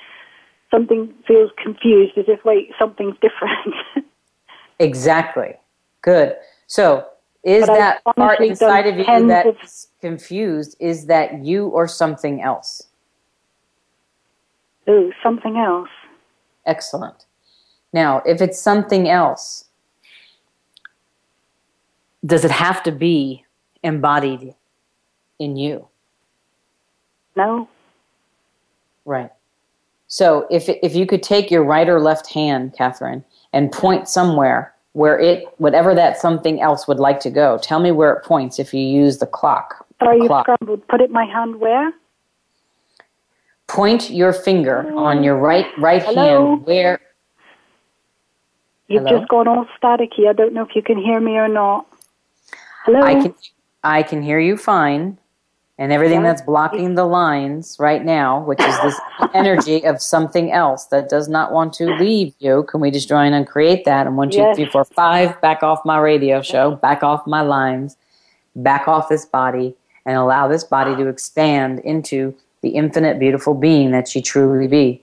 something 0.71 1.13
feels 1.27 1.51
confused, 1.63 2.17
as 2.19 2.27
if 2.29 2.45
wait 2.45 2.71
something's 2.79 3.17
different. 3.21 3.75
exactly. 4.79 5.55
Good. 6.03 6.37
So 6.67 7.07
is 7.43 7.67
but 7.67 7.75
that 7.77 8.05
part 8.17 8.41
inside 8.41 8.87
of 8.87 8.99
you 8.99 9.29
that's 9.29 9.89
confused? 10.01 10.77
Is 10.81 11.07
that 11.07 11.45
you 11.45 11.69
or 11.69 11.89
something 11.89 12.43
else? 12.43 12.86
Ooh, 14.89 15.13
something 15.23 15.57
else. 15.57 15.89
Excellent. 16.65 17.27
Now, 17.93 18.23
if 18.27 18.41
it's 18.41 18.61
something 18.61 19.09
else, 19.09 19.65
does 22.25 22.45
it 22.45 22.51
have 22.51 22.83
to 22.85 22.93
be 22.93 23.45
embodied 23.83 24.55
in 25.39 25.57
you? 25.57 25.89
No. 27.37 27.69
Right. 29.05 29.31
So 30.09 30.47
if 30.51 30.69
if 30.69 30.95
you 30.95 31.07
could 31.07 31.23
take 31.23 31.51
your 31.51 31.65
right 31.65 31.89
or 31.89 32.01
left 32.01 32.33
hand, 32.33 32.75
Catherine, 32.77 33.25
and 33.53 33.71
point 33.73 34.09
somewhere 34.09 34.73
where 34.93 35.19
it 35.19 35.45
whatever 35.59 35.95
that 35.95 36.17
something 36.19 36.61
else 36.61 36.89
would 36.89 36.99
like 36.99 37.21
to 37.21 37.31
go, 37.31 37.59
tell 37.63 37.81
me 37.81 37.91
where 37.91 38.13
it 38.13 38.25
points 38.25 38.59
if 38.59 38.73
you 38.73 38.81
use 38.81 39.19
the 39.19 39.27
clock. 39.27 39.87
Sorry, 40.01 40.19
you 40.19 40.27
scrambled. 40.27 40.87
Put 40.89 41.01
it 41.01 41.11
my 41.11 41.25
hand 41.25 41.61
where? 41.61 41.93
Point 43.77 44.11
your 44.11 44.33
finger 44.33 44.91
on 44.97 45.23
your 45.23 45.37
right 45.37 45.67
right 45.79 46.03
Hello? 46.03 46.57
hand 46.57 46.67
where 46.67 46.99
You've 48.89 49.05
Hello? 49.05 49.19
just 49.19 49.29
gone 49.29 49.49
all 49.49 49.67
staticky. 49.83 50.29
I 50.29 50.33
don't 50.33 50.55
know 50.55 50.63
if 50.63 50.75
you 50.77 50.83
can 50.83 50.97
hear 50.97 51.21
me 51.21 51.33
or 51.37 51.49
not. 51.49 51.87
Hello. 52.85 53.03
I 53.03 53.21
can 53.21 53.35
I 53.85 54.03
can 54.03 54.23
hear 54.23 54.39
you 54.39 54.57
fine. 54.57 55.19
And 55.79 55.93
everything 55.93 56.21
Yeah. 56.21 56.29
that's 56.29 56.41
blocking 56.41 56.95
the 56.95 57.05
lines 57.05 57.77
right 57.79 58.03
now, 58.03 58.43
which 58.45 58.61
is 58.61 58.81
this 58.81 58.99
energy 59.35 59.85
of 59.85 60.01
something 60.01 60.51
else 60.51 60.87
that 60.87 61.11
does 61.11 61.29
not 61.29 61.53
want 61.53 61.75
to 61.75 61.93
leave 61.99 62.33
you, 62.39 62.63
can 62.63 62.81
we 62.81 62.91
just 62.91 63.09
join 63.09 63.35
and 63.35 63.47
create 63.47 63.85
that? 63.85 64.07
And 64.07 64.17
one, 64.17 64.31
two, 64.31 64.37
Yes. 64.39 64.57
three, 64.57 64.65
four, 64.67 64.85
five, 64.87 65.39
back 65.43 65.63
off 65.63 65.85
my 65.85 65.99
radio 65.99 66.41
show, 66.41 66.77
back 66.77 67.03
off 67.03 67.27
my 67.27 67.43
lines, 67.43 67.99
back 68.55 68.89
off 68.89 69.11
this 69.11 69.27
body, 69.27 69.75
and 70.07 70.17
allow 70.17 70.49
this 70.49 70.65
body 70.65 70.97
to 70.97 71.09
expand 71.09 71.81
into 71.81 72.35
the 72.67 72.75
infinite, 72.75 73.21
beautiful 73.21 73.55
being 73.55 73.93
that 73.93 74.09
she 74.09 74.21
truly 74.21 74.67
be. 74.67 75.01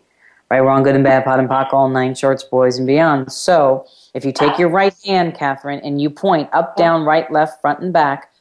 Right, 0.52 0.60
wrong, 0.60 0.84
good 0.84 0.96
and 0.96 1.04
bad, 1.04 1.24
POD 1.24 1.40
and 1.40 1.50
POC, 1.50 1.74
all 1.74 1.90
nine 1.90 2.14
shorts, 2.14 2.44
boys 2.44 2.78
and 2.78 2.86
beyond. 2.86 3.32
So, 3.32 3.86
if 4.14 4.26
you 4.26 4.34
take 4.34 4.60
your 4.60 4.68
right 4.68 4.94
hand, 5.06 5.34
Catherine, 5.34 5.80
and 5.80 6.02
you 6.02 6.10
point 6.10 6.50
up, 6.52 6.76
down, 6.76 7.06
right, 7.06 7.32
left, 7.32 7.62
front, 7.62 7.80
and 7.80 7.94
back, 7.94 8.32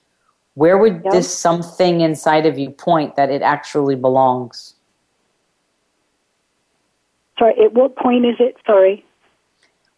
where 0.54 0.76
would 0.76 1.02
Yep. 1.04 1.12
this 1.12 1.32
something 1.32 2.00
inside 2.00 2.44
of 2.44 2.58
you 2.58 2.70
point 2.70 3.14
that 3.14 3.30
it 3.30 3.42
actually 3.42 3.94
belongs? 3.94 4.74
Sorry, 7.38 7.54
at 7.64 7.72
what 7.72 7.94
point 7.94 8.26
is 8.26 8.36
it? 8.40 8.56
Sorry. 8.66 9.04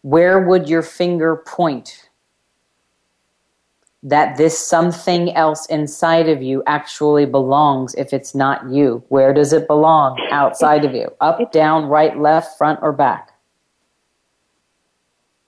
Where 0.03 0.39
would 0.39 0.69
your 0.69 0.83
finger 0.83 1.35
point 1.35 2.04
that 4.05 4.37
this 4.37 4.57
something 4.59 5.35
else 5.35 5.65
inside 5.67 6.29
of 6.29 6.43
you 6.43 6.63
actually 6.67 7.25
belongs 7.25 7.95
if 7.95 8.13
it's 8.13 8.35
not 8.35 8.69
you? 8.69 9.03
Where 9.09 9.33
does 9.33 9.53
it 9.55 9.67
belong 9.67 10.21
outside 10.31 10.85
of 10.85 10.95
you? 10.95 11.09
Up, 11.23 11.51
down, 11.51 11.87
right, 11.87 12.19
left, 12.19 12.59
front, 12.59 12.79
or 12.83 12.93
back? 12.93 13.31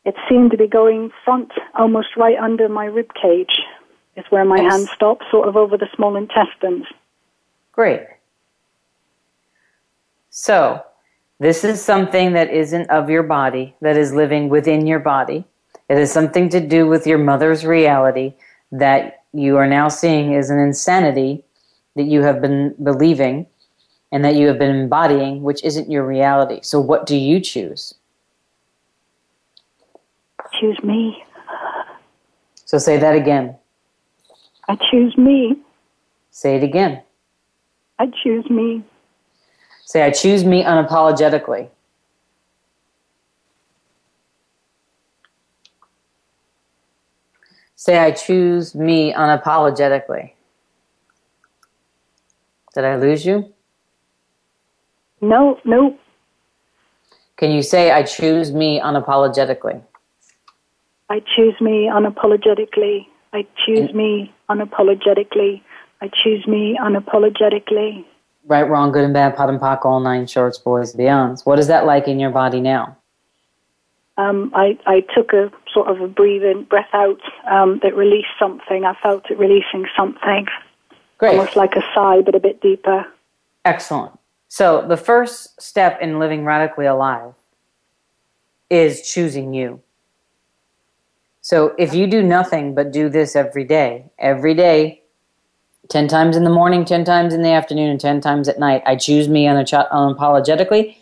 It 0.07 0.15
seemed 0.29 0.53
to 0.53 0.57
be 0.57 0.67
going 0.67 1.11
front, 1.25 1.53
almost 1.79 2.17
right 2.17 2.39
under 2.39 2.69
my 2.69 2.87
rib 2.87 3.13
cage. 3.21 3.61
Is 4.17 4.25
where 4.31 4.47
my 4.47 4.57
Yes. 4.57 4.73
hand 4.73 4.89
stops, 4.95 5.27
sort 5.31 5.47
of 5.47 5.59
over 5.59 5.77
the 5.77 5.89
small 5.95 6.17
intestines. 6.17 6.87
Great. 7.73 8.07
So, 10.31 10.83
this 11.39 11.65
is 11.65 11.85
something 11.85 12.33
that 12.33 12.51
isn't 12.51 12.89
of 12.89 13.11
your 13.11 13.23
body, 13.23 13.75
that 13.83 13.99
is 13.99 14.15
living 14.15 14.49
within 14.49 14.87
your 14.87 15.01
body. 15.01 15.45
It 15.89 15.99
has 15.99 16.13
something 16.13 16.49
to 16.51 16.61
do 16.61 16.87
with 16.87 17.07
your 17.07 17.19
mother's 17.19 17.65
reality 17.65 18.35
that 18.73 19.25
you 19.33 19.57
are 19.57 19.67
now 19.69 19.89
seeing 19.89 20.35
as 20.35 20.51
an 20.51 20.59
insanity 20.59 21.45
that 21.95 22.05
you 22.05 22.23
have 22.23 22.41
been 22.41 22.75
believing 22.83 23.47
and 24.13 24.25
that 24.25 24.35
you 24.35 24.49
have 24.49 24.59
been 24.59 24.75
embodying, 24.75 25.43
which 25.43 25.63
isn't 25.65 25.91
your 25.91 26.07
reality. 26.07 26.61
So, 26.63 26.81
what 26.81 27.07
do 27.07 27.17
you 27.17 27.41
choose? 27.41 27.95
Choose 30.61 30.79
me. 30.83 31.23
So, 32.65 32.79
say 32.79 32.97
that 32.99 33.15
again. 33.15 33.57
I 34.69 34.77
choose 34.91 35.17
me. 35.17 35.57
Say 36.31 36.57
it 36.57 36.63
again. 36.63 37.03
I 37.99 38.07
choose 38.23 38.49
me. 38.51 38.83
Say, 39.85 40.03
I 40.03 40.11
choose 40.11 40.45
me 40.45 40.65
unapologetically. 40.65 41.69
Say, 47.77 47.99
I 47.99 48.11
choose 48.11 48.75
me 48.75 49.13
unapologetically. 49.13 50.33
Did 52.75 52.85
I 52.85 52.97
lose 52.97 53.25
you? 53.25 53.53
No, 55.21 55.59
no. 55.65 55.99
Can 57.37 57.51
you 57.51 57.63
say, 57.63 57.91
I 57.91 58.03
choose 58.03 58.51
me 58.51 58.81
unapologetically? 58.81 59.83
I 61.11 61.23
choose 61.37 61.55
me 61.61 61.91
unapologetically. 61.93 63.07
I 63.35 63.47
choose 63.67 63.93
me 63.93 64.35
unapologetically. 64.49 65.61
I 66.01 66.11
choose 66.23 66.47
me 66.47 66.79
unapologetically. 66.81 68.07
Right, 68.47 68.63
wrong, 68.63 68.91
good 68.91 69.05
and 69.05 69.13
bad, 69.13 69.37
POD 69.37 69.51
and 69.51 69.61
POC, 69.61 69.85
all 69.85 70.01
nine 70.01 70.27
shorts, 70.27 70.57
boys, 70.57 70.95
beyonds. 70.95 71.45
What 71.45 71.59
is 71.59 71.67
that 71.67 71.85
like 71.85 72.09
in 72.09 72.19
your 72.19 72.31
body 72.31 72.61
now? 72.61 72.97
Um, 74.19 74.51
I, 74.55 74.79
I 74.87 75.01
took 75.15 75.33
a 75.33 75.51
sort 75.73 75.89
of 75.89 76.01
a 76.01 76.09
breathe 76.09 76.43
in, 76.43 76.65
breath 76.65 76.89
out 76.93 77.21
um, 77.51 77.81
that 77.83 77.95
released 77.95 78.29
something. 78.39 78.85
I 78.85 78.95
felt 79.03 79.31
it 79.31 79.39
releasing 79.39 79.87
something. 79.97 80.47
Great. 81.19 81.31
Almost 81.31 81.57
like 81.57 81.77
a 81.77 81.83
sigh, 81.95 82.23
but 82.23 82.35
a 82.35 82.41
bit 82.41 82.61
deeper. 82.61 83.07
Excellent. 83.65 84.19
So, 84.49 84.87
the 84.87 84.97
first 84.97 85.61
step 85.61 86.01
in 86.01 86.19
living 86.19 86.45
radically 86.45 86.87
alive 86.87 87.35
is 88.71 89.03
choosing 89.03 89.53
you. 89.53 89.81
So, 91.41 91.75
if 91.79 91.95
you 91.95 92.07
do 92.07 92.23
nothing 92.23 92.75
but 92.75 92.93
do 92.93 93.09
this 93.09 93.37
every 93.37 93.65
day, 93.65 94.07
every 94.19 94.55
day, 94.55 95.03
10 95.89 96.09
times 96.09 96.37
in 96.37 96.45
the 96.45 96.51
morning, 96.51 96.85
10 96.85 97.05
times 97.05 97.35
in 97.35 97.43
the 97.43 97.51
afternoon, 97.51 97.91
and 97.91 98.01
10 98.01 98.21
times 98.21 98.49
at 98.49 98.59
night, 98.59 98.83
I 98.87 98.97
choose 98.97 99.29
me 99.29 99.45
unapologetically. 99.45 100.97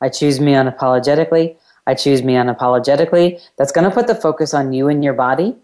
I 0.00 0.08
choose 0.08 0.38
me 0.40 0.52
unapologetically. 0.52 1.56
I 1.88 1.94
choose 1.94 2.22
me 2.22 2.34
unapologetically. 2.34 3.40
That's 3.56 3.72
going 3.72 3.88
to 3.88 3.90
put 3.90 4.06
the 4.06 4.14
focus 4.14 4.52
on 4.52 4.74
you 4.74 4.88
and 4.88 5.02
your 5.02 5.14
body. 5.14 5.56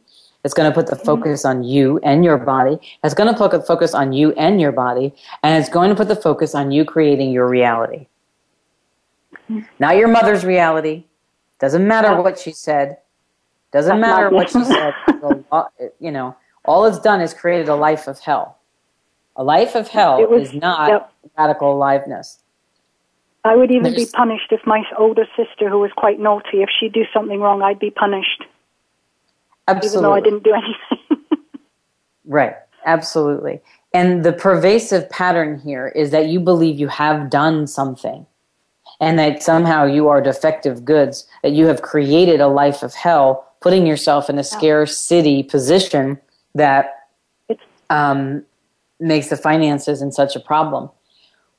It's 0.42 0.54
going 0.54 0.70
to 0.70 0.74
put 0.74 0.86
the 0.86 0.96
focus 0.96 1.44
on 1.44 1.62
you 1.62 1.98
and 1.98 2.24
your 2.24 2.38
body. 2.38 2.78
It's 3.04 3.12
going 3.12 3.30
to 3.30 3.36
put 3.36 3.50
the 3.50 3.60
focus 3.60 3.94
on 3.94 4.14
you 4.14 4.32
and 4.32 4.58
your 4.58 4.72
body. 4.72 5.14
And 5.42 5.60
it's 5.60 5.68
going 5.68 5.90
to 5.90 5.94
put 5.94 6.08
the 6.08 6.16
focus 6.16 6.54
on 6.54 6.70
you 6.70 6.86
creating 6.86 7.30
your 7.30 7.46
reality. 7.46 8.06
Not 9.78 9.96
your 9.96 10.08
mother's 10.08 10.46
reality. 10.46 11.04
Doesn't 11.58 11.86
matter 11.86 12.20
what 12.20 12.38
she 12.38 12.52
said. 12.52 12.96
Doesn't 13.70 14.00
matter 14.00 14.30
what 14.30 14.50
she 14.50 14.64
said. 14.64 14.94
You 16.00 16.10
know, 16.10 16.36
all 16.64 16.86
it's 16.86 16.98
done 17.00 17.20
is 17.20 17.34
created 17.34 17.68
a 17.68 17.74
life 17.74 18.08
of 18.08 18.18
hell. 18.18 18.58
A 19.36 19.44
life 19.44 19.74
of 19.74 19.88
hell 19.88 20.26
was, 20.26 20.48
is 20.48 20.54
not 20.54 20.88
yep. 20.88 21.12
radical 21.38 21.74
aliveness. 21.74 22.43
I 23.44 23.56
would 23.56 23.70
even 23.70 23.92
There's, 23.92 24.06
be 24.06 24.06
punished 24.06 24.50
if 24.52 24.60
my 24.66 24.82
older 24.98 25.26
sister, 25.36 25.68
who 25.68 25.78
was 25.78 25.90
quite 25.96 26.18
naughty, 26.18 26.62
if 26.62 26.70
she'd 26.80 26.92
do 26.92 27.04
something 27.12 27.40
wrong, 27.40 27.62
I'd 27.62 27.78
be 27.78 27.90
punished. 27.90 28.44
Absolutely. 29.68 29.98
Even 29.98 30.02
though 30.02 30.14
I 30.14 30.20
didn't 30.20 30.44
do 30.44 30.54
anything. 30.54 31.40
right. 32.24 32.54
Absolutely. 32.86 33.60
And 33.92 34.24
the 34.24 34.32
pervasive 34.32 35.08
pattern 35.08 35.58
here 35.58 35.88
is 35.88 36.10
that 36.10 36.26
you 36.26 36.40
believe 36.40 36.78
you 36.78 36.88
have 36.88 37.30
done 37.30 37.66
something 37.66 38.26
and 39.00 39.18
that 39.18 39.42
somehow 39.42 39.84
you 39.84 40.08
are 40.08 40.20
defective 40.20 40.84
goods, 40.84 41.26
that 41.42 41.52
you 41.52 41.66
have 41.66 41.82
created 41.82 42.40
a 42.40 42.48
life 42.48 42.82
of 42.82 42.94
hell, 42.94 43.52
putting 43.60 43.86
yourself 43.86 44.28
in 44.28 44.38
a 44.38 44.44
scarcity 44.44 45.42
position 45.42 46.18
that 46.54 47.08
um, 47.90 48.44
makes 49.00 49.28
the 49.28 49.36
finances 49.36 50.02
in 50.02 50.12
such 50.12 50.36
a 50.36 50.40
problem 50.40 50.90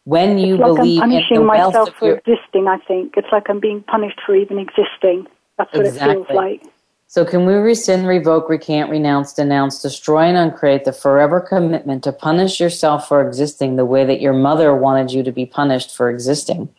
when 0.06 0.38
you 0.38 0.56
it's 0.56 0.62
like 0.62 0.76
believe 0.76 1.02
I'm 1.02 1.10
punishing 1.10 1.36
in 1.36 1.42
the 1.42 1.48
myself 1.48 1.74
wealth 1.74 1.94
for 2.00 2.06
your, 2.08 2.18
existing. 2.18 2.68
I 2.68 2.78
think 2.78 3.16
it's 3.18 3.28
like 3.32 3.50
I'm 3.50 3.60
being 3.60 3.82
punished 3.84 4.20
for 4.26 4.36
even 4.36 4.60
existing. 4.60 5.28
That's 5.58 5.74
what 5.74 5.86
exactly. 5.86 6.22
it 6.22 6.28
feels 6.28 6.36
like. 6.36 6.64
So, 7.08 7.24
can 7.24 7.46
we 7.46 7.54
rescind, 7.54 8.08
revoke, 8.08 8.50
recant, 8.50 8.90
renounce, 8.90 9.34
denounce, 9.34 9.82
destroy, 9.82 10.24
and 10.24 10.38
uncreate 10.38 10.86
the 10.86 10.94
forever 10.94 11.40
commitment 11.40 12.04
to 12.04 12.12
punish 12.12 12.60
yourself 12.60 13.08
for 13.08 13.26
existing 13.26 13.76
the 13.76 13.86
way 13.86 14.06
that 14.06 14.22
your 14.22 14.34
mother 14.34 14.76
wanted 14.76 15.12
you 15.12 15.24
to 15.24 15.32
be 15.32 15.46
punished 15.46 15.96
for 15.96 16.10
existing? 16.10 16.70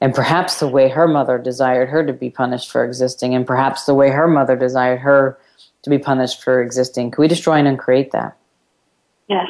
And 0.00 0.14
perhaps 0.14 0.60
the 0.60 0.68
way 0.68 0.88
her 0.88 1.06
mother 1.06 1.36
desired 1.36 1.90
her 1.90 2.06
to 2.06 2.12
be 2.12 2.30
punished 2.30 2.70
for 2.70 2.84
existing, 2.84 3.34
and 3.34 3.46
perhaps 3.46 3.84
the 3.84 3.94
way 3.94 4.10
her 4.10 4.28
mother 4.28 4.56
desired 4.56 5.00
her 5.00 5.38
to 5.82 5.90
be 5.90 5.98
punished 5.98 6.42
for 6.42 6.62
existing. 6.62 7.10
Can 7.10 7.20
we 7.20 7.28
destroy 7.28 7.54
and 7.54 7.68
uncreate 7.68 8.12
that? 8.12 8.36
Yes 9.28 9.48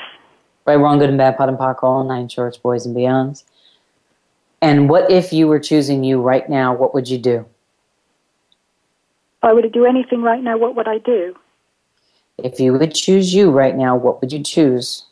right, 0.66 0.76
wrong, 0.76 0.98
good 0.98 1.08
and 1.08 1.18
bad, 1.18 1.36
POD 1.36 1.50
and 1.50 1.58
POC, 1.58 1.82
all 1.82 2.04
nine 2.04 2.28
shorts, 2.28 2.56
boys 2.56 2.86
and 2.86 2.96
beyonds. 2.96 3.44
And 4.62 4.88
what 4.88 5.10
if 5.10 5.32
you 5.32 5.48
were 5.48 5.58
choosing 5.58 6.04
you 6.04 6.20
right 6.20 6.48
now? 6.48 6.74
What 6.74 6.94
would 6.94 7.08
you 7.08 7.18
do? 7.18 7.46
If 9.38 9.44
I 9.44 9.52
were 9.54 9.62
to 9.62 9.70
do 9.70 9.86
anything 9.86 10.22
right 10.22 10.42
now, 10.42 10.58
what 10.58 10.76
would 10.76 10.86
I 10.86 10.98
do? 10.98 11.34
If 12.38 12.60
you 12.60 12.74
would 12.74 12.94
choose 12.94 13.34
you 13.34 13.50
right 13.50 13.74
now, 13.74 13.96
what 13.96 14.20
would 14.20 14.32
you 14.32 14.42
choose? 14.42 15.06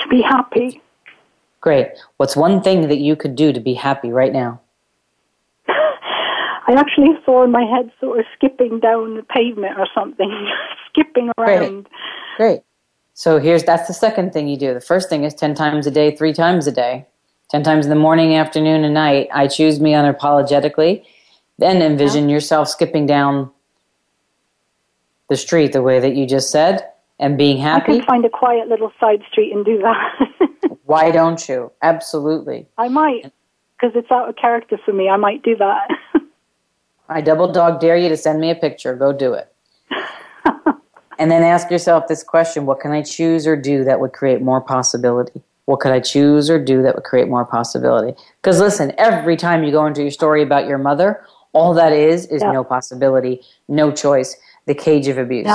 To 0.00 0.08
be 0.08 0.22
happy. 0.22 0.80
Great. 1.60 1.88
What's 2.16 2.34
one 2.34 2.62
thing 2.62 2.88
that 2.88 2.98
you 2.98 3.14
could 3.14 3.36
do 3.36 3.52
to 3.52 3.60
be 3.60 3.74
happy 3.74 4.10
right 4.10 4.32
now? 4.32 4.60
I 5.68 6.74
actually 6.76 7.14
saw 7.24 7.44
in 7.44 7.52
my 7.52 7.64
head 7.64 7.90
sort 8.00 8.18
of 8.18 8.24
skipping 8.36 8.80
down 8.80 9.16
the 9.16 9.22
pavement 9.22 9.78
or 9.78 9.86
something, 9.94 10.48
skipping 10.88 11.30
around. 11.38 11.88
Great. 12.36 12.36
Great. 12.36 12.60
So 13.22 13.38
here's 13.38 13.62
that's 13.62 13.86
the 13.86 13.94
second 13.94 14.32
thing 14.32 14.48
you 14.48 14.56
do. 14.56 14.74
The 14.74 14.80
first 14.80 15.08
thing 15.08 15.22
is 15.22 15.32
10 15.32 15.54
times 15.54 15.86
a 15.86 15.92
day, 15.92 16.16
3 16.16 16.32
times 16.32 16.66
a 16.66 16.72
day. 16.72 17.06
10 17.50 17.62
times 17.62 17.86
in 17.86 17.90
the 17.90 17.94
morning, 17.94 18.34
afternoon 18.34 18.82
and 18.82 18.94
night. 18.94 19.28
I 19.32 19.46
choose 19.46 19.78
me 19.78 19.92
unapologetically. 19.92 21.04
Then 21.56 21.82
envision 21.82 22.28
yeah. 22.28 22.34
yourself 22.34 22.66
skipping 22.66 23.06
down 23.06 23.48
the 25.28 25.36
street 25.36 25.72
the 25.72 25.82
way 25.82 26.00
that 26.00 26.16
you 26.16 26.26
just 26.26 26.50
said 26.50 26.84
and 27.20 27.38
being 27.38 27.58
happy. 27.58 27.92
I 27.92 27.96
can 27.98 28.06
find 28.06 28.24
a 28.24 28.28
quiet 28.28 28.66
little 28.66 28.92
side 28.98 29.22
street 29.30 29.52
and 29.52 29.64
do 29.64 29.78
that. 29.78 30.78
Why 30.86 31.12
don't 31.12 31.48
you? 31.48 31.70
Absolutely. 31.80 32.66
I 32.76 32.88
might 32.88 33.32
because 33.76 33.94
it's 33.94 34.10
out 34.10 34.30
of 34.30 34.34
character 34.34 34.80
for 34.84 34.92
me. 34.92 35.08
I 35.08 35.16
might 35.16 35.44
do 35.44 35.54
that. 35.58 35.88
I 37.08 37.20
double 37.20 37.52
dog 37.52 37.78
dare 37.78 37.96
you 37.96 38.08
to 38.08 38.16
send 38.16 38.40
me 38.40 38.50
a 38.50 38.56
picture. 38.56 38.96
Go 38.96 39.12
do 39.12 39.32
it. 39.34 39.51
And 41.22 41.30
then 41.30 41.44
ask 41.44 41.70
yourself 41.70 42.08
this 42.08 42.24
question 42.24 42.66
what 42.66 42.80
can 42.80 42.90
I 42.90 43.00
choose 43.00 43.46
or 43.46 43.54
do 43.54 43.84
that 43.84 44.00
would 44.00 44.12
create 44.12 44.42
more 44.42 44.60
possibility? 44.60 45.40
What 45.66 45.78
could 45.78 45.92
I 45.92 46.00
choose 46.00 46.50
or 46.50 46.58
do 46.58 46.82
that 46.82 46.96
would 46.96 47.04
create 47.04 47.28
more 47.28 47.44
possibility? 47.44 48.20
Because 48.42 48.58
listen, 48.58 48.92
every 48.98 49.36
time 49.36 49.62
you 49.62 49.70
go 49.70 49.86
into 49.86 50.02
your 50.02 50.10
story 50.10 50.42
about 50.42 50.66
your 50.66 50.78
mother, 50.78 51.24
all 51.52 51.74
that 51.74 51.92
is 51.92 52.26
is 52.26 52.42
no 52.42 52.64
possibility, 52.64 53.40
no 53.68 53.92
choice, 53.92 54.36
the 54.66 54.74
cage 54.74 55.06
of 55.06 55.16
abuse. 55.16 55.46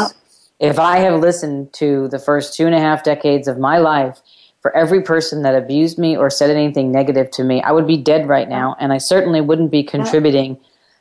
If 0.61 0.79
I 0.79 0.99
have 0.99 1.19
listened 1.19 1.73
to 1.73 2.07
the 2.07 2.17
first 2.17 2.55
two 2.55 2.65
and 2.65 2.73
a 2.73 2.79
half 2.79 3.03
decades 3.03 3.49
of 3.49 3.59
my 3.59 3.77
life, 3.77 4.21
for 4.61 4.73
every 4.73 5.01
person 5.01 5.43
that 5.43 5.53
abused 5.53 5.99
me 5.99 6.15
or 6.15 6.29
said 6.29 6.49
anything 6.49 6.93
negative 6.93 7.29
to 7.31 7.43
me, 7.43 7.61
I 7.61 7.73
would 7.73 7.87
be 7.87 7.97
dead 7.97 8.29
right 8.29 8.47
now. 8.47 8.77
And 8.79 8.93
I 8.93 8.99
certainly 8.99 9.41
wouldn't 9.41 9.71
be 9.71 9.83
contributing 9.83 10.57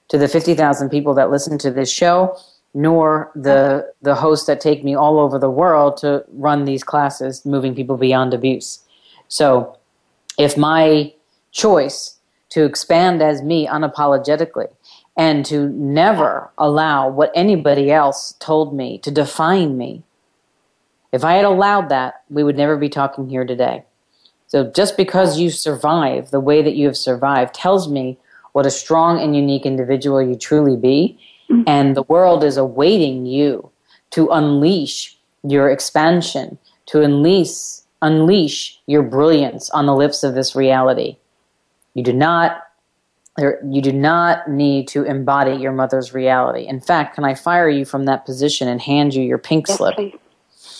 to 0.09 0.19
the 0.19 0.27
50,000 0.27 0.91
people 0.91 1.15
that 1.15 1.31
listen 1.31 1.57
to 1.59 1.71
this 1.71 1.91
show 1.91 2.37
nor 2.75 3.31
the 3.35 3.85
oh. 3.85 3.93
the 4.03 4.15
hosts 4.15 4.47
that 4.47 4.61
take 4.61 4.85
me 4.85 4.95
all 4.95 5.19
over 5.19 5.39
the 5.39 5.51
world 5.51 5.97
to 5.99 6.25
run 6.33 6.65
these 6.65 6.85
classes 6.85 7.45
moving 7.45 7.75
people 7.75 7.97
beyond 7.97 8.35
abuse. 8.35 8.81
So 9.29 9.77
if 10.39 10.57
my 10.57 11.13
choice 11.53 12.19
to 12.51 12.65
expand 12.65 13.23
as 13.23 13.43
me 13.43 13.67
unapologetically 13.67 14.69
and 15.17 15.45
to 15.47 15.69
never 15.71 16.51
allow 16.59 17.09
what 17.09 17.33
anybody 17.35 17.91
else 17.91 18.35
told 18.39 18.75
me 18.75 18.99
to 18.99 19.11
define 19.11 19.77
me 19.77 20.03
if 21.13 21.25
i 21.25 21.35
had 21.35 21.45
allowed 21.45 21.89
that 21.89 22.23
we 22.29 22.45
would 22.45 22.57
never 22.57 22.77
be 22.77 22.89
talking 22.89 23.29
here 23.29 23.45
today. 23.45 23.85
So 24.49 24.71
just 24.71 24.97
because 24.97 25.39
you 25.39 25.51
survive 25.51 26.31
the 26.31 26.41
way 26.41 26.63
that 26.63 26.77
you 26.77 26.87
have 26.87 26.97
survived 26.97 27.55
tells 27.55 27.89
me 27.89 28.19
what 28.53 28.67
a 28.67 28.71
strong 28.71 29.21
and 29.21 29.35
unique 29.35 29.67
individual 29.67 30.23
you 30.23 30.37
truly 30.37 30.77
be 30.77 31.19
Mm-hmm. 31.51 31.63
and 31.69 31.97
the 31.97 32.03
world 32.03 32.43
is 32.43 32.57
awaiting 32.57 33.25
you 33.25 33.71
to 34.11 34.29
unleash 34.31 35.17
your 35.45 35.71
expansion, 35.71 36.59
to 36.87 37.03
unleash, 37.03 37.51
unleash 38.03 38.81
your 38.87 39.03
brilliance 39.03 39.71
on 39.71 39.87
the 39.87 39.95
lips 39.95 40.25
of 40.25 40.35
this 40.35 40.57
reality. 40.57 41.19
You 41.95 42.03
do 42.03 42.13
not 42.13 42.63
you 43.39 43.83
do 43.83 43.93
not 43.93 44.49
need 44.49 44.89
to 44.89 45.03
embody 45.03 45.57
your 45.57 45.73
mother's 45.73 46.15
reality. 46.15 46.67
In 46.67 46.81
fact, 46.81 47.15
can 47.15 47.25
I 47.25 47.35
fire 47.35 47.69
you 47.69 47.85
from 47.85 48.07
that 48.07 48.25
position 48.25 48.67
and 48.67 48.81
hand 48.81 49.15
you 49.15 49.23
your 49.23 49.39
pink 49.39 49.67
yes, 49.69 49.77
slip? 49.77 49.95
Please. 49.95 50.19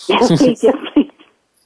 Yes, 0.09 0.27
please. 0.39 0.63
Yes, 0.63 0.75
please. 0.93 1.11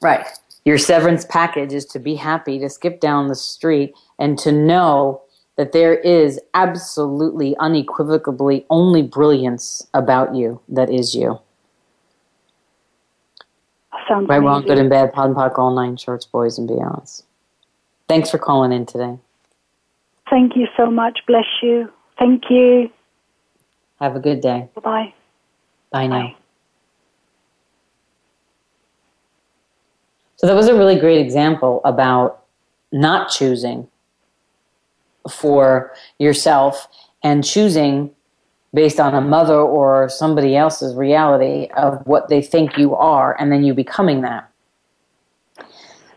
right. 0.02 0.26
Your 0.64 0.78
severance 0.78 1.24
package 1.24 1.72
is 1.72 1.86
to 1.86 1.98
be 1.98 2.14
happy, 2.14 2.58
to 2.58 2.68
skip 2.68 3.00
down 3.00 3.28
the 3.28 3.34
street, 3.34 3.94
and 4.18 4.38
to 4.40 4.52
know 4.52 5.22
that 5.56 5.72
there 5.72 5.94
is 5.94 6.40
absolutely 6.54 7.56
unequivocally 7.58 8.64
only 8.70 9.02
brilliance 9.02 9.86
about 9.94 10.34
you 10.34 10.60
that 10.68 10.90
is 10.90 11.14
you. 11.14 11.38
Sounds 14.08 14.28
right, 14.28 14.38
wrong, 14.38 14.62
good 14.62 14.78
and 14.78 14.90
bad, 14.90 15.12
POD 15.12 15.28
and 15.28 15.36
POC, 15.36 15.58
all 15.58 15.74
nine 15.74 15.96
shorts, 15.96 16.24
boys 16.24 16.58
and 16.58 16.68
beyonds. 16.68 17.22
Thanks 18.08 18.30
for 18.30 18.38
calling 18.38 18.72
in 18.72 18.86
today. 18.86 19.18
Thank 20.28 20.56
you 20.56 20.66
so 20.76 20.90
much. 20.90 21.20
Bless 21.26 21.44
you. 21.62 21.90
Thank 22.18 22.44
you. 22.50 22.90
Have 24.00 24.16
a 24.16 24.20
good 24.20 24.40
day. 24.40 24.68
Bye-bye. 24.74 25.14
Bye 25.90 26.06
now. 26.06 26.22
Bye. 26.22 26.36
So 30.36 30.46
that 30.46 30.54
was 30.54 30.66
a 30.66 30.74
really 30.74 30.98
great 30.98 31.20
example 31.20 31.80
about 31.84 32.42
not 32.90 33.30
choosing 33.30 33.86
for 35.30 35.92
yourself 36.18 36.88
and 37.22 37.44
choosing 37.44 38.10
based 38.74 38.98
on 38.98 39.14
a 39.14 39.20
mother 39.20 39.58
or 39.58 40.08
somebody 40.08 40.56
else's 40.56 40.94
reality 40.94 41.68
of 41.76 42.06
what 42.06 42.28
they 42.28 42.40
think 42.40 42.78
you 42.78 42.94
are 42.94 43.38
and 43.38 43.52
then 43.52 43.62
you 43.62 43.74
becoming 43.74 44.22
that. 44.22 44.50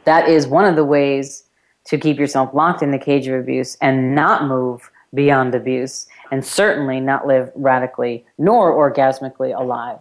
That 0.05 0.29
is 0.29 0.47
one 0.47 0.65
of 0.65 0.75
the 0.75 0.85
ways 0.85 1.43
to 1.85 1.97
keep 1.97 2.17
yourself 2.17 2.53
locked 2.53 2.81
in 2.81 2.91
the 2.91 2.99
cage 2.99 3.27
of 3.27 3.39
abuse 3.39 3.77
and 3.81 4.15
not 4.15 4.47
move 4.47 4.89
beyond 5.13 5.55
abuse, 5.55 6.07
and 6.31 6.45
certainly 6.45 6.99
not 6.99 7.25
live 7.25 7.49
radically 7.55 8.25
nor 8.37 8.73
orgasmically 8.73 9.57
alive. 9.57 9.99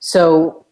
So, 0.00 0.66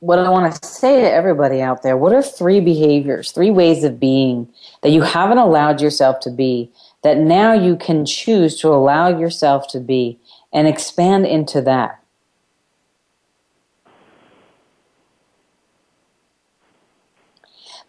what 0.00 0.18
I 0.18 0.28
want 0.30 0.54
to 0.54 0.68
say 0.68 1.00
to 1.00 1.10
everybody 1.10 1.60
out 1.60 1.82
there 1.82 1.96
what 1.96 2.12
are 2.12 2.22
three 2.22 2.60
behaviors, 2.60 3.32
three 3.32 3.50
ways 3.50 3.84
of 3.84 3.98
being 3.98 4.48
that 4.82 4.90
you 4.90 5.02
haven't 5.02 5.38
allowed 5.38 5.80
yourself 5.80 6.20
to 6.20 6.30
be, 6.30 6.70
that 7.02 7.18
now 7.18 7.52
you 7.52 7.76
can 7.76 8.06
choose 8.06 8.60
to 8.60 8.68
allow 8.68 9.08
yourself 9.08 9.66
to 9.68 9.80
be 9.80 10.18
and 10.52 10.68
expand 10.68 11.26
into 11.26 11.60
that? 11.62 12.00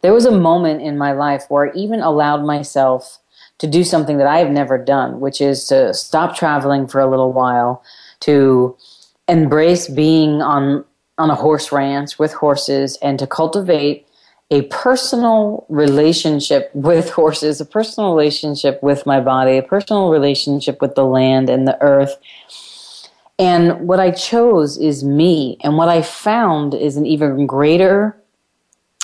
There 0.01 0.13
was 0.13 0.25
a 0.25 0.31
moment 0.31 0.81
in 0.81 0.97
my 0.97 1.11
life 1.11 1.43
where 1.49 1.67
I 1.67 1.75
even 1.75 1.99
allowed 1.99 2.43
myself 2.43 3.19
to 3.57 3.67
do 3.67 3.83
something 3.83 4.17
that 4.17 4.27
I 4.27 4.37
have 4.37 4.49
never 4.49 4.77
done, 4.77 5.19
which 5.19 5.41
is 5.41 5.65
to 5.65 5.93
stop 5.93 6.35
traveling 6.35 6.87
for 6.87 7.01
a 7.01 7.09
little 7.09 7.33
while, 7.33 7.83
to 8.21 8.77
embrace 9.27 9.87
being 9.89 10.41
on 10.41 10.85
on 11.19 11.29
a 11.29 11.35
horse 11.35 11.71
ranch 11.71 12.17
with 12.17 12.33
horses 12.33 12.97
and 13.01 13.19
to 13.19 13.27
cultivate 13.27 14.07
a 14.51 14.63
personal 14.63 15.65
relationship 15.69 16.71
with 16.73 17.09
horses, 17.11 17.61
a 17.61 17.65
personal 17.65 18.15
relationship 18.15 18.81
with 18.81 19.05
my 19.05 19.19
body, 19.19 19.57
a 19.57 19.63
personal 19.63 20.09
relationship 20.09 20.81
with 20.81 20.95
the 20.95 21.05
land 21.05 21.49
and 21.49 21.67
the 21.67 21.79
earth. 21.81 22.15
And 23.37 23.87
what 23.87 23.99
I 23.99 24.11
chose 24.11 24.77
is 24.77 25.03
me. 25.03 25.57
And 25.61 25.77
what 25.77 25.87
I 25.87 26.01
found 26.01 26.73
is 26.73 26.97
an 26.97 27.05
even 27.05 27.45
greater 27.45 28.17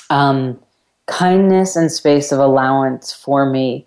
um, 0.09 0.59
kindness 1.05 1.75
and 1.75 1.91
space 1.91 2.31
of 2.31 2.39
allowance 2.39 3.13
for 3.13 3.45
me, 3.45 3.85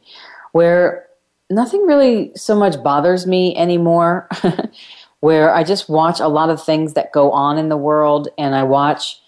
where 0.53 1.07
nothing 1.51 1.83
really 1.87 2.33
so 2.35 2.57
much 2.57 2.83
bothers 2.83 3.27
me 3.27 3.57
anymore. 3.57 4.29
where 5.21 5.53
I 5.53 5.65
just 5.65 5.89
watch 5.89 6.21
a 6.21 6.29
lot 6.29 6.51
of 6.51 6.63
things 6.63 6.95
that 6.95 7.13
go 7.13 7.33
on 7.33 7.59
in 7.59 7.69
the 7.69 7.77
world 7.77 8.29
and 8.39 8.55
I 8.55 8.63
watch 8.63 9.21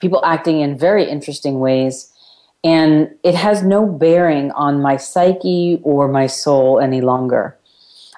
people 0.00 0.24
acting 0.24 0.60
in 0.60 0.78
very 0.78 1.08
interesting 1.08 1.60
ways. 1.60 2.12
And 2.62 3.10
it 3.22 3.34
has 3.34 3.62
no 3.62 3.86
bearing 3.86 4.50
on 4.52 4.82
my 4.82 4.96
psyche 4.96 5.80
or 5.82 6.08
my 6.08 6.26
soul 6.26 6.78
any 6.78 7.00
longer. 7.00 7.56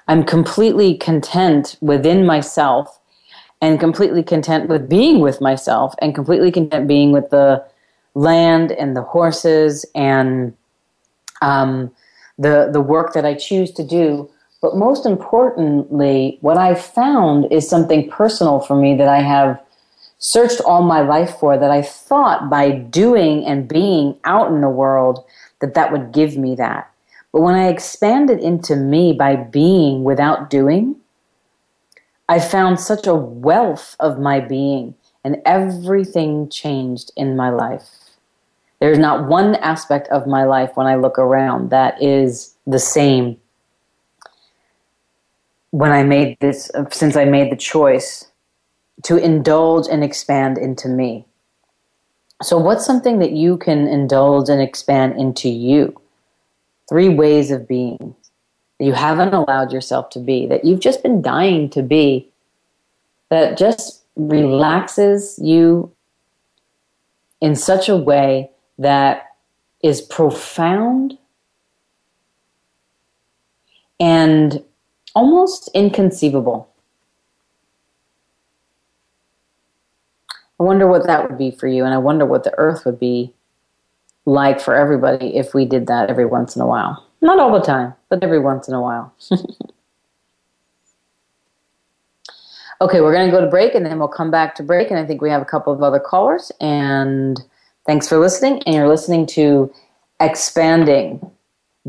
I'm 0.07 0.25
completely 0.25 0.97
content 0.97 1.77
within 1.79 2.25
myself 2.25 2.99
and 3.61 3.79
completely 3.79 4.21
content 4.21 4.67
with 4.67 4.89
being 4.89 5.21
with 5.21 5.39
myself 5.39 5.93
and 6.01 6.13
completely 6.13 6.51
content 6.51 6.87
being 6.87 7.13
with 7.13 7.29
the 7.29 7.63
land 8.15 8.73
and 8.73 8.97
the 8.97 9.01
horses 9.01 9.85
and 9.95 10.53
um, 11.41 11.89
the, 12.37 12.69
the 12.71 12.81
work 12.81 13.13
that 13.13 13.25
I 13.25 13.33
choose 13.33 13.71
to 13.71 13.83
do 13.85 14.29
but 14.63 14.77
most 14.77 15.05
importantly, 15.05 16.37
what 16.39 16.57
I 16.57 16.73
found 16.73 17.51
is 17.51 17.67
something 17.67 18.09
personal 18.09 18.61
for 18.61 18.77
me 18.77 18.95
that 18.95 19.09
I 19.09 19.19
have 19.21 19.61
searched 20.19 20.61
all 20.61 20.83
my 20.83 21.01
life 21.01 21.35
for 21.37 21.57
that 21.57 21.69
I 21.69 21.81
thought 21.81 22.49
by 22.49 22.71
doing 22.71 23.45
and 23.45 23.67
being 23.67 24.17
out 24.23 24.53
in 24.53 24.61
the 24.61 24.69
world 24.69 25.25
that 25.59 25.73
that 25.73 25.91
would 25.91 26.13
give 26.13 26.37
me 26.37 26.55
that. 26.55 26.89
But 27.33 27.41
when 27.41 27.55
I 27.55 27.67
expanded 27.67 28.39
into 28.39 28.77
me 28.77 29.11
by 29.11 29.35
being 29.35 30.05
without 30.05 30.49
doing, 30.49 30.95
I 32.29 32.39
found 32.39 32.79
such 32.79 33.05
a 33.05 33.13
wealth 33.13 33.97
of 33.99 34.17
my 34.17 34.39
being 34.39 34.95
and 35.25 35.41
everything 35.45 36.47
changed 36.47 37.11
in 37.17 37.35
my 37.35 37.49
life. 37.49 37.89
There's 38.79 38.97
not 38.97 39.27
one 39.27 39.55
aspect 39.55 40.07
of 40.07 40.25
my 40.25 40.45
life 40.45 40.71
when 40.75 40.87
I 40.87 40.95
look 40.95 41.19
around 41.19 41.69
that 41.71 42.01
is 42.01 42.55
the 42.65 42.79
same 42.79 43.39
when 45.73 45.91
I 45.91 46.03
made 46.03 46.37
this, 46.39 46.69
since 46.91 47.15
I 47.15 47.25
made 47.25 47.51
the 47.51 47.55
choice 47.55 48.29
to 49.05 49.17
indulge 49.17 49.87
and 49.89 50.03
expand 50.03 50.59
into 50.59 50.87
me. 50.87 51.25
So, 52.43 52.59
what's 52.59 52.85
something 52.85 53.17
that 53.17 53.31
you 53.31 53.57
can 53.57 53.87
indulge 53.87 54.49
and 54.49 54.61
expand 54.61 55.19
into 55.19 55.49
you? 55.49 55.99
Three 56.87 57.09
ways 57.09 57.49
of 57.49 57.67
being 57.67 58.15
that 58.77 58.85
you 58.85 58.93
haven't 58.93 59.33
allowed 59.33 59.71
yourself 59.73 60.11
to 60.11 60.19
be, 60.19 60.45
that 60.45 60.63
you've 60.63 60.79
just 60.79 61.01
been 61.01 61.23
dying 61.23 61.71
to 61.71 61.81
be, 61.81 62.29
that 63.29 63.57
just 63.57 64.03
relaxes 64.15 65.39
you 65.41 65.91
in 67.41 67.55
such 67.55 67.89
a 67.89 67.97
way 67.97 68.51
that 68.77 69.25
is 69.81 70.01
profound 70.01 71.17
and 73.99 74.63
almost 75.15 75.69
inconceivable. 75.73 76.69
I 80.59 80.63
wonder 80.63 80.87
what 80.87 81.07
that 81.07 81.27
would 81.29 81.37
be 81.37 81.51
for 81.51 81.67
you, 81.67 81.83
and 81.83 81.93
I 81.93 81.97
wonder 81.97 82.25
what 82.25 82.43
the 82.43 82.53
earth 82.57 82.85
would 82.85 82.99
be 82.99 83.33
like 84.25 84.61
for 84.61 84.75
everybody 84.75 85.35
if 85.35 85.53
we 85.53 85.65
did 85.65 85.87
that 85.87 86.09
every 86.09 86.25
once 86.25 86.55
in 86.55 86.61
a 86.61 86.67
while. 86.67 87.05
Not 87.21 87.39
all 87.39 87.51
the 87.51 87.65
time, 87.65 87.93
but 88.09 88.23
every 88.23 88.39
once 88.39 88.67
in 88.67 88.73
a 88.73 88.81
while. 88.81 89.13
okay, 92.81 93.01
we're 93.01 93.13
going 93.13 93.25
to 93.25 93.31
go 93.31 93.41
to 93.41 93.47
break 93.47 93.75
and 93.75 93.85
then 93.85 93.99
we'll 93.99 94.07
come 94.07 94.31
back 94.31 94.55
to 94.55 94.63
break. 94.63 94.89
And 94.89 94.99
I 94.99 95.05
think 95.05 95.21
we 95.21 95.29
have 95.29 95.41
a 95.41 95.45
couple 95.45 95.71
of 95.73 95.81
other 95.81 95.99
callers. 95.99 96.51
And 96.59 97.41
thanks 97.85 98.07
for 98.07 98.17
listening. 98.17 98.61
And 98.65 98.75
you're 98.75 98.89
listening 98.89 99.25
to 99.27 99.73
Expanding 100.19 101.31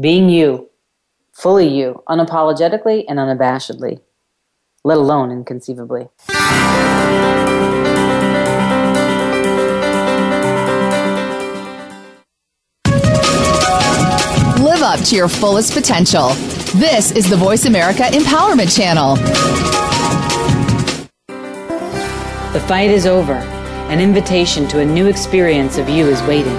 Being 0.01 0.29
You 0.29 0.69
fully 1.35 1.69
you, 1.69 2.03
unapologetically 2.09 3.05
and 3.09 3.19
unabashedly, 3.19 4.01
let 4.85 4.97
alone 4.97 5.31
inconceivably. 5.31 6.09
Live 14.63 14.83
up 14.83 15.01
to 15.01 15.17
your 15.17 15.29
fullest 15.29 15.75
potential. 15.75 16.29
This 16.77 17.11
is 17.13 17.29
the 17.29 17.37
Voice 17.37 17.67
America 17.67 18.03
Empowerment 18.05 18.75
Channel. 18.75 19.17
The 22.53 22.61
fight 22.61 22.91
is 22.91 23.07
over. 23.07 23.35
An 23.91 24.01
invitation 24.01 24.67
to 24.69 24.81
a 24.81 24.85
new 24.85 25.07
experience 25.07 25.77
of 25.77 25.89
you 25.89 26.07
is 26.07 26.23
waiting. 26.23 26.57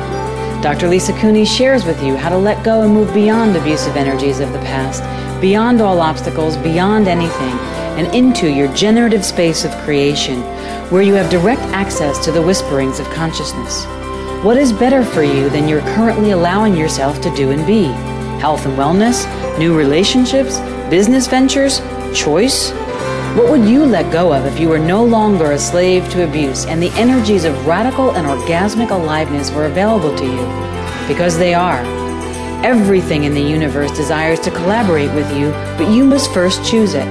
Dr. 0.66 0.88
Lisa 0.88 1.13
Cooney 1.20 1.45
shares 1.45 1.86
with 1.86 2.01
you 2.01 2.18
how 2.18 2.30
to 2.30 2.38
let 2.39 2.66
go 2.66 2.82
and 2.82 2.91
move 2.91 3.13
beyond 3.13 3.55
abusive 3.55 3.95
energies 3.95 4.39
of 4.39 4.51
the 4.51 4.57
past, 4.61 5.03
beyond 5.39 5.80
all 5.80 6.01
obstacles, 6.01 6.57
beyond 6.57 7.07
anything, 7.07 7.53
and 7.99 8.07
into 8.16 8.49
your 8.51 8.68
generative 8.74 9.24
space 9.24 9.63
of 9.63 9.72
creation, 9.84 10.41
where 10.89 11.03
you 11.03 11.13
have 11.13 11.30
direct 11.30 11.61
access 11.66 12.18
to 12.26 12.32
the 12.32 12.41
whisperings 12.41 12.99
of 12.99 13.07
consciousness. 13.11 13.86
What 14.43 14.57
is 14.57 14.74
better 14.74 15.05
for 15.05 15.22
you 15.22 15.51
than 15.51 15.68
you're 15.68 15.82
currently 15.93 16.32
allowing 16.32 16.76
yourself 16.76 17.22
to 17.22 17.36
do 17.36 17.51
and 17.51 17.63
be? 17.68 17.84
Health 18.41 18.66
and 18.66 18.76
wellness, 18.76 19.28
new 19.59 19.78
relationships, 19.78 20.57
business 20.89 21.28
ventures, 21.28 21.80
choice? 22.11 22.72
What 23.36 23.51
would 23.51 23.67
you 23.67 23.86
let 23.86 24.13
go 24.13 24.33
of 24.33 24.45
if 24.45 24.57
you 24.61 24.69
were 24.69 24.79
no 24.79 25.03
longer 25.03 25.51
a 25.51 25.59
slave 25.59 26.09
to 26.11 26.23
abuse 26.23 26.65
and 26.65 26.81
the 26.81 26.91
energies 26.91 27.43
of 27.43 27.67
radical 27.67 28.11
and 28.11 28.25
orgasmic 28.25 28.91
aliveness 28.91 29.51
were 29.51 29.65
available 29.65 30.17
to 30.17 30.25
you? 30.25 31.05
Because 31.05 31.38
they 31.38 31.53
are. 31.53 31.83
Everything 32.63 33.25
in 33.25 33.33
the 33.33 33.41
universe 33.41 33.91
desires 33.91 34.39
to 34.39 34.51
collaborate 34.51 35.13
with 35.13 35.29
you, 35.38 35.51
but 35.77 35.91
you 35.91 36.05
must 36.05 36.33
first 36.33 36.63
choose 36.63 36.93
it. 36.93 37.05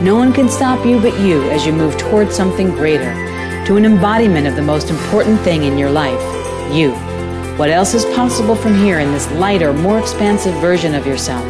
No 0.00 0.14
one 0.14 0.32
can 0.32 0.48
stop 0.48 0.86
you 0.86 1.00
but 1.00 1.18
you 1.18 1.42
as 1.50 1.66
you 1.66 1.72
move 1.72 1.98
towards 1.98 2.36
something 2.36 2.70
greater, 2.70 3.12
to 3.66 3.76
an 3.76 3.84
embodiment 3.84 4.46
of 4.46 4.54
the 4.54 4.62
most 4.62 4.88
important 4.88 5.40
thing 5.40 5.64
in 5.64 5.76
your 5.76 5.90
life 5.90 6.22
you. 6.72 6.92
What 7.56 7.70
else 7.70 7.92
is 7.92 8.04
possible 8.14 8.54
from 8.54 8.76
here 8.76 9.00
in 9.00 9.10
this 9.10 9.30
lighter, 9.32 9.72
more 9.72 9.98
expansive 9.98 10.54
version 10.60 10.94
of 10.94 11.08
yourself? 11.08 11.44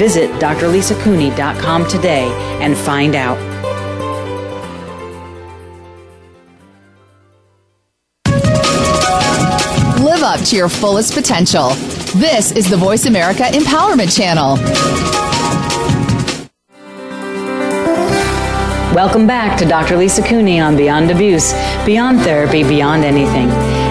Visit 0.00 0.30
drlisacooney.com 0.40 1.86
today 1.86 2.32
and 2.62 2.74
find 2.74 3.14
out. 3.14 3.36
Live 10.00 10.22
up 10.22 10.40
to 10.46 10.56
your 10.56 10.70
fullest 10.70 11.12
potential. 11.12 11.74
This 12.16 12.50
is 12.52 12.70
the 12.70 12.78
Voice 12.78 13.04
America 13.04 13.42
Empowerment 13.42 14.16
Channel. 14.16 14.56
Welcome 18.94 19.26
back 19.26 19.58
to 19.58 19.66
Dr. 19.66 19.98
Lisa 19.98 20.22
Cooney 20.22 20.60
on 20.60 20.78
Beyond 20.78 21.10
Abuse, 21.10 21.52
Beyond 21.84 22.20
Therapy, 22.20 22.62
Beyond 22.62 23.04
Anything 23.04 23.50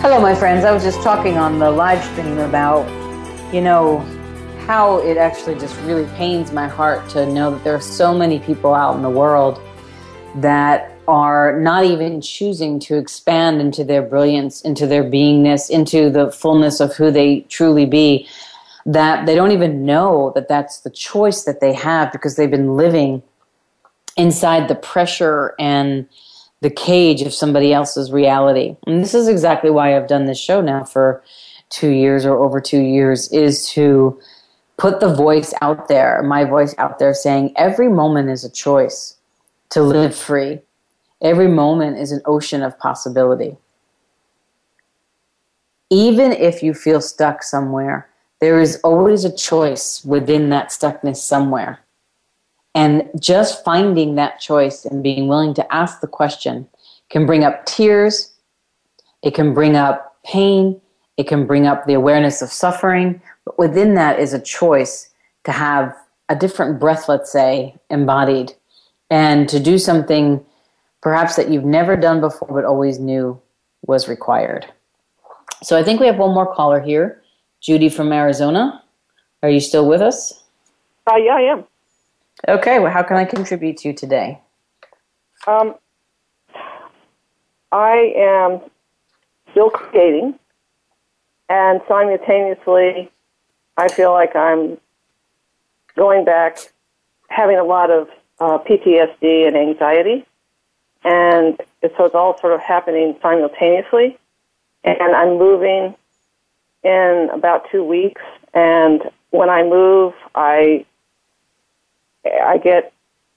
Hello, 0.00 0.20
my 0.20 0.32
friends. 0.32 0.64
I 0.64 0.70
was 0.70 0.84
just 0.84 1.02
talking 1.02 1.38
on 1.38 1.58
the 1.58 1.68
live 1.68 2.04
stream 2.04 2.38
about, 2.38 2.86
you 3.52 3.60
know, 3.60 3.98
how 4.64 4.98
it 4.98 5.16
actually 5.16 5.56
just 5.56 5.76
really 5.80 6.06
pains 6.14 6.52
my 6.52 6.68
heart 6.68 7.08
to 7.10 7.26
know 7.26 7.50
that 7.50 7.64
there 7.64 7.74
are 7.74 7.80
so 7.80 8.16
many 8.16 8.38
people 8.38 8.74
out 8.74 8.94
in 8.94 9.02
the 9.02 9.10
world 9.10 9.60
that 10.36 10.96
are 11.08 11.58
not 11.58 11.84
even 11.84 12.20
choosing 12.20 12.78
to 12.78 12.96
expand 12.96 13.60
into 13.60 13.82
their 13.82 14.00
brilliance, 14.00 14.62
into 14.62 14.86
their 14.86 15.02
beingness, 15.02 15.68
into 15.68 16.10
the 16.10 16.30
fullness 16.30 16.78
of 16.78 16.94
who 16.94 17.10
they 17.10 17.40
truly 17.48 17.84
be, 17.84 18.28
that 18.86 19.26
they 19.26 19.34
don't 19.34 19.50
even 19.50 19.84
know 19.84 20.30
that 20.36 20.46
that's 20.46 20.82
the 20.82 20.90
choice 20.90 21.42
that 21.42 21.58
they 21.60 21.72
have 21.72 22.12
because 22.12 22.36
they've 22.36 22.52
been 22.52 22.76
living 22.76 23.20
inside 24.16 24.68
the 24.68 24.76
pressure 24.76 25.56
and 25.58 26.08
the 26.60 26.70
cage 26.70 27.22
of 27.22 27.32
somebody 27.32 27.72
else's 27.72 28.10
reality. 28.10 28.76
And 28.86 29.02
this 29.02 29.14
is 29.14 29.28
exactly 29.28 29.70
why 29.70 29.96
I've 29.96 30.08
done 30.08 30.26
this 30.26 30.40
show 30.40 30.60
now 30.60 30.84
for 30.84 31.22
two 31.70 31.90
years 31.90 32.24
or 32.24 32.36
over 32.36 32.60
two 32.60 32.80
years 32.80 33.30
is 33.32 33.68
to 33.70 34.18
put 34.76 35.00
the 35.00 35.14
voice 35.14 35.52
out 35.60 35.88
there, 35.88 36.22
my 36.22 36.44
voice 36.44 36.74
out 36.78 36.98
there 36.98 37.12
saying 37.12 37.52
every 37.56 37.88
moment 37.88 38.30
is 38.30 38.44
a 38.44 38.50
choice 38.50 39.16
to 39.70 39.82
live 39.82 40.14
free. 40.16 40.60
Every 41.20 41.48
moment 41.48 41.98
is 41.98 42.12
an 42.12 42.22
ocean 42.24 42.62
of 42.62 42.78
possibility. 42.78 43.56
Even 45.90 46.32
if 46.32 46.62
you 46.62 46.74
feel 46.74 47.00
stuck 47.00 47.42
somewhere, 47.42 48.08
there 48.40 48.60
is 48.60 48.80
always 48.84 49.24
a 49.24 49.34
choice 49.34 50.04
within 50.04 50.50
that 50.50 50.68
stuckness 50.68 51.16
somewhere. 51.16 51.80
And 52.74 53.08
just 53.18 53.64
finding 53.64 54.14
that 54.14 54.40
choice 54.40 54.84
and 54.84 55.02
being 55.02 55.28
willing 55.28 55.54
to 55.54 55.74
ask 55.74 56.00
the 56.00 56.06
question 56.06 56.68
can 57.10 57.24
bring 57.24 57.42
up 57.42 57.64
tears, 57.64 58.32
it 59.22 59.34
can 59.34 59.54
bring 59.54 59.74
up 59.74 60.16
pain, 60.24 60.80
it 61.16 61.26
can 61.26 61.46
bring 61.46 61.66
up 61.66 61.86
the 61.86 61.94
awareness 61.94 62.42
of 62.42 62.50
suffering, 62.50 63.20
but 63.44 63.58
within 63.58 63.94
that 63.94 64.20
is 64.20 64.34
a 64.34 64.40
choice 64.40 65.08
to 65.44 65.52
have 65.52 65.94
a 66.28 66.36
different 66.36 66.78
breath, 66.78 67.08
let's 67.08 67.32
say, 67.32 67.74
embodied 67.88 68.52
and 69.10 69.48
to 69.48 69.58
do 69.58 69.78
something 69.78 70.44
perhaps 71.00 71.36
that 71.36 71.48
you've 71.48 71.64
never 71.64 71.96
done 71.96 72.20
before 72.20 72.48
but 72.48 72.64
always 72.64 72.98
knew 72.98 73.40
was 73.86 74.08
required. 74.08 74.66
So 75.62 75.76
I 75.76 75.82
think 75.82 76.00
we 76.00 76.06
have 76.06 76.18
one 76.18 76.34
more 76.34 76.52
caller 76.52 76.80
here, 76.80 77.22
Judy 77.60 77.88
from 77.88 78.12
Arizona. 78.12 78.82
Are 79.42 79.48
you 79.48 79.60
still 79.60 79.88
with 79.88 80.02
us? 80.02 80.42
Uh, 81.10 81.16
yeah, 81.16 81.34
I 81.34 81.40
am. 81.52 81.64
Okay, 82.46 82.78
well, 82.78 82.92
how 82.92 83.02
can 83.02 83.16
I 83.16 83.24
contribute 83.24 83.78
to 83.78 83.88
you 83.88 83.94
today? 83.94 84.40
Um, 85.46 85.74
I 87.72 88.12
am 88.16 88.60
still 89.50 89.70
creating, 89.70 90.38
and 91.48 91.80
simultaneously, 91.88 93.10
I 93.76 93.88
feel 93.88 94.12
like 94.12 94.36
I'm 94.36 94.78
going 95.96 96.24
back, 96.24 96.58
having 97.28 97.56
a 97.56 97.64
lot 97.64 97.90
of 97.90 98.08
uh, 98.40 98.58
PTSD 98.58 99.46
and 99.46 99.56
anxiety. 99.56 100.24
And 101.04 101.60
so 101.82 102.04
it's 102.04 102.14
all 102.14 102.38
sort 102.38 102.52
of 102.52 102.60
happening 102.60 103.16
simultaneously. 103.22 104.18
And 104.84 105.14
I'm 105.14 105.38
moving 105.38 105.94
in 106.82 107.28
about 107.32 107.66
two 107.70 107.84
weeks. 107.84 108.22
And 108.54 109.02
when 109.30 109.50
I 109.50 109.62
move, 109.62 110.14
I 110.34 110.84
I 112.42 112.58
get 112.58 112.92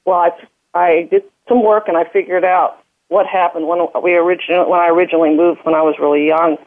well. 0.05 0.19
I 0.19 0.31
I 0.73 1.07
did 1.11 1.23
some 1.47 1.63
work 1.63 1.87
and 1.87 1.97
I 1.97 2.05
figured 2.05 2.45
out 2.45 2.83
what 3.09 3.25
happened 3.27 3.67
when 3.67 3.87
we 4.03 4.15
originally 4.15 4.69
when 4.69 4.79
I 4.79 4.87
originally 4.89 5.35
moved 5.35 5.61
when 5.63 5.75
I 5.75 5.81
was 5.81 5.95
really 5.99 6.27
young. 6.27 6.57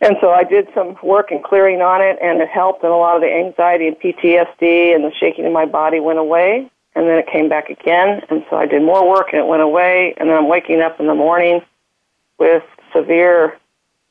And 0.00 0.16
so 0.20 0.30
I 0.30 0.42
did 0.42 0.68
some 0.74 0.96
work 1.02 1.30
and 1.30 1.44
clearing 1.44 1.80
on 1.80 2.02
it, 2.02 2.18
and 2.20 2.40
it 2.40 2.48
helped, 2.48 2.82
and 2.82 2.92
a 2.92 2.96
lot 2.96 3.14
of 3.14 3.22
the 3.22 3.32
anxiety 3.32 3.86
and 3.86 3.96
PTSD 3.96 4.92
and 4.92 5.04
the 5.04 5.12
shaking 5.18 5.44
in 5.44 5.52
my 5.52 5.64
body 5.64 6.00
went 6.00 6.18
away 6.18 6.68
and 6.94 7.06
then 7.08 7.18
it 7.18 7.26
came 7.26 7.48
back 7.48 7.70
again. 7.70 8.22
And 8.28 8.44
so 8.50 8.56
I 8.56 8.66
did 8.66 8.82
more 8.82 9.08
work 9.08 9.28
and 9.32 9.40
it 9.40 9.46
went 9.46 9.62
away. 9.62 10.14
And 10.16 10.28
then 10.28 10.36
I'm 10.36 10.48
waking 10.48 10.80
up 10.80 11.00
in 11.00 11.06
the 11.06 11.14
morning 11.14 11.62
with 12.38 12.62
severe 12.92 13.58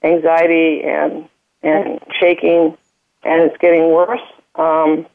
anxiety 0.03 0.83
and 0.83 1.27
and 1.63 1.99
shaking, 2.19 2.75
and 3.23 3.41
it's 3.43 3.57
getting 3.57 3.91
worse. 3.91 4.21
Um, 4.55 5.05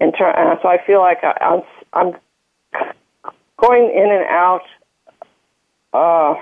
and, 0.00 0.14
ter- 0.16 0.30
and 0.30 0.58
so 0.62 0.68
I 0.68 0.84
feel 0.84 1.00
like 1.00 1.18
I, 1.22 1.36
I'm 1.40 1.62
I'm 1.92 2.16
going 3.58 3.90
in 3.90 4.10
and 4.10 4.24
out. 4.28 4.62
Uh, 5.92 6.34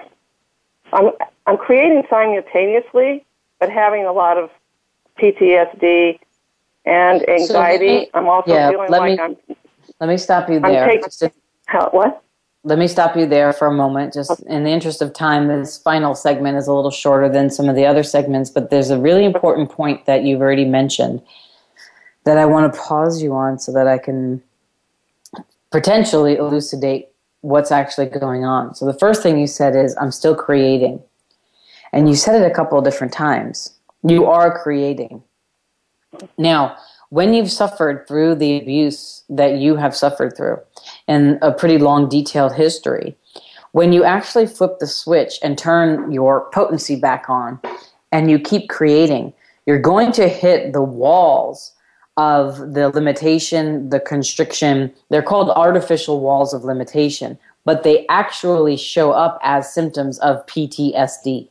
I'm 0.92 1.10
I'm 1.46 1.56
creating 1.56 2.04
simultaneously, 2.08 3.24
but 3.58 3.70
having 3.70 4.06
a 4.06 4.12
lot 4.12 4.38
of 4.38 4.50
PTSD 5.18 6.18
and 6.84 7.28
anxiety. 7.28 8.04
So 8.04 8.10
I'm 8.14 8.28
also 8.28 8.52
yeah, 8.52 8.70
feeling 8.70 8.90
like 8.90 9.18
me, 9.18 9.18
I'm 9.18 9.36
let 10.00 10.08
me 10.08 10.16
stop 10.16 10.48
you 10.48 10.60
there. 10.60 10.86
Taking, 10.86 11.32
how, 11.66 11.90
what? 11.90 12.22
Let 12.64 12.78
me 12.78 12.88
stop 12.88 13.16
you 13.16 13.26
there 13.26 13.52
for 13.52 13.66
a 13.66 13.72
moment. 13.72 14.12
Just 14.14 14.40
in 14.40 14.64
the 14.64 14.70
interest 14.70 15.00
of 15.00 15.12
time, 15.12 15.48
this 15.48 15.78
final 15.78 16.14
segment 16.14 16.58
is 16.58 16.66
a 16.66 16.74
little 16.74 16.90
shorter 16.90 17.28
than 17.28 17.50
some 17.50 17.68
of 17.68 17.76
the 17.76 17.86
other 17.86 18.02
segments, 18.02 18.50
but 18.50 18.70
there's 18.70 18.90
a 18.90 18.98
really 18.98 19.24
important 19.24 19.70
point 19.70 20.06
that 20.06 20.24
you've 20.24 20.40
already 20.40 20.64
mentioned 20.64 21.22
that 22.28 22.36
I 22.36 22.44
want 22.44 22.70
to 22.70 22.78
pause 22.78 23.22
you 23.22 23.34
on 23.34 23.58
so 23.58 23.72
that 23.72 23.88
I 23.88 23.96
can 23.96 24.42
potentially 25.70 26.36
elucidate 26.36 27.08
what's 27.40 27.72
actually 27.72 28.06
going 28.06 28.44
on. 28.44 28.74
So 28.74 28.84
the 28.84 28.98
first 28.98 29.22
thing 29.22 29.38
you 29.38 29.46
said 29.46 29.74
is, 29.74 29.96
I'm 29.98 30.12
still 30.12 30.34
creating. 30.34 31.02
And 31.90 32.06
you 32.06 32.14
said 32.14 32.42
it 32.42 32.50
a 32.50 32.54
couple 32.54 32.78
of 32.78 32.84
different 32.84 33.14
times. 33.14 33.72
You 34.06 34.26
are 34.26 34.58
creating. 34.62 35.22
Now, 36.36 36.76
when 37.08 37.32
you've 37.32 37.50
suffered 37.50 38.06
through 38.06 38.34
the 38.34 38.58
abuse 38.58 39.22
that 39.30 39.56
you 39.56 39.76
have 39.76 39.96
suffered 39.96 40.36
through 40.36 40.58
and 41.06 41.38
a 41.40 41.50
pretty 41.50 41.78
long 41.78 42.10
detailed 42.10 42.54
history 42.54 43.16
when 43.72 43.94
you 43.94 44.04
actually 44.04 44.46
flip 44.46 44.78
the 44.80 44.86
switch 44.86 45.38
and 45.42 45.56
turn 45.56 46.12
your 46.12 46.50
potency 46.52 46.96
back 46.96 47.30
on 47.30 47.58
and 48.12 48.30
you 48.30 48.38
keep 48.38 48.68
creating 48.68 49.32
you're 49.64 49.80
going 49.80 50.12
to 50.12 50.28
hit 50.28 50.74
the 50.74 50.82
walls 50.82 51.72
of 52.18 52.74
the 52.74 52.90
limitation 52.90 53.88
the 53.88 54.00
constriction 54.00 54.92
they're 55.08 55.22
called 55.22 55.48
artificial 55.50 56.20
walls 56.20 56.52
of 56.52 56.64
limitation 56.64 57.38
but 57.64 57.82
they 57.82 58.06
actually 58.08 58.76
show 58.76 59.12
up 59.12 59.38
as 59.42 59.72
symptoms 59.72 60.18
of 60.18 60.44
PTSD 60.46 61.48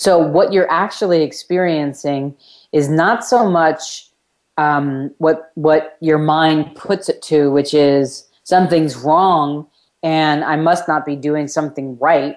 so 0.00 0.16
what 0.16 0.50
you're 0.50 0.70
actually 0.70 1.22
experiencing 1.22 2.34
is 2.72 2.88
not 2.88 3.22
so 3.22 3.50
much 3.50 4.08
um, 4.56 5.10
what 5.18 5.52
what 5.56 5.98
your 6.00 6.16
mind 6.16 6.74
puts 6.74 7.10
it 7.10 7.20
to, 7.22 7.50
which 7.50 7.74
is 7.74 8.26
something's 8.44 8.96
wrong 8.96 9.66
and 10.02 10.42
I 10.42 10.56
must 10.56 10.88
not 10.88 11.04
be 11.04 11.16
doing 11.16 11.48
something 11.48 11.98
right 11.98 12.36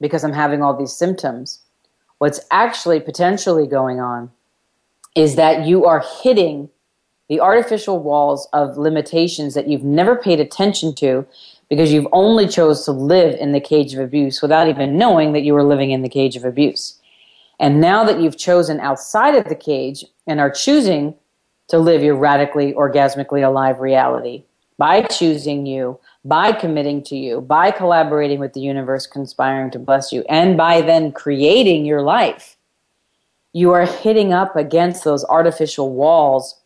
because 0.00 0.24
I'm 0.24 0.32
having 0.32 0.62
all 0.62 0.74
these 0.74 0.94
symptoms. 0.94 1.60
What's 2.16 2.40
actually 2.50 3.00
potentially 3.00 3.66
going 3.66 4.00
on 4.00 4.30
is 5.14 5.36
that 5.36 5.66
you 5.66 5.84
are 5.84 6.04
hitting 6.22 6.68
the 7.28 7.40
artificial 7.40 7.98
walls 7.98 8.48
of 8.52 8.76
limitations 8.76 9.54
that 9.54 9.68
you've 9.68 9.84
never 9.84 10.16
paid 10.16 10.40
attention 10.40 10.94
to 10.94 11.26
because 11.68 11.92
you've 11.92 12.08
only 12.12 12.46
chose 12.46 12.84
to 12.84 12.92
live 12.92 13.34
in 13.36 13.52
the 13.52 13.60
cage 13.60 13.94
of 13.94 14.00
abuse 14.00 14.42
without 14.42 14.68
even 14.68 14.98
knowing 14.98 15.32
that 15.32 15.42
you 15.42 15.54
were 15.54 15.64
living 15.64 15.90
in 15.90 16.02
the 16.02 16.08
cage 16.08 16.36
of 16.36 16.44
abuse. 16.44 17.00
And 17.58 17.80
now 17.80 18.04
that 18.04 18.20
you've 18.20 18.36
chosen 18.36 18.80
outside 18.80 19.34
of 19.34 19.44
the 19.44 19.54
cage 19.54 20.04
and 20.26 20.40
are 20.40 20.50
choosing 20.50 21.14
to 21.68 21.78
live 21.78 22.02
your 22.02 22.16
radically 22.16 22.74
orgasmically 22.74 23.46
alive 23.46 23.80
reality 23.80 24.44
by 24.76 25.02
choosing 25.02 25.64
you, 25.64 25.98
by 26.24 26.52
committing 26.52 27.02
to 27.04 27.16
you, 27.16 27.40
by 27.40 27.70
collaborating 27.70 28.40
with 28.40 28.52
the 28.52 28.60
universe, 28.60 29.06
conspiring 29.06 29.70
to 29.70 29.78
bless 29.78 30.12
you, 30.12 30.24
and 30.28 30.56
by 30.56 30.80
then 30.80 31.12
creating 31.12 31.84
your 31.84 32.02
life, 32.02 32.56
you 33.52 33.72
are 33.72 33.86
hitting 33.86 34.32
up 34.32 34.56
against 34.56 35.04
those 35.04 35.24
artificial 35.24 35.92
walls 35.92 36.60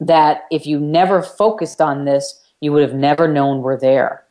that 0.00 0.44
if 0.50 0.66
you 0.66 0.78
never 0.78 1.22
focused 1.22 1.80
on 1.80 2.04
this, 2.04 2.40
you 2.60 2.72
would 2.72 2.82
have 2.82 2.94
never 2.94 3.26
known 3.26 3.62
were 3.62 3.76
there. 3.76 4.24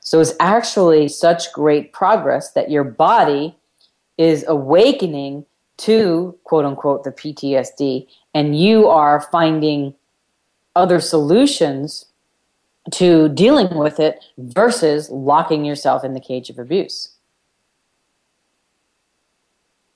So 0.00 0.20
it's 0.20 0.34
actually 0.40 1.08
such 1.08 1.52
great 1.52 1.92
progress 1.92 2.52
that 2.52 2.70
your 2.70 2.84
body 2.84 3.56
is 4.18 4.44
awakening 4.48 5.44
to 5.78 6.36
quote 6.44 6.64
unquote 6.64 7.04
the 7.04 7.12
PTSD 7.12 8.06
and 8.34 8.58
you 8.58 8.88
are 8.88 9.20
finding 9.20 9.94
other 10.74 11.00
solutions 11.00 12.06
to 12.92 13.28
dealing 13.30 13.76
with 13.76 14.00
it 14.00 14.24
versus 14.38 15.10
locking 15.10 15.64
yourself 15.64 16.04
in 16.04 16.14
the 16.14 16.20
cage 16.20 16.50
of 16.50 16.58
abuse. 16.58 17.15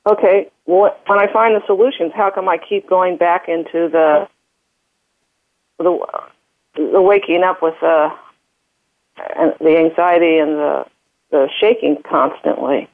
Okay, 0.07 0.51
well, 0.66 0.96
when 1.07 1.18
I 1.18 1.30
find 1.32 1.55
the 1.55 1.64
solutions, 1.66 2.12
how 2.14 2.30
come 2.30 2.48
I 2.48 2.57
keep 2.57 2.88
going 2.88 3.16
back 3.16 3.48
into 3.48 3.88
the 3.90 4.28
the, 5.78 5.98
the 6.76 7.03
waking 7.03 7.42
up 7.42 7.62
with 7.62 7.74
uh, 7.82 8.11
the 9.16 9.55
the 9.61 9.76
anxiety 9.76 10.38
and 10.38 10.57
the 10.57 10.84
the 11.30 11.48
shaking 11.61 12.03
constantly? 12.09 12.88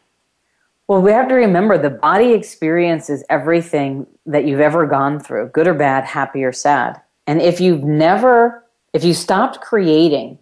Well, 0.88 1.02
we 1.02 1.10
have 1.10 1.28
to 1.28 1.34
remember 1.34 1.78
the 1.78 1.90
body 1.90 2.32
experiences 2.32 3.24
everything 3.28 4.06
that 4.24 4.44
you've 4.44 4.60
ever 4.60 4.86
gone 4.86 5.18
through, 5.18 5.48
good 5.48 5.66
or 5.66 5.74
bad, 5.74 6.04
happy 6.04 6.44
or 6.44 6.52
sad. 6.52 7.00
And 7.26 7.42
if 7.42 7.60
you've 7.60 7.82
never, 7.82 8.64
if 8.92 9.02
you 9.02 9.12
stopped 9.12 9.60
creating 9.60 10.38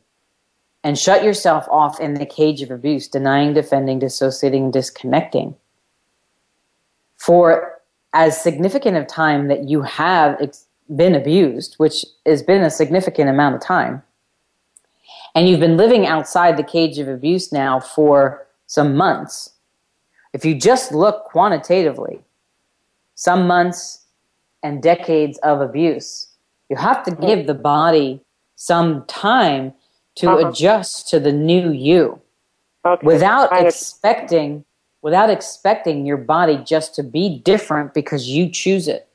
and 0.82 0.98
shut 0.98 1.24
yourself 1.24 1.66
off 1.70 1.98
in 1.98 2.14
the 2.14 2.26
cage 2.26 2.60
of 2.60 2.70
abuse, 2.70 3.08
denying, 3.08 3.54
defending, 3.54 3.98
dissociating, 3.98 4.70
disconnecting, 4.70 5.56
for 7.24 7.80
as 8.12 8.40
significant 8.40 8.96
of 8.96 9.06
time 9.06 9.48
that 9.48 9.68
you 9.68 9.82
have 9.82 10.36
ex- 10.40 10.66
been 10.94 11.14
abused, 11.14 11.74
which 11.78 12.04
has 12.26 12.42
been 12.42 12.62
a 12.62 12.70
significant 12.70 13.30
amount 13.30 13.54
of 13.54 13.60
time, 13.60 14.02
and 15.34 15.48
you've 15.48 15.60
been 15.60 15.76
living 15.76 16.06
outside 16.06 16.56
the 16.56 16.62
cage 16.62 16.98
of 16.98 17.08
abuse 17.08 17.52
now 17.52 17.80
for 17.80 18.46
some 18.66 18.96
months, 18.96 19.54
if 20.32 20.44
you 20.44 20.54
just 20.54 20.92
look 20.92 21.24
quantitatively, 21.24 22.20
some 23.14 23.46
months 23.46 24.04
and 24.62 24.82
decades 24.82 25.38
of 25.38 25.60
abuse, 25.60 26.28
you 26.68 26.76
have 26.76 27.04
to 27.04 27.14
give 27.14 27.46
the 27.46 27.54
body 27.54 28.20
some 28.56 29.04
time 29.06 29.72
to 30.16 30.30
uh-huh. 30.30 30.48
adjust 30.48 31.08
to 31.08 31.20
the 31.20 31.32
new 31.32 31.70
you 31.70 32.20
okay. 32.84 33.06
without 33.06 33.48
expecting 33.52 34.64
without 35.04 35.28
expecting 35.28 36.06
your 36.06 36.16
body 36.16 36.56
just 36.64 36.94
to 36.94 37.02
be 37.02 37.38
different 37.40 37.92
because 37.92 38.26
you 38.26 38.48
choose 38.48 38.88
it. 38.88 39.06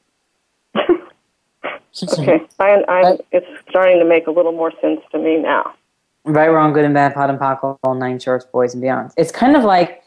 okay, 0.75 2.41
I, 2.59 2.83
I, 2.87 3.17
it's 3.31 3.47
starting 3.67 3.97
to 3.97 4.05
make 4.05 4.27
a 4.27 4.31
little 4.31 4.51
more 4.51 4.71
sense 4.79 5.01
to 5.11 5.17
me 5.17 5.37
now. 5.37 5.73
Right, 6.25 6.47
wrong, 6.47 6.73
good 6.73 6.85
and 6.85 6.93
bad, 6.93 7.15
POD 7.15 7.31
and 7.31 7.39
POC, 7.39 7.79
all 7.83 7.95
nine 7.95 8.19
shorts, 8.19 8.45
boys 8.45 8.75
and 8.75 8.81
beyond. 8.81 9.11
It's 9.17 9.31
kind 9.31 9.55
of 9.55 9.63
like 9.63 10.03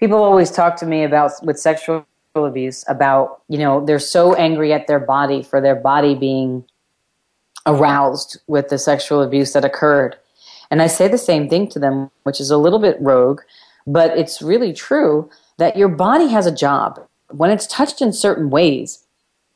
people 0.00 0.20
always 0.20 0.50
talk 0.50 0.74
to 0.78 0.86
me 0.86 1.04
about 1.04 1.30
with 1.44 1.60
sexual 1.60 2.04
abuse 2.34 2.84
about 2.88 3.42
you 3.48 3.56
know 3.56 3.84
they're 3.84 4.00
so 4.00 4.34
angry 4.34 4.72
at 4.72 4.88
their 4.88 4.98
body 4.98 5.40
for 5.40 5.60
their 5.60 5.76
body 5.76 6.16
being 6.16 6.64
aroused 7.64 8.40
with 8.48 8.68
the 8.70 8.78
sexual 8.78 9.22
abuse 9.22 9.52
that 9.52 9.64
occurred 9.64 10.16
and 10.68 10.82
i 10.82 10.88
say 10.88 11.06
the 11.06 11.16
same 11.16 11.48
thing 11.48 11.68
to 11.68 11.78
them 11.78 12.10
which 12.24 12.40
is 12.40 12.50
a 12.50 12.58
little 12.58 12.80
bit 12.80 12.96
rogue 13.00 13.40
but 13.86 14.16
it's 14.16 14.42
really 14.42 14.72
true 14.72 15.30
that 15.58 15.76
your 15.76 15.88
body 15.88 16.28
has 16.28 16.46
a 16.46 16.54
job 16.54 17.06
when 17.28 17.50
it's 17.50 17.66
touched 17.66 18.00
in 18.00 18.12
certain 18.12 18.50
ways 18.50 19.04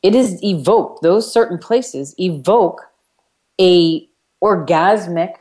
it 0.03 0.15
is 0.15 0.43
evoked 0.45 1.03
those 1.03 1.33
certain 1.33 1.59
places 1.59 2.15
evoke 2.19 2.83
a 3.61 4.09
orgasmic 4.43 5.35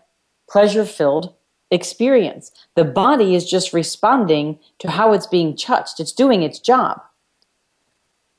pleasure 0.49 0.85
filled 0.85 1.33
experience. 1.69 2.51
The 2.75 2.85
body 2.85 3.35
is 3.35 3.49
just 3.49 3.73
responding 3.73 4.59
to 4.79 4.91
how 4.91 5.13
it's 5.13 5.27
being 5.27 5.55
touched, 5.55 5.99
it's 5.99 6.13
doing 6.13 6.43
its 6.43 6.59
job. 6.59 7.01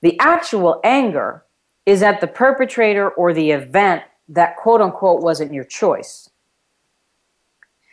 The 0.00 0.18
actual 0.20 0.80
anger 0.84 1.44
is 1.84 2.02
at 2.02 2.20
the 2.20 2.26
perpetrator 2.26 3.08
or 3.08 3.32
the 3.32 3.50
event 3.50 4.04
that 4.28 4.56
quote 4.56 4.80
unquote 4.80 5.22
wasn't 5.22 5.52
your 5.52 5.64
choice. 5.64 6.30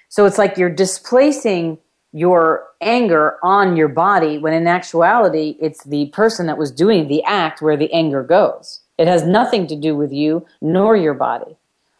So 0.09 0.25
it's 0.25 0.37
like 0.37 0.57
you're 0.57 0.69
displacing 0.69 1.79
your 2.15 2.69
anger 2.79 3.35
on 3.43 3.75
your 3.75 3.89
body 3.89 4.37
when 4.37 4.53
in 4.53 4.67
actuality 4.67 5.57
it's 5.59 5.83
the 5.83 6.05
person 6.07 6.47
that 6.47 6.57
was 6.57 6.71
doing 6.71 7.09
the 7.09 7.21
act 7.23 7.61
where 7.61 7.75
the 7.75 7.91
anger 7.91 8.23
goes. 8.23 8.79
It 8.97 9.05
has 9.05 9.23
nothing 9.23 9.67
to 9.67 9.75
do 9.75 9.97
with 9.97 10.13
you 10.13 10.45
nor 10.61 10.95
your 10.95 11.13
body. 11.13 11.57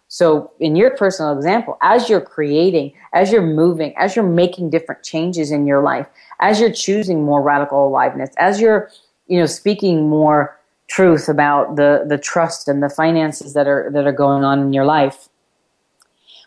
So, 0.08 0.52
in 0.62 0.78
your 0.78 0.92
personal 0.96 1.36
example, 1.36 1.78
as 1.82 2.10
you're 2.10 2.22
creating, 2.22 2.94
as 3.12 3.30
you're 3.30 3.46
moving, 3.46 3.94
as 3.98 4.16
you're 4.16 4.24
making 4.24 4.70
different 4.70 5.04
changes 5.04 5.52
in 5.52 5.68
your 5.68 5.82
life, 5.82 6.08
as 6.40 6.62
you're 6.62 6.72
choosing 6.72 7.26
more 7.26 7.42
radical 7.42 7.86
aliveness, 7.86 8.30
as 8.38 8.62
you're, 8.62 8.90
you 9.28 9.38
know, 9.38 9.46
speaking 9.46 10.08
more 10.08 10.58
truth 10.88 11.28
about 11.28 11.76
the 11.76 12.06
the 12.08 12.18
trust 12.18 12.70
and 12.70 12.82
the 12.82 12.90
finances 12.90 13.54
that 13.54 13.68
are 13.68 13.90
that 13.92 14.08
are 14.08 14.14
going 14.14 14.46
on 14.46 14.62
in 14.62 14.72
your 14.72 14.86
life, 14.86 15.28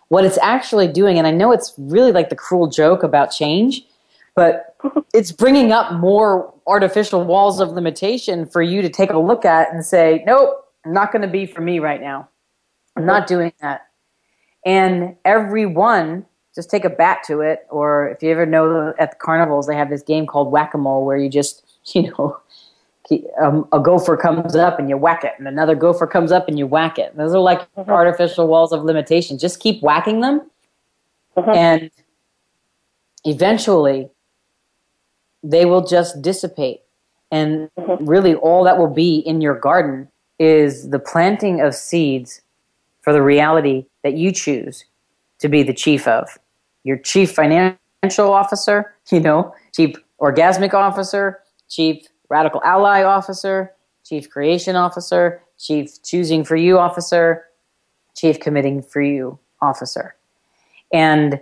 what 0.08 0.24
it's 0.24 0.38
actually 0.38 0.88
doing, 0.88 1.18
and 1.18 1.26
I 1.26 1.30
know 1.30 1.52
it's 1.52 1.74
really 1.76 2.12
like 2.12 2.30
the 2.30 2.36
cruel 2.36 2.66
joke 2.66 3.02
about 3.02 3.30
change, 3.30 3.82
but 4.34 4.76
it's 5.14 5.32
bringing 5.32 5.72
up 5.72 5.92
more 5.94 6.52
artificial 6.66 7.24
walls 7.24 7.60
of 7.60 7.70
limitation 7.70 8.46
for 8.46 8.62
you 8.62 8.82
to 8.82 8.88
take 8.88 9.10
a 9.10 9.18
look 9.18 9.44
at 9.44 9.72
and 9.72 9.84
say, 9.84 10.22
nope, 10.26 10.64
not 10.86 11.12
going 11.12 11.22
to 11.22 11.28
be 11.28 11.46
for 11.46 11.60
me 11.60 11.78
right 11.78 12.00
now. 12.00 12.28
I'm 12.96 13.06
not 13.06 13.26
doing 13.26 13.52
that. 13.60 13.86
And 14.64 15.16
everyone, 15.24 16.26
just 16.54 16.70
take 16.70 16.84
a 16.84 16.90
bat 16.90 17.22
to 17.26 17.40
it, 17.40 17.66
or 17.70 18.08
if 18.08 18.22
you 18.22 18.30
ever 18.30 18.44
know 18.44 18.92
at 18.98 19.12
the 19.12 19.16
carnivals, 19.16 19.66
they 19.66 19.76
have 19.76 19.90
this 19.90 20.02
game 20.02 20.26
called 20.26 20.50
whack 20.50 20.74
a 20.74 20.78
mole 20.78 21.04
where 21.04 21.16
you 21.16 21.28
just, 21.28 21.64
you 21.94 22.10
know, 22.10 22.40
um, 23.40 23.66
a 23.72 23.80
gopher 23.80 24.16
comes 24.16 24.54
up 24.54 24.78
and 24.78 24.88
you 24.88 24.96
whack 24.96 25.24
it, 25.24 25.32
and 25.38 25.48
another 25.48 25.74
gopher 25.74 26.06
comes 26.06 26.32
up 26.32 26.48
and 26.48 26.58
you 26.58 26.66
whack 26.66 26.98
it. 26.98 27.16
Those 27.16 27.34
are 27.34 27.40
like 27.40 27.60
mm-hmm. 27.74 27.90
artificial 27.90 28.46
walls 28.48 28.72
of 28.72 28.84
limitation. 28.84 29.38
Just 29.38 29.60
keep 29.60 29.82
whacking 29.82 30.20
them, 30.20 30.50
mm-hmm. 31.36 31.50
and 31.50 31.90
eventually 33.24 34.10
they 35.42 35.64
will 35.64 35.84
just 35.84 36.20
dissipate. 36.22 36.82
And 37.30 37.70
mm-hmm. 37.78 38.04
really, 38.04 38.34
all 38.34 38.64
that 38.64 38.78
will 38.78 38.92
be 38.92 39.18
in 39.18 39.40
your 39.40 39.58
garden 39.58 40.08
is 40.38 40.90
the 40.90 40.98
planting 40.98 41.60
of 41.60 41.74
seeds 41.74 42.40
for 43.02 43.12
the 43.12 43.22
reality 43.22 43.86
that 44.02 44.14
you 44.14 44.32
choose 44.32 44.84
to 45.38 45.48
be 45.48 45.62
the 45.62 45.74
chief 45.74 46.06
of. 46.06 46.38
Your 46.84 46.96
chief 46.96 47.32
financial 47.32 48.32
officer, 48.32 48.94
you 49.10 49.20
know, 49.20 49.54
chief 49.74 49.96
orgasmic 50.20 50.74
officer, 50.74 51.40
chief 51.68 52.06
radical 52.28 52.62
ally 52.64 53.02
officer, 53.02 53.72
chief 54.04 54.30
creation 54.30 54.76
officer, 54.76 55.42
chief 55.58 56.02
choosing 56.02 56.44
for 56.44 56.56
you 56.56 56.78
officer, 56.78 57.44
chief 58.16 58.40
committing 58.40 58.82
for 58.82 59.00
you 59.00 59.38
officer. 59.60 60.14
And 60.92 61.40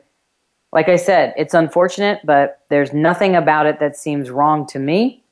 like 0.72 0.89
I 0.89 0.97
said, 0.97 1.32
it's 1.37 1.55
unfortunate, 1.55 2.20
but 2.24 2.62
there's 2.68 2.93
nothing 2.93 3.37
about 3.37 3.66
it 3.66 3.80
that 3.80 3.97
seems 3.97 4.30
wrong 4.30 4.66
to 4.68 4.78
me. 4.78 5.22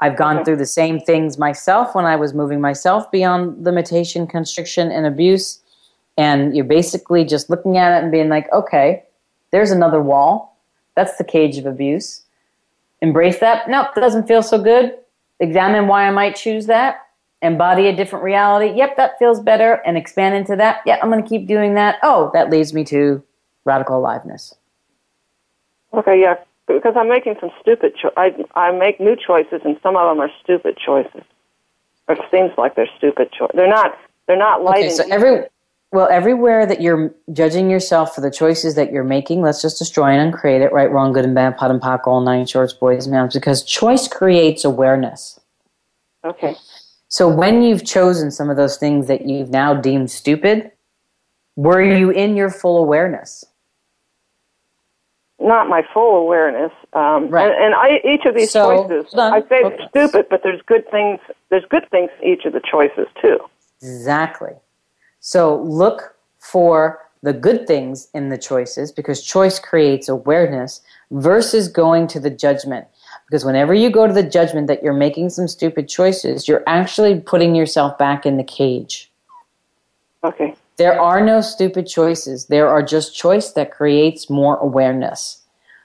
I've 0.00 0.16
gone 0.16 0.36
okay. 0.36 0.44
through 0.44 0.56
the 0.56 0.66
same 0.66 1.00
things 1.00 1.38
myself 1.38 1.94
when 1.94 2.04
I 2.04 2.16
was 2.16 2.34
moving 2.34 2.60
myself 2.60 3.10
beyond 3.10 3.64
limitation, 3.64 4.26
constriction, 4.26 4.90
and 4.90 5.06
abuse 5.06 5.60
and 6.16 6.54
you're 6.54 6.64
basically 6.64 7.24
just 7.24 7.50
looking 7.50 7.76
at 7.76 7.96
it 7.96 8.02
and 8.02 8.12
being 8.12 8.28
like, 8.28 8.50
okay, 8.52 9.02
there's 9.50 9.70
another 9.70 10.00
wall. 10.00 10.58
That's 10.96 11.16
the 11.16 11.24
cage 11.24 11.58
of 11.58 11.66
abuse. 11.66 12.22
Embrace 13.04 13.38
that. 13.40 13.68
Nope, 13.68 13.88
that 13.94 14.00
doesn't 14.00 14.26
feel 14.26 14.42
so 14.42 14.56
good. 14.56 14.96
Examine 15.38 15.88
why 15.88 16.08
I 16.08 16.10
might 16.10 16.36
choose 16.36 16.64
that. 16.66 17.06
Embody 17.42 17.86
a 17.86 17.94
different 17.94 18.24
reality. 18.24 18.72
Yep, 18.74 18.96
that 18.96 19.18
feels 19.18 19.40
better. 19.40 19.82
And 19.84 19.98
expand 19.98 20.34
into 20.34 20.56
that. 20.56 20.80
Yep, 20.86 21.00
I'm 21.02 21.10
going 21.10 21.22
to 21.22 21.28
keep 21.28 21.46
doing 21.46 21.74
that. 21.74 21.98
Oh, 22.02 22.30
that 22.32 22.48
leads 22.48 22.72
me 22.72 22.82
to 22.84 23.22
radical 23.66 23.98
aliveness. 23.98 24.54
Okay, 25.92 26.18
yeah, 26.18 26.36
because 26.66 26.94
I'm 26.96 27.10
making 27.10 27.34
some 27.40 27.50
stupid. 27.60 27.92
Cho- 28.00 28.14
I 28.16 28.34
I 28.54 28.70
make 28.70 28.98
new 29.00 29.16
choices, 29.16 29.60
and 29.66 29.78
some 29.82 29.96
of 29.96 30.08
them 30.08 30.18
are 30.24 30.30
stupid 30.42 30.78
choices. 30.78 31.24
Or 32.08 32.14
it 32.14 32.22
seems 32.30 32.52
like 32.56 32.74
they're 32.74 32.88
stupid 32.96 33.30
choices. 33.32 33.54
They're 33.54 33.68
not. 33.68 33.98
They're 34.26 34.38
not 34.38 34.64
lighting. 34.64 34.86
Okay, 34.86 34.94
so 34.94 35.04
every 35.10 35.44
well, 35.94 36.08
everywhere 36.10 36.66
that 36.66 36.80
you're 36.80 37.14
judging 37.32 37.70
yourself 37.70 38.16
for 38.16 38.20
the 38.20 38.30
choices 38.30 38.74
that 38.74 38.90
you're 38.90 39.04
making, 39.04 39.42
let's 39.42 39.62
just 39.62 39.78
destroy 39.78 40.06
and 40.06 40.20
uncreate 40.20 40.60
it, 40.60 40.72
right, 40.72 40.90
wrong, 40.90 41.12
good 41.12 41.24
and 41.24 41.36
bad, 41.36 41.56
POD 41.56 41.70
and 41.70 41.80
POC, 41.80 42.06
all 42.08 42.20
nine 42.20 42.46
shorts, 42.46 42.72
boys 42.72 43.06
and 43.06 43.12
mountains, 43.14 43.34
because 43.34 43.62
choice 43.62 44.08
creates 44.08 44.64
awareness. 44.64 45.38
Okay. 46.24 46.56
So 47.06 47.28
when 47.28 47.62
you've 47.62 47.84
chosen 47.84 48.32
some 48.32 48.50
of 48.50 48.56
those 48.56 48.76
things 48.76 49.06
that 49.06 49.26
you've 49.26 49.50
now 49.50 49.72
deemed 49.72 50.10
stupid, 50.10 50.72
were 51.54 51.80
you 51.80 52.10
in 52.10 52.34
your 52.34 52.50
full 52.50 52.78
awareness? 52.78 53.44
Not 55.38 55.68
my 55.68 55.82
full 55.94 56.16
awareness. 56.16 56.72
Um, 56.92 57.28
right. 57.28 57.52
And, 57.52 57.66
and 57.66 57.74
I, 57.76 58.00
each 58.04 58.24
of 58.26 58.34
these 58.34 58.50
so, 58.50 58.88
choices, 58.88 59.14
I 59.14 59.42
say 59.48 59.62
okay. 59.62 59.86
stupid, 59.90 60.26
but 60.28 60.40
there's 60.42 60.60
good 60.66 60.90
things. 60.90 61.20
There's 61.50 61.64
good 61.70 61.88
things 61.92 62.10
in 62.20 62.30
each 62.30 62.46
of 62.46 62.52
the 62.52 62.62
choices 62.68 63.06
too. 63.22 63.38
Exactly. 63.80 64.54
So 65.26 65.62
look 65.62 66.16
for 66.38 67.00
the 67.22 67.32
good 67.32 67.66
things 67.66 68.08
in 68.12 68.28
the 68.28 68.36
choices 68.36 68.92
because 68.92 69.22
choice 69.22 69.58
creates 69.58 70.06
awareness 70.06 70.82
versus 71.12 71.66
going 71.66 72.08
to 72.08 72.20
the 72.20 72.28
judgment. 72.28 72.86
Because 73.26 73.42
whenever 73.42 73.72
you 73.72 73.88
go 73.88 74.06
to 74.06 74.12
the 74.12 74.22
judgment 74.22 74.66
that 74.66 74.82
you're 74.82 74.92
making 74.92 75.30
some 75.30 75.48
stupid 75.48 75.88
choices, 75.88 76.46
you're 76.46 76.62
actually 76.66 77.20
putting 77.20 77.54
yourself 77.54 77.96
back 77.96 78.26
in 78.26 78.36
the 78.36 78.44
cage. 78.44 79.10
Okay. 80.22 80.54
There 80.76 81.00
are 81.00 81.24
no 81.24 81.40
stupid 81.40 81.86
choices. 81.86 82.44
There 82.48 82.68
are 82.68 82.82
just 82.82 83.16
choice 83.16 83.52
that 83.52 83.70
creates 83.70 84.28
more 84.28 84.58
awareness. 84.58 85.40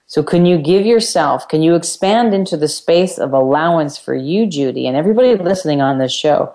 So 0.08 0.22
can 0.22 0.46
you 0.46 0.58
give 0.58 0.86
yourself, 0.86 1.48
can 1.48 1.62
you 1.62 1.76
expand 1.76 2.34
into 2.34 2.58
the 2.58 2.68
space 2.68 3.18
of 3.18 3.32
allowance 3.32 3.98
for 3.98 4.16
you, 4.16 4.48
Judy, 4.48 4.86
and 4.86 4.98
everybody 4.98 5.34
listening 5.36 5.80
on 5.80 5.98
this 5.98 6.12
show, 6.12 6.54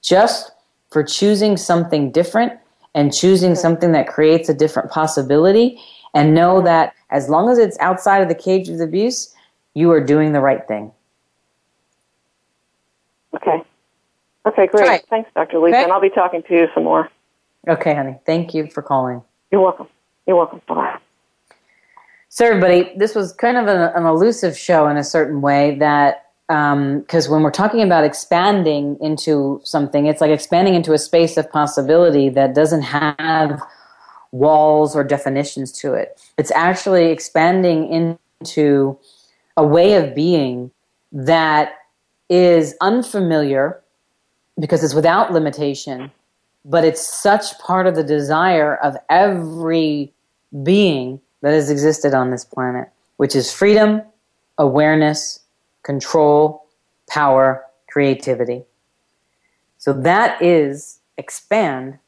just 0.00 0.51
for 0.92 1.02
choosing 1.02 1.56
something 1.56 2.12
different 2.12 2.52
and 2.94 3.12
choosing 3.12 3.54
something 3.54 3.92
that 3.92 4.06
creates 4.06 4.48
a 4.48 4.54
different 4.54 4.90
possibility 4.90 5.80
and 6.14 6.34
know 6.34 6.60
that 6.60 6.94
as 7.10 7.28
long 7.28 7.48
as 7.48 7.58
it's 7.58 7.78
outside 7.80 8.20
of 8.20 8.28
the 8.28 8.34
cage 8.34 8.68
of 8.68 8.80
abuse, 8.80 9.34
you 9.74 9.90
are 9.90 10.04
doing 10.04 10.32
the 10.32 10.40
right 10.40 10.66
thing. 10.68 10.92
Okay. 13.34 13.62
Okay, 14.44 14.66
great. 14.66 14.86
Right. 14.86 15.04
Thanks, 15.08 15.30
Dr. 15.34 15.58
Lisa. 15.58 15.76
Okay. 15.76 15.84
And 15.84 15.92
I'll 15.92 16.00
be 16.00 16.10
talking 16.10 16.42
to 16.42 16.54
you 16.54 16.68
some 16.74 16.84
more. 16.84 17.08
Okay, 17.68 17.94
honey. 17.94 18.18
Thank 18.26 18.52
you 18.54 18.68
for 18.68 18.82
calling. 18.82 19.22
You're 19.50 19.62
welcome. 19.62 19.88
You're 20.26 20.36
welcome. 20.36 20.60
Bye. 20.66 20.98
So, 22.28 22.46
everybody, 22.46 22.92
this 22.96 23.14
was 23.14 23.32
kind 23.32 23.56
of 23.56 23.68
an, 23.68 23.80
an 23.80 24.04
elusive 24.04 24.58
show 24.58 24.88
in 24.88 24.96
a 24.96 25.04
certain 25.04 25.40
way 25.40 25.76
that 25.78 26.21
Um, 26.52 27.00
because 27.00 27.30
when 27.30 27.42
we're 27.42 27.50
talking 27.50 27.80
about 27.80 28.04
expanding 28.04 28.98
into 29.00 29.62
something, 29.64 30.04
it's 30.04 30.20
like 30.20 30.30
expanding 30.30 30.74
into 30.74 30.92
a 30.92 30.98
space 30.98 31.38
of 31.38 31.50
possibility 31.50 32.28
that 32.28 32.54
doesn't 32.54 32.82
have 32.82 33.62
walls 34.32 34.94
or 34.94 35.02
definitions 35.02 35.72
to 35.80 35.94
it. 35.94 36.20
It's 36.36 36.50
actually 36.50 37.06
expanding 37.06 38.14
into 38.42 38.98
a 39.56 39.64
way 39.64 39.94
of 39.94 40.14
being 40.14 40.70
that 41.10 41.72
is 42.28 42.74
unfamiliar 42.82 43.80
because 44.60 44.84
it's 44.84 44.94
without 44.94 45.32
limitation, 45.32 46.10
but 46.66 46.84
it's 46.84 47.06
such 47.06 47.58
part 47.60 47.86
of 47.86 47.94
the 47.94 48.04
desire 48.04 48.76
of 48.76 48.94
every 49.08 50.12
being 50.62 51.18
that 51.40 51.54
has 51.54 51.70
existed 51.70 52.12
on 52.12 52.30
this 52.30 52.44
planet, 52.44 52.90
which 53.16 53.34
is 53.34 53.50
freedom, 53.50 54.02
awareness, 54.58 55.41
control, 55.82 56.66
power, 57.08 57.64
creativity. 57.88 58.64
So 59.78 59.92
that 59.92 60.40
is 60.40 61.00
expand 61.18 61.98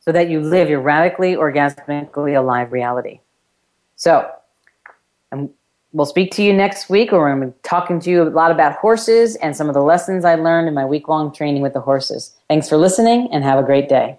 so 0.00 0.12
that 0.12 0.28
you 0.28 0.40
live 0.40 0.68
your 0.68 0.80
radically 0.80 1.34
orgasmically 1.34 2.36
alive 2.36 2.72
reality. 2.72 3.20
So, 3.96 4.30
and 5.32 5.48
we'll 5.92 6.04
speak 6.04 6.30
to 6.32 6.42
you 6.42 6.52
next 6.52 6.90
week, 6.90 7.12
or 7.12 7.30
I'm 7.30 7.54
talking 7.62 8.00
to 8.00 8.10
you 8.10 8.22
a 8.22 8.28
lot 8.28 8.50
about 8.50 8.74
horses 8.76 9.36
and 9.36 9.56
some 9.56 9.68
of 9.68 9.74
the 9.74 9.82
lessons 9.82 10.24
I 10.24 10.34
learned 10.34 10.68
in 10.68 10.74
my 10.74 10.84
week 10.84 11.08
long 11.08 11.32
training 11.32 11.62
with 11.62 11.72
the 11.72 11.80
horses. 11.80 12.36
Thanks 12.48 12.68
for 12.68 12.76
listening 12.76 13.28
and 13.32 13.42
have 13.44 13.58
a 13.58 13.62
great 13.62 13.88
day. 13.88 14.18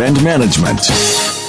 and 0.00 0.22
management. 0.22 1.47